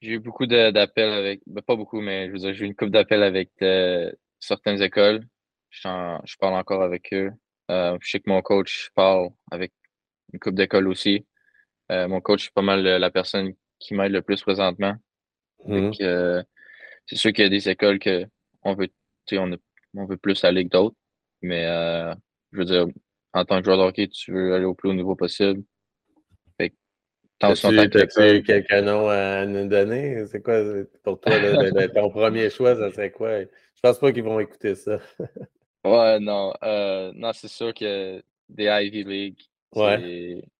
j'ai 0.00 0.12
eu 0.12 0.18
beaucoup 0.20 0.46
d'appels 0.46 1.12
avec, 1.12 1.40
ben, 1.46 1.62
pas 1.62 1.76
beaucoup, 1.76 2.00
mais 2.00 2.26
je 2.28 2.32
veux 2.32 2.38
dire, 2.38 2.54
j'ai 2.54 2.64
eu 2.64 2.68
une 2.68 2.74
couple 2.74 2.92
d'appels 2.92 3.22
avec 3.22 3.50
euh, 3.62 4.12
certaines 4.38 4.80
écoles. 4.82 5.26
Je 5.70 6.36
parle 6.38 6.54
encore 6.54 6.82
avec 6.82 7.12
eux. 7.12 7.32
Euh, 7.70 7.98
je 8.00 8.10
sais 8.10 8.20
que 8.20 8.30
mon 8.30 8.40
coach 8.40 8.90
parle 8.94 9.30
avec 9.50 9.72
une 10.32 10.38
couple 10.38 10.56
d'écoles 10.56 10.88
aussi. 10.88 11.26
Euh, 11.90 12.08
mon 12.08 12.20
coach, 12.20 12.44
c'est 12.44 12.54
pas 12.54 12.62
mal 12.62 12.82
la 12.82 13.10
personne 13.10 13.52
qui 13.78 13.94
m'aide 13.94 14.12
le 14.12 14.22
plus 14.22 14.40
présentement. 14.42 14.94
Mmh. 15.64 15.90
c'est 17.06 17.16
sûr 17.16 17.32
qu'il 17.32 17.42
y 17.42 17.46
a 17.46 17.50
des 17.50 17.68
écoles 17.68 17.98
que 17.98 18.24
on 18.62 18.74
veut, 18.74 18.88
on, 19.32 19.56
on 19.96 20.04
veut 20.04 20.16
plus 20.16 20.44
aller 20.44 20.64
que 20.64 20.70
d'autres. 20.70 20.96
Mais 21.42 21.64
je 22.52 22.58
veux 22.58 22.64
dire, 22.64 22.86
en 23.32 23.44
tant 23.44 23.58
que 23.58 23.64
joueur 23.64 23.78
de 23.78 23.82
hockey, 23.82 24.08
tu 24.08 24.32
veux 24.32 24.54
aller 24.54 24.64
au 24.64 24.74
plus 24.74 24.90
haut 24.90 24.94
niveau 24.94 25.16
possible. 25.16 25.62
T'as-tu 27.38 28.42
quelques 28.42 28.72
noms 28.72 29.08
à 29.08 29.46
nous 29.46 29.68
donner? 29.68 30.26
C'est 30.26 30.42
quoi 30.42 30.60
pour 31.04 31.20
toi, 31.20 31.32
ton 31.94 32.10
premier 32.10 32.50
choix, 32.50 32.74
ça 32.74 32.90
serait 32.90 33.12
quoi? 33.12 33.42
Je 33.42 33.80
pense 33.80 33.98
pas 34.00 34.12
qu'ils 34.12 34.24
vont 34.24 34.40
écouter 34.40 34.74
ça. 34.74 34.98
ouais, 35.84 36.18
non. 36.18 36.52
Euh, 36.64 37.12
non, 37.14 37.32
c'est 37.32 37.48
sûr 37.48 37.72
que 37.72 38.20
des 38.48 38.64
Ivy 38.64 39.04
League, 39.04 39.38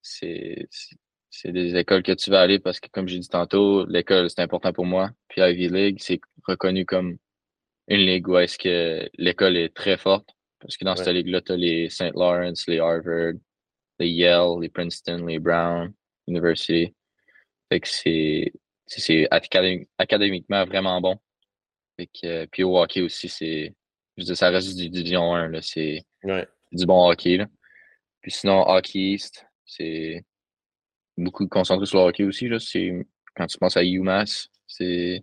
c'est 0.00 0.68
des 1.44 1.76
écoles 1.76 2.02
que 2.02 2.12
tu 2.12 2.30
vas 2.30 2.40
aller 2.40 2.58
parce 2.58 2.80
que, 2.80 2.88
comme 2.88 3.08
j'ai 3.08 3.18
dit 3.18 3.28
tantôt, 3.28 3.86
l'école, 3.86 4.28
c'est 4.30 4.42
important 4.42 4.72
pour 4.72 4.86
moi. 4.86 5.10
Puis 5.28 5.40
Ivy 5.40 5.68
League, 5.68 5.98
c'est 6.00 6.20
reconnu 6.46 6.84
comme 6.84 7.18
une 7.88 8.00
ligue 8.00 8.28
où 8.28 8.38
est-ce 8.38 8.58
que 8.58 9.08
l'école 9.16 9.56
est 9.56 9.74
très 9.74 9.96
forte. 9.96 10.28
Parce 10.60 10.76
que 10.76 10.84
dans 10.84 10.96
cette 10.96 11.08
ligue-là, 11.08 11.40
tu 11.40 11.52
as 11.52 11.56
les 11.56 11.88
St. 11.88 12.14
Lawrence, 12.14 12.66
les 12.66 12.80
Harvard, 12.80 13.34
les 14.00 14.08
Yale, 14.08 14.60
les 14.60 14.68
Princeton, 14.68 15.24
les 15.26 15.38
Brown. 15.38 15.92
University. 16.28 16.94
Fait 17.70 17.80
que 17.80 17.88
c'est, 17.88 18.52
c'est 18.86 19.28
académiquement 19.30 20.64
vraiment 20.64 21.00
bon. 21.00 21.16
Fait 21.96 22.06
que, 22.06 22.46
puis 22.46 22.62
au 22.62 22.78
hockey 22.78 23.02
aussi, 23.02 23.28
c'est. 23.28 23.74
Je 24.16 24.26
veux 24.26 24.34
ça 24.34 24.50
reste 24.50 24.76
du 24.76 24.88
Division 24.88 25.34
1. 25.34 25.48
Là, 25.48 25.62
c'est 25.62 26.02
du 26.72 26.86
bon 26.86 27.08
hockey. 27.08 27.36
Là. 27.36 27.46
Puis 28.20 28.32
sinon, 28.32 28.68
Hockey 28.68 28.98
East, 28.98 29.46
c'est 29.64 30.24
beaucoup 31.18 31.46
concentré 31.48 31.86
sur 31.86 31.98
le 31.98 32.04
hockey 32.04 32.24
aussi. 32.24 32.48
Là. 32.48 32.58
Quand 33.34 33.46
tu 33.46 33.58
penses 33.58 33.76
à 33.76 33.84
UMass, 33.84 34.48
c'est 34.66 35.22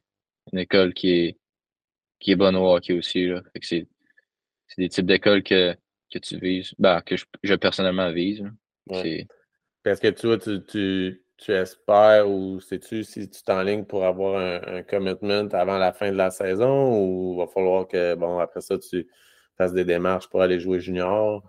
une 0.52 0.60
école 0.60 0.94
qui 0.94 1.12
est, 1.12 1.38
qui 2.20 2.32
est 2.32 2.36
bonne 2.36 2.56
au 2.56 2.76
hockey 2.76 2.94
aussi. 2.94 3.28
Là. 3.28 3.42
Fait 3.54 3.60
que 3.60 3.66
c'est, 3.66 3.88
c'est 4.68 4.82
des 4.82 4.90
types 4.90 5.06
d'écoles 5.06 5.44
que, 5.44 5.76
que 6.12 6.20
tu 6.20 6.38
vises, 6.38 6.74
ben, 6.78 7.02
que 7.02 7.18
je, 7.18 7.26
je 7.44 7.56
personnellement 7.56 8.12
vise. 8.12 8.44
C'est, 8.92 9.28
est-ce 9.86 10.02
que 10.02 10.08
tu, 10.08 10.40
tu, 10.40 10.66
tu, 10.66 11.26
tu 11.38 11.52
espères 11.52 12.30
ou 12.30 12.60
sais-tu 12.60 13.04
si 13.04 13.30
tu 13.30 13.44
t'enlignes 13.44 13.86
pour 13.86 14.06
avoir 14.06 14.40
un, 14.40 14.84
commitment 14.84 15.48
avant 15.52 15.78
la 15.78 15.94
fin 15.94 16.12
de 16.12 16.18
la 16.18 16.32
saison 16.32 16.98
ou 16.98 17.34
il 17.34 17.38
va 17.38 17.48
falloir 17.48 17.88
que, 17.88 18.16
bon, 18.16 18.40
après 18.40 18.62
ça, 18.62 18.78
tu 18.78 19.08
fasses 19.58 19.74
des 19.74 19.86
démarches 19.86 20.30
pour 20.30 20.42
aller 20.42 20.60
jouer 20.60 20.80
junior? 20.80 21.44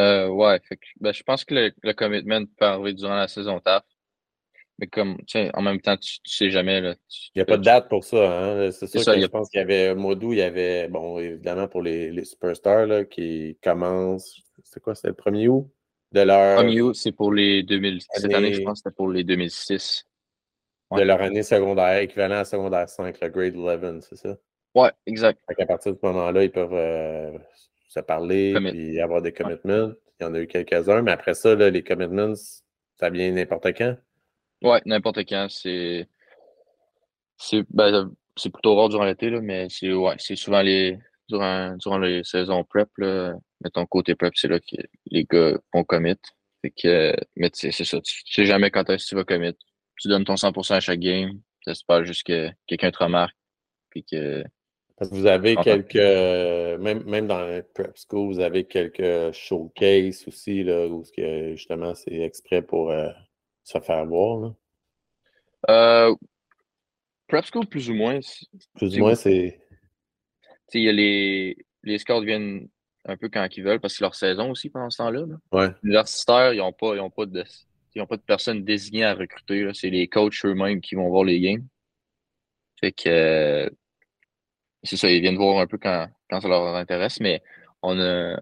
Euh, 0.00 0.28
ouais, 0.28 0.60
ben, 1.00 1.12
je 1.12 1.22
pense 1.22 1.44
que 1.44 1.54
le, 1.54 1.92
commitment 1.92 2.44
peut 2.56 2.64
arriver 2.64 2.94
durant 2.94 3.16
la 3.16 3.28
saison 3.28 3.60
TAF. 3.60 3.84
Mais 4.78 4.88
comme, 4.88 5.18
tu 5.18 5.38
sais, 5.38 5.50
en 5.54 5.62
même 5.62 5.80
temps, 5.80 5.96
tu, 5.96 6.18
sais 6.24 6.50
jamais. 6.50 6.78
il 6.80 6.96
n'y 7.36 7.42
a 7.42 7.44
pas 7.44 7.58
de 7.58 7.62
date 7.62 7.88
pour 7.88 8.02
ça. 8.02 8.16
Hein? 8.16 8.70
C'est 8.72 8.88
sûr 8.88 9.14
que 9.14 9.20
je 9.20 9.26
pense 9.26 9.48
qu'il 9.48 9.58
y 9.58 9.62
avait, 9.62 9.90
au 9.90 9.96
mois 9.96 10.16
d'août, 10.16 10.32
il 10.32 10.38
y 10.38 10.42
avait, 10.42 10.88
bon, 10.88 11.20
évidemment, 11.20 11.68
pour 11.68 11.80
les, 11.80 12.10
les 12.10 12.24
superstars 12.24 12.86
là, 12.86 13.04
qui 13.04 13.56
commencent, 13.62 14.42
c'est 14.64 14.82
quoi, 14.82 14.96
c'était 14.96 15.08
le 15.08 15.14
1er 15.14 15.48
août? 15.48 15.70
De 16.10 16.20
leur. 16.20 16.94
c'est 16.94 17.12
pour 17.12 17.32
les 17.32 17.62
2000. 17.62 18.00
Cette 18.10 18.32
année, 18.34 18.52
je 18.52 18.62
pense 18.62 18.80
que 18.80 18.88
c'était 18.88 18.96
pour 18.96 19.08
les 19.08 19.24
2006. 19.24 20.06
De 20.92 21.02
leur 21.02 21.20
année 21.20 21.42
secondaire, 21.42 21.98
équivalent 21.98 22.36
à 22.36 22.44
secondaire 22.44 22.88
5, 22.88 23.20
le 23.20 23.28
grade 23.28 23.56
11, 23.56 24.06
c'est 24.08 24.16
ça? 24.16 24.36
Ouais, 24.74 24.90
exact. 25.06 25.40
à 25.58 25.66
partir 25.66 25.92
de 25.92 25.98
ce 26.00 26.06
moment-là, 26.06 26.44
ils 26.44 26.50
peuvent 26.50 26.72
euh, 26.72 27.36
se 27.94 28.00
parler 28.00 28.54
et 28.74 29.00
avoir 29.00 29.22
des 29.22 29.32
commitments. 29.32 29.92
Il 30.20 30.24
y 30.24 30.26
en 30.26 30.34
a 30.34 30.40
eu 30.40 30.46
quelques-uns, 30.46 31.02
mais 31.02 31.12
après 31.12 31.34
ça, 31.34 31.54
les 31.54 31.82
commitments, 31.82 32.34
ça 32.98 33.10
vient 33.10 33.30
n'importe 33.30 33.66
quand? 33.76 33.96
Ouais, 34.62 34.80
n'importe 34.86 35.20
quand. 35.28 35.46
C'est. 35.50 36.08
C'est 37.36 37.64
ben, 37.70 38.12
plutôt 38.36 38.76
rare 38.76 38.88
durant 38.88 39.04
l'été, 39.04 39.30
mais 39.40 39.66
c'est 39.68 39.92
ouais, 39.92 40.16
souvent 40.18 40.62
les. 40.62 40.98
Durant, 41.28 41.74
durant 41.78 41.96
les 41.96 42.22
saisons 42.22 42.64
prep, 42.64 42.88
là, 42.98 43.34
mettons, 43.62 43.86
côté 43.86 44.14
prep, 44.14 44.34
c'est 44.36 44.48
là 44.48 44.60
que 44.60 44.76
les 45.06 45.24
gars 45.24 45.58
vont 45.72 45.82
commit. 45.82 46.16
Fait 46.60 46.70
que, 46.70 47.16
mais 47.36 47.50
c'est 47.54 47.72
ça, 47.72 47.98
tu, 48.02 48.20
sais 48.26 48.44
jamais 48.44 48.70
quand 48.70 48.88
est-ce 48.90 49.04
que 49.04 49.08
tu 49.08 49.14
vas 49.14 49.24
commit. 49.24 49.54
Tu 49.98 50.08
donnes 50.08 50.24
ton 50.24 50.34
100% 50.34 50.74
à 50.74 50.80
chaque 50.80 51.00
game. 51.00 51.40
J'espère 51.66 52.04
juste 52.04 52.24
que 52.26 52.50
quelqu'un 52.66 52.90
te 52.90 52.98
remarque. 52.98 53.34
Puis 53.90 54.04
que. 54.04 54.44
Parce 54.96 55.10
que 55.10 55.16
vous 55.16 55.26
avez 55.26 55.56
quelques, 55.56 55.96
même, 56.80 57.02
même 57.04 57.26
dans 57.26 57.40
le 57.40 57.62
prep 57.74 57.96
school, 57.96 58.32
vous 58.32 58.40
avez 58.40 58.64
quelques 58.64 59.32
showcases 59.32 60.24
aussi, 60.28 60.62
là, 60.62 60.86
où 60.86 61.04
justement 61.16 61.94
c'est 61.94 62.20
exprès 62.20 62.62
pour 62.62 62.90
euh, 62.90 63.10
se 63.64 63.78
faire 63.80 64.06
voir. 64.06 64.40
Là. 64.40 64.54
Euh, 65.70 66.14
Prep 67.26 67.44
School, 67.52 67.66
plus 67.66 67.90
ou 67.90 67.94
moins. 67.94 68.20
Plus 68.76 68.96
ou 68.96 69.00
moins, 69.00 69.14
c'est. 69.14 69.60
Y 70.74 70.88
a 70.88 70.92
les, 70.92 71.56
les 71.84 71.98
scores 71.98 72.22
viennent 72.22 72.68
un 73.04 73.16
peu 73.16 73.28
quand 73.28 73.46
ils 73.56 73.62
veulent 73.62 73.80
parce 73.80 73.94
que 73.94 73.98
c'est 73.98 74.04
leur 74.04 74.14
saison 74.14 74.50
aussi 74.50 74.70
pendant 74.70 74.90
ce 74.90 74.98
temps-là. 74.98 75.24
Là. 75.26 75.36
Ouais. 75.52 75.74
Universitaires, 75.84 76.52
ils 76.52 76.58
n'ont 76.58 76.72
pas, 76.72 76.94
ils 76.94 77.00
ont 77.00 77.10
pas, 77.10 77.26
de, 77.26 77.44
ils 77.94 78.02
ont 78.02 78.06
pas 78.06 78.16
de 78.16 78.22
personnes 78.22 78.64
désignées 78.64 79.04
à 79.04 79.14
recruter. 79.14 79.68
C'est 79.72 79.90
les 79.90 80.08
coachs 80.08 80.44
eux-mêmes 80.44 80.80
qui 80.80 80.96
vont 80.96 81.08
voir 81.08 81.24
les 81.24 81.40
games. 81.40 81.64
Fait 82.80 82.92
que 82.92 83.08
euh, 83.08 83.70
c'est 84.84 84.96
ça, 84.96 85.10
ils 85.10 85.20
viennent 85.20 85.36
voir 85.36 85.58
un 85.58 85.66
peu 85.66 85.78
quand, 85.78 86.08
quand 86.30 86.40
ça 86.40 86.48
leur 86.48 86.74
intéresse, 86.76 87.20
mais 87.20 87.42
on 87.82 87.98
a, 88.00 88.40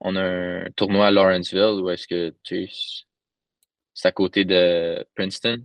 on 0.00 0.16
a 0.16 0.22
un 0.22 0.70
tournoi 0.76 1.06
à 1.06 1.10
Lawrenceville 1.10 1.80
où 1.82 1.90
est-ce 1.90 2.06
que 2.06 2.34
tu 2.42 2.66
sais, 2.66 3.04
c'est 3.94 4.08
à 4.08 4.12
côté 4.12 4.44
de 4.44 5.06
Princeton. 5.14 5.64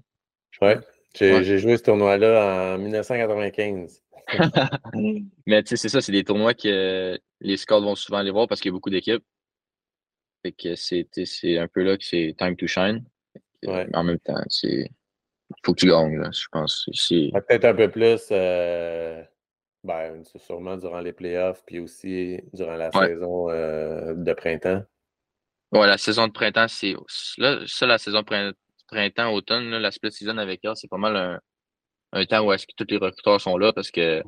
Ouais. 0.61 0.77
J'ai 1.15 1.57
joué 1.57 1.77
ce 1.77 1.83
tournoi-là 1.83 2.75
en 2.75 2.77
1995. 2.77 4.03
Mais 5.47 5.63
tu 5.63 5.69
sais, 5.69 5.77
c'est 5.77 5.89
ça, 5.89 6.01
c'est 6.01 6.11
des 6.11 6.23
tournois 6.23 6.53
que 6.53 7.19
les 7.41 7.57
scouts 7.57 7.81
vont 7.81 7.95
souvent 7.95 8.19
aller 8.19 8.31
voir 8.31 8.47
parce 8.47 8.61
qu'il 8.61 8.69
y 8.69 8.73
a 8.73 8.73
beaucoup 8.73 8.91
d'équipes. 8.91 9.23
Fait 10.43 10.51
que 10.51 10.75
c'est 10.75 11.07
un 11.57 11.67
peu 11.67 11.83
là 11.83 11.97
que 11.97 12.03
c'est 12.03 12.35
time 12.37 12.55
to 12.55 12.67
shine. 12.67 13.03
En 13.67 14.03
même 14.03 14.19
temps, 14.19 14.41
c'est. 14.47 14.89
Faut 15.63 15.73
que 15.73 15.79
tu 15.79 15.87
gagnes, 15.87 16.23
je 16.31 16.47
pense. 16.51 16.85
Peut-être 17.09 17.65
un 17.65 17.73
peu 17.73 17.89
plus. 17.89 18.27
Euh, 18.31 19.23
ben, 19.83 20.23
sûrement 20.37 20.77
durant 20.77 20.99
les 20.99 21.13
playoffs, 21.13 21.63
puis 21.65 21.79
aussi 21.79 22.39
durant 22.53 22.75
la 22.75 22.91
saison 22.91 23.49
euh, 23.49 24.13
de 24.13 24.33
printemps. 24.33 24.83
Ouais, 25.71 25.87
la 25.87 25.97
saison 25.97 26.27
de 26.27 26.33
printemps, 26.33 26.67
c'est. 26.67 26.95
Là, 27.37 27.59
ça, 27.67 27.85
la 27.85 27.97
saison 27.97 28.21
de 28.21 28.55
printemps, 28.87 29.33
automne, 29.33 29.69
la 29.69 29.91
split 29.91 30.11
season 30.11 30.37
avec 30.37 30.65
eux, 30.65 30.73
c'est 30.75 30.89
pas 30.89 30.97
mal 30.97 31.15
un, 31.15 31.39
un 32.11 32.25
temps 32.25 32.45
où 32.45 32.51
est-ce 32.53 32.65
que 32.65 32.73
tous 32.75 32.87
les 32.89 32.97
recruteurs 32.97 33.39
sont 33.39 33.57
là 33.57 33.71
parce 33.71 33.91
que 33.91 34.23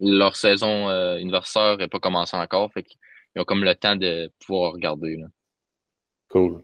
leur 0.00 0.36
saison 0.36 0.88
euh, 0.88 1.18
universitaire 1.18 1.76
n'est 1.76 1.88
pas 1.88 2.00
commencé 2.00 2.36
encore. 2.36 2.72
Fait 2.72 2.82
qu'ils 2.82 2.98
ont 3.36 3.44
comme 3.44 3.64
le 3.64 3.74
temps 3.74 3.96
de 3.96 4.32
pouvoir 4.44 4.72
regarder. 4.72 5.16
Là. 5.16 5.26
Cool. 6.28 6.62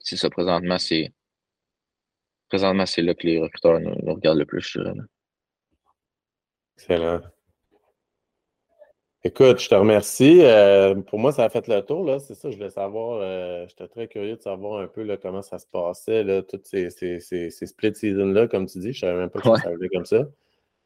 C'est 0.00 0.16
ça, 0.16 0.30
présentement, 0.30 0.78
c'est. 0.78 1.12
Présentement, 2.48 2.86
c'est 2.86 3.02
là 3.02 3.14
que 3.14 3.26
les 3.26 3.40
recruteurs 3.40 3.80
nous, 3.80 4.14
regardent 4.14 4.38
le 4.38 4.46
plus, 4.46 4.60
je 4.60 4.80
dirais. 4.80 4.94
Excellent. 6.78 7.20
Écoute, 9.24 9.60
je 9.60 9.68
te 9.68 9.74
remercie. 9.74 10.40
Euh, 10.42 10.94
pour 10.94 11.18
moi, 11.18 11.32
ça 11.32 11.44
a 11.44 11.48
fait 11.48 11.66
le 11.66 11.80
tour. 11.80 12.04
Là. 12.04 12.20
C'est 12.20 12.34
ça, 12.34 12.48
je 12.48 12.56
voulais 12.56 12.70
savoir. 12.70 13.18
Euh, 13.22 13.66
j'étais 13.68 13.88
très 13.88 14.06
curieux 14.06 14.36
de 14.36 14.40
savoir 14.42 14.80
un 14.80 14.86
peu 14.86 15.02
là, 15.02 15.16
comment 15.16 15.42
ça 15.42 15.58
se 15.58 15.66
passait, 15.66 16.22
là, 16.22 16.42
toutes 16.42 16.64
ces, 16.66 16.90
ces, 16.90 17.18
ces, 17.18 17.50
split 17.50 17.92
seasons-là, 17.92 18.46
comme 18.46 18.66
tu 18.66 18.78
dis. 18.78 18.92
Je 18.92 19.04
ne 19.04 19.10
savais 19.10 19.18
même 19.18 19.30
pas 19.30 19.40
que 19.40 19.60
ça 19.60 19.68
arrivait 19.68 19.88
comme 19.88 20.04
ça. 20.04 20.28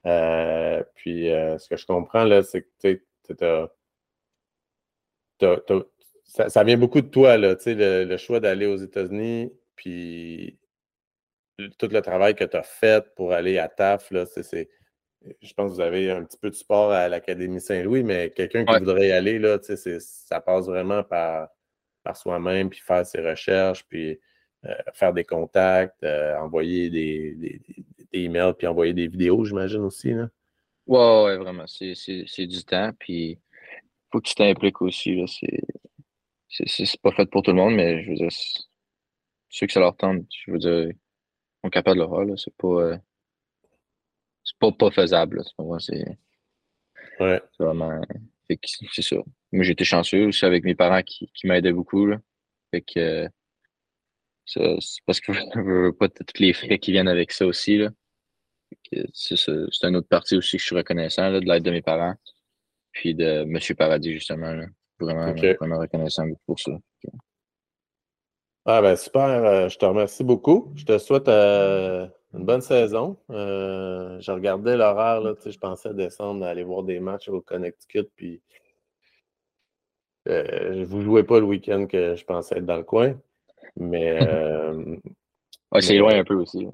Euh, 0.06 0.82
puis, 0.94 1.26
ce 1.26 1.68
que 1.68 1.76
je 1.76 1.84
comprends, 1.84 2.24
là, 2.24 2.42
c'est 2.42 2.66
que 2.82 3.02
ça, 6.24 6.48
ça, 6.48 6.64
vient 6.64 6.78
beaucoup 6.78 7.02
de 7.02 7.08
toi, 7.08 7.36
là, 7.36 7.56
le, 7.66 8.04
le 8.04 8.16
choix 8.16 8.40
d'aller 8.40 8.66
aux 8.66 8.76
États-Unis, 8.76 9.52
puis 9.76 10.58
tout 11.78 11.88
le 11.90 12.00
travail 12.00 12.34
que 12.34 12.44
tu 12.44 12.56
as 12.56 12.62
fait 12.62 13.04
pour 13.14 13.32
aller 13.32 13.58
à 13.58 13.68
TAF, 13.68 14.10
là, 14.12 14.24
c'est 14.24 14.68
je 15.42 15.52
pense 15.54 15.70
que 15.70 15.74
vous 15.76 15.80
avez 15.80 16.10
un 16.10 16.24
petit 16.24 16.38
peu 16.38 16.50
de 16.50 16.54
support 16.54 16.90
à 16.92 17.08
l'Académie 17.08 17.60
Saint-Louis, 17.60 18.02
mais 18.02 18.30
quelqu'un 18.30 18.64
qui 18.64 18.78
voudrait 18.78 19.08
y 19.08 19.12
aller, 19.12 19.38
là, 19.38 19.58
ça 19.60 20.40
passe 20.40 20.66
vraiment 20.66 21.02
par, 21.02 21.48
par 22.02 22.16
soi-même, 22.16 22.70
puis 22.70 22.80
faire 22.80 23.06
ses 23.06 23.20
recherches, 23.20 23.84
puis 23.86 24.18
euh, 24.66 24.74
faire 24.94 25.12
des 25.12 25.24
contacts, 25.24 26.02
euh, 26.04 26.36
envoyer 26.38 26.90
des, 26.90 27.34
des, 27.34 27.60
emails, 28.12 28.54
puis 28.56 28.66
envoyer 28.66 28.92
des 28.92 29.06
vidéos, 29.06 29.44
j'imagine 29.44 29.80
aussi. 29.80 30.12
Là. 30.12 30.28
Ouais, 30.86 31.24
ouais, 31.24 31.36
vraiment. 31.36 31.66
C'est 31.66 32.46
du 32.46 32.64
temps, 32.64 32.90
puis 32.98 33.30
il 33.32 33.38
faut 34.10 34.20
que 34.20 34.28
tu 34.28 34.34
t'impliques 34.34 34.82
aussi. 34.82 35.22
C'est 36.48 37.00
pas 37.00 37.12
fait 37.12 37.26
pour 37.30 37.42
tout 37.42 37.52
le 37.52 37.56
monde, 37.56 37.74
mais 37.74 38.02
je 38.02 38.10
veux 38.10 38.16
dire, 38.16 38.30
ceux 39.50 39.66
que 39.66 39.72
ça 39.72 39.80
leur 39.80 39.96
tente, 39.96 40.24
je 40.30 40.50
veux 40.50 40.58
dire, 40.58 40.88
sont 41.62 41.70
capables 41.70 41.98
de 41.98 42.02
le 42.02 42.08
voir. 42.08 42.26
C'est 42.38 42.54
pas. 42.56 42.68
Euh, 42.68 42.96
c'est 44.50 44.58
pas, 44.58 44.72
pas 44.72 44.90
faisable. 44.90 45.42
C'est 45.78 46.18
ouais. 47.20 47.42
vraiment. 47.58 48.00
C'est 48.92 49.02
ça. 49.02 49.16
Moi, 49.52 49.64
j'étais 49.64 49.84
chanceux 49.84 50.26
aussi 50.26 50.44
avec 50.44 50.64
mes 50.64 50.74
parents 50.74 51.02
qui, 51.02 51.30
qui 51.34 51.46
m'aidaient 51.46 51.72
beaucoup. 51.72 52.06
Là. 52.06 52.18
Fait 52.72 52.82
que 52.82 53.28
c'est 54.44 54.60
parce 55.06 55.20
que 55.20 55.32
je 55.54 55.60
veux 55.60 55.92
pas 55.92 56.08
tous 56.08 56.40
les 56.40 56.52
frais 56.52 56.78
qui 56.78 56.92
viennent 56.92 57.08
avec 57.08 57.32
ça 57.32 57.46
aussi. 57.46 57.78
Là. 57.78 57.90
C'est 59.12 59.84
une 59.84 59.96
autre 59.96 60.08
partie 60.08 60.36
aussi 60.36 60.56
que 60.56 60.60
je 60.60 60.66
suis 60.66 60.76
reconnaissant 60.76 61.28
là, 61.30 61.40
de 61.40 61.46
l'aide 61.46 61.62
de 61.62 61.70
mes 61.70 61.82
parents. 61.82 62.14
Puis 62.92 63.14
de 63.14 63.42
M. 63.42 63.58
Paradis, 63.76 64.12
justement. 64.12 64.52
Là. 64.52 64.66
Vraiment, 64.98 65.32
vraiment 65.32 65.78
reconnaissant 65.78 66.24
pour 66.46 66.58
ça. 66.58 66.72
Ah 68.66 68.82
ben 68.82 68.94
super, 68.94 69.22
euh, 69.22 69.68
je 69.68 69.78
te 69.78 69.84
remercie 69.86 70.22
beaucoup. 70.22 70.72
Je 70.76 70.84
te 70.84 70.98
souhaite 70.98 71.28
euh, 71.28 72.06
une 72.32 72.44
bonne 72.44 72.60
saison. 72.60 73.16
Euh, 73.30 74.20
je 74.20 74.30
regardais 74.30 74.76
l'horaire, 74.76 75.20
là, 75.20 75.34
je 75.44 75.58
pensais 75.58 75.92
descendre, 75.94 76.44
aller 76.44 76.64
voir 76.64 76.82
des 76.82 77.00
matchs 77.00 77.28
au 77.28 77.40
Connecticut, 77.40 78.08
puis 78.14 78.40
euh, 80.28 80.84
vous 80.86 80.98
ne 80.98 81.04
jouez 81.04 81.22
pas 81.24 81.40
le 81.40 81.46
week-end 81.46 81.86
que 81.86 82.14
je 82.14 82.24
pensais 82.24 82.58
être 82.58 82.66
dans 82.66 82.76
le 82.76 82.84
coin. 82.84 83.18
Mais. 83.76 84.18
Euh, 85.72 85.80
c'est 85.82 85.98
loin 85.98 86.18
un 86.18 86.24
peu 86.24 86.34
aussi. 86.34 86.66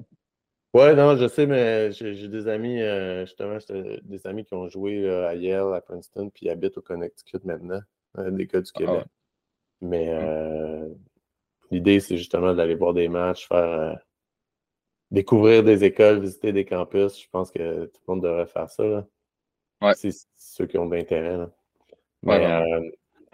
Ouais, 0.73 0.95
non, 0.95 1.19
je 1.19 1.29
sais, 1.29 1.47
mais 1.47 1.93
j'ai 1.93 2.29
des 2.29 2.49
amis, 2.49 2.81
euh, 2.81 3.27
justement, 3.27 3.59
des 4.03 4.27
amis 4.27 4.47
qui 4.47 4.55
ont 4.55 4.71
joué 4.71 5.07
à 5.07 5.35
Yale, 5.35 5.75
à 5.75 5.83
Princeton, 5.83 6.31
puis 6.31 6.49
habitent 6.49 6.79
au 6.79 6.81
Connecticut 6.81 7.41
maintenant, 7.45 7.81
des 8.17 8.47
cas 8.47 8.63
du 8.63 8.71
ah 8.75 8.79
Québec. 8.79 9.05
Mais 9.83 10.19
hmm. 10.19 10.95
l'idée, 11.71 12.01
c'est 12.01 12.17
justement 12.17 12.55
d'aller 12.55 12.75
voir 12.75 12.95
des 12.95 13.09
matchs, 13.09 13.47
faire 13.47 13.99
découvrir 15.11 15.63
des 15.63 15.85
écoles, 15.85 16.21
visiter 16.21 16.53
des 16.53 16.65
campus. 16.65 17.21
Je 17.21 17.29
pense 17.31 17.51
que 17.51 17.87
tout 17.87 18.01
le 18.07 18.15
monde 18.15 18.23
devrait 18.23 18.47
faire 18.47 18.69
ça. 18.69 18.85
Là. 18.85 19.07
Ouais. 19.83 19.95
C'est 19.95 20.11
ceux 20.37 20.67
qui 20.67 20.79
ont 20.79 20.87
de 20.87 20.97
l'intérêt. 20.97 21.47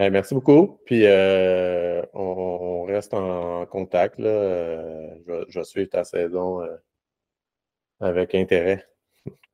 Euh, 0.00 0.10
merci 0.10 0.34
beaucoup. 0.34 0.80
Puis 0.86 1.06
euh, 1.06 2.02
on, 2.14 2.84
reste 2.84 3.14
en 3.14 3.66
contact. 3.66 4.18
Là. 4.18 4.28
Euh, 4.28 5.14
je, 5.48 5.58
vais, 5.58 5.64
suivre 5.64 5.90
ta 5.90 6.04
saison 6.04 6.60
avec 8.00 8.34
intérêt. 8.34 8.86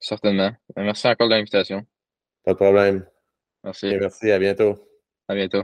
Certainement. 0.00 0.52
Merci 0.76 1.08
encore 1.08 1.28
de 1.28 1.34
l'invitation. 1.34 1.84
Pas 2.44 2.52
de 2.52 2.56
problème. 2.56 3.06
Merci. 3.64 3.94
merci. 3.98 4.30
À 4.30 4.38
bientôt. 4.38 4.78
À 5.28 5.34
bientôt. 5.34 5.62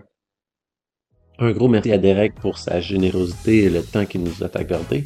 Un 1.38 1.50
gros 1.50 1.68
merci 1.68 1.90
à 1.92 1.98
Derek 1.98 2.34
pour 2.34 2.58
sa 2.58 2.80
générosité 2.80 3.64
et 3.64 3.70
le 3.70 3.82
temps 3.82 4.06
qu'il 4.06 4.22
nous 4.22 4.44
a 4.44 4.56
accordé. 4.56 5.02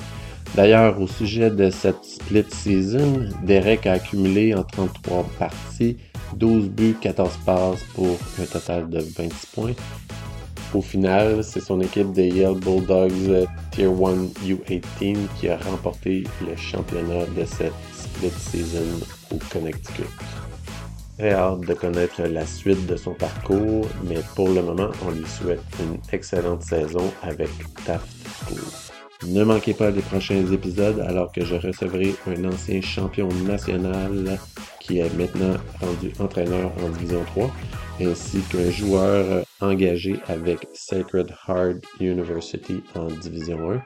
D'ailleurs, 0.55 1.01
au 1.01 1.07
sujet 1.07 1.51
de 1.51 1.71
cette 1.71 2.03
split 2.05 2.45
season, 2.51 3.29
Derek 3.45 3.87
a 3.87 3.93
accumulé 3.93 4.55
en 4.55 4.65
33 4.65 5.25
parties 5.39 5.97
12 6.37 6.69
buts, 6.71 6.97
14 7.01 7.39
passes 7.45 7.85
pour 7.95 8.19
un 8.41 8.45
total 8.45 8.89
de 8.89 8.99
26 8.99 9.47
points. 9.55 9.75
Au 10.75 10.83
final, 10.83 11.43
c'est 11.43 11.61
son 11.61 11.81
équipe 11.81 12.13
des 12.13 12.29
Yale 12.29 12.55
Bulldogs 12.55 13.49
Tier 13.71 13.87
1 13.87 13.89
U18 14.47 15.17
qui 15.41 15.49
a 15.49 15.57
remporté 15.57 16.25
le 16.47 16.55
championnat 16.57 17.25
de 17.37 17.45
cette 17.45 17.73
split 17.95 18.31
season 18.31 19.07
au 19.33 19.39
Connecticut. 19.51 20.09
Très 21.17 21.33
hâte 21.33 21.61
de 21.61 21.75
connaître 21.75 22.23
la 22.23 22.47
suite 22.47 22.87
de 22.87 22.97
son 22.97 23.15
parcours, 23.15 23.87
mais 24.05 24.21
pour 24.37 24.51
le 24.51 24.63
moment, 24.63 24.91
on 25.07 25.11
lui 25.11 25.27
souhaite 25.27 25.63
une 25.81 25.99
excellente 26.13 26.63
saison 26.63 27.13
avec 27.23 27.51
Taft 27.85 28.07
School. 28.45 28.98
Ne 29.27 29.43
manquez 29.43 29.75
pas 29.75 29.91
les 29.91 30.01
prochains 30.01 30.47
épisodes 30.53 31.01
alors 31.01 31.33
que 31.33 31.45
je 31.45 31.57
recevrai 31.57 32.15
un 32.29 32.45
ancien 32.45 32.81
champion 32.81 33.29
national 33.47 34.39
qui 34.79 35.01
est 35.01 35.13
maintenant 35.17 35.57
rendu 35.81 36.13
entraîneur 36.21 36.71
en 36.83 36.89
Division 36.91 37.25
3, 37.25 37.51
ainsi 38.01 38.39
qu'un 38.43 38.71
joueur 38.71 39.45
engagé 39.61 40.21
avec 40.29 40.69
Sacred 40.73 41.35
Heart 41.49 41.79
University 42.01 42.81
en 42.95 43.09
Division 43.09 43.73
1. 43.73 43.83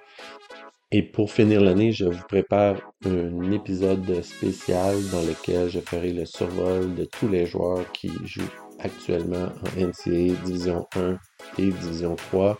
Et 0.92 1.02
pour 1.02 1.32
finir 1.32 1.62
l'année, 1.62 1.92
je 1.92 2.04
vous 2.04 2.24
prépare 2.28 2.76
un 3.06 3.52
épisode 3.52 4.22
spécial 4.22 4.94
dans 5.10 5.22
lequel 5.22 5.70
je 5.70 5.80
ferai 5.80 6.12
le 6.12 6.26
survol 6.26 6.94
de 6.94 7.06
tous 7.06 7.28
les 7.28 7.46
joueurs 7.46 7.90
qui 7.92 8.10
jouent 8.26 8.42
actuellement 8.80 9.46
en 9.46 9.80
NCAA 9.80 10.34
Division 10.44 10.86
1 10.94 11.16
et 11.58 11.70
Division 11.70 12.16
3 12.16 12.58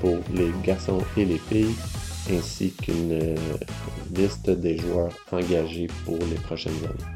pour 0.00 0.16
les 0.32 0.50
garçons 0.64 1.02
et 1.18 1.26
les 1.26 1.38
filles 1.38 1.74
ainsi 2.30 2.72
qu'une 2.72 3.12
euh, 3.12 3.36
liste 4.14 4.50
des 4.50 4.78
joueurs 4.78 5.12
engagés 5.32 5.88
pour 6.04 6.18
les 6.18 6.36
prochaines 6.36 6.76
années. 6.84 7.10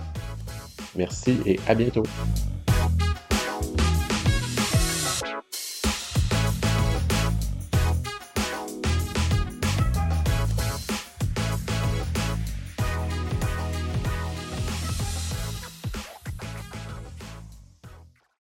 Merci 0.97 1.39
et 1.47 1.59
à 1.67 1.75
bientôt. 1.75 2.05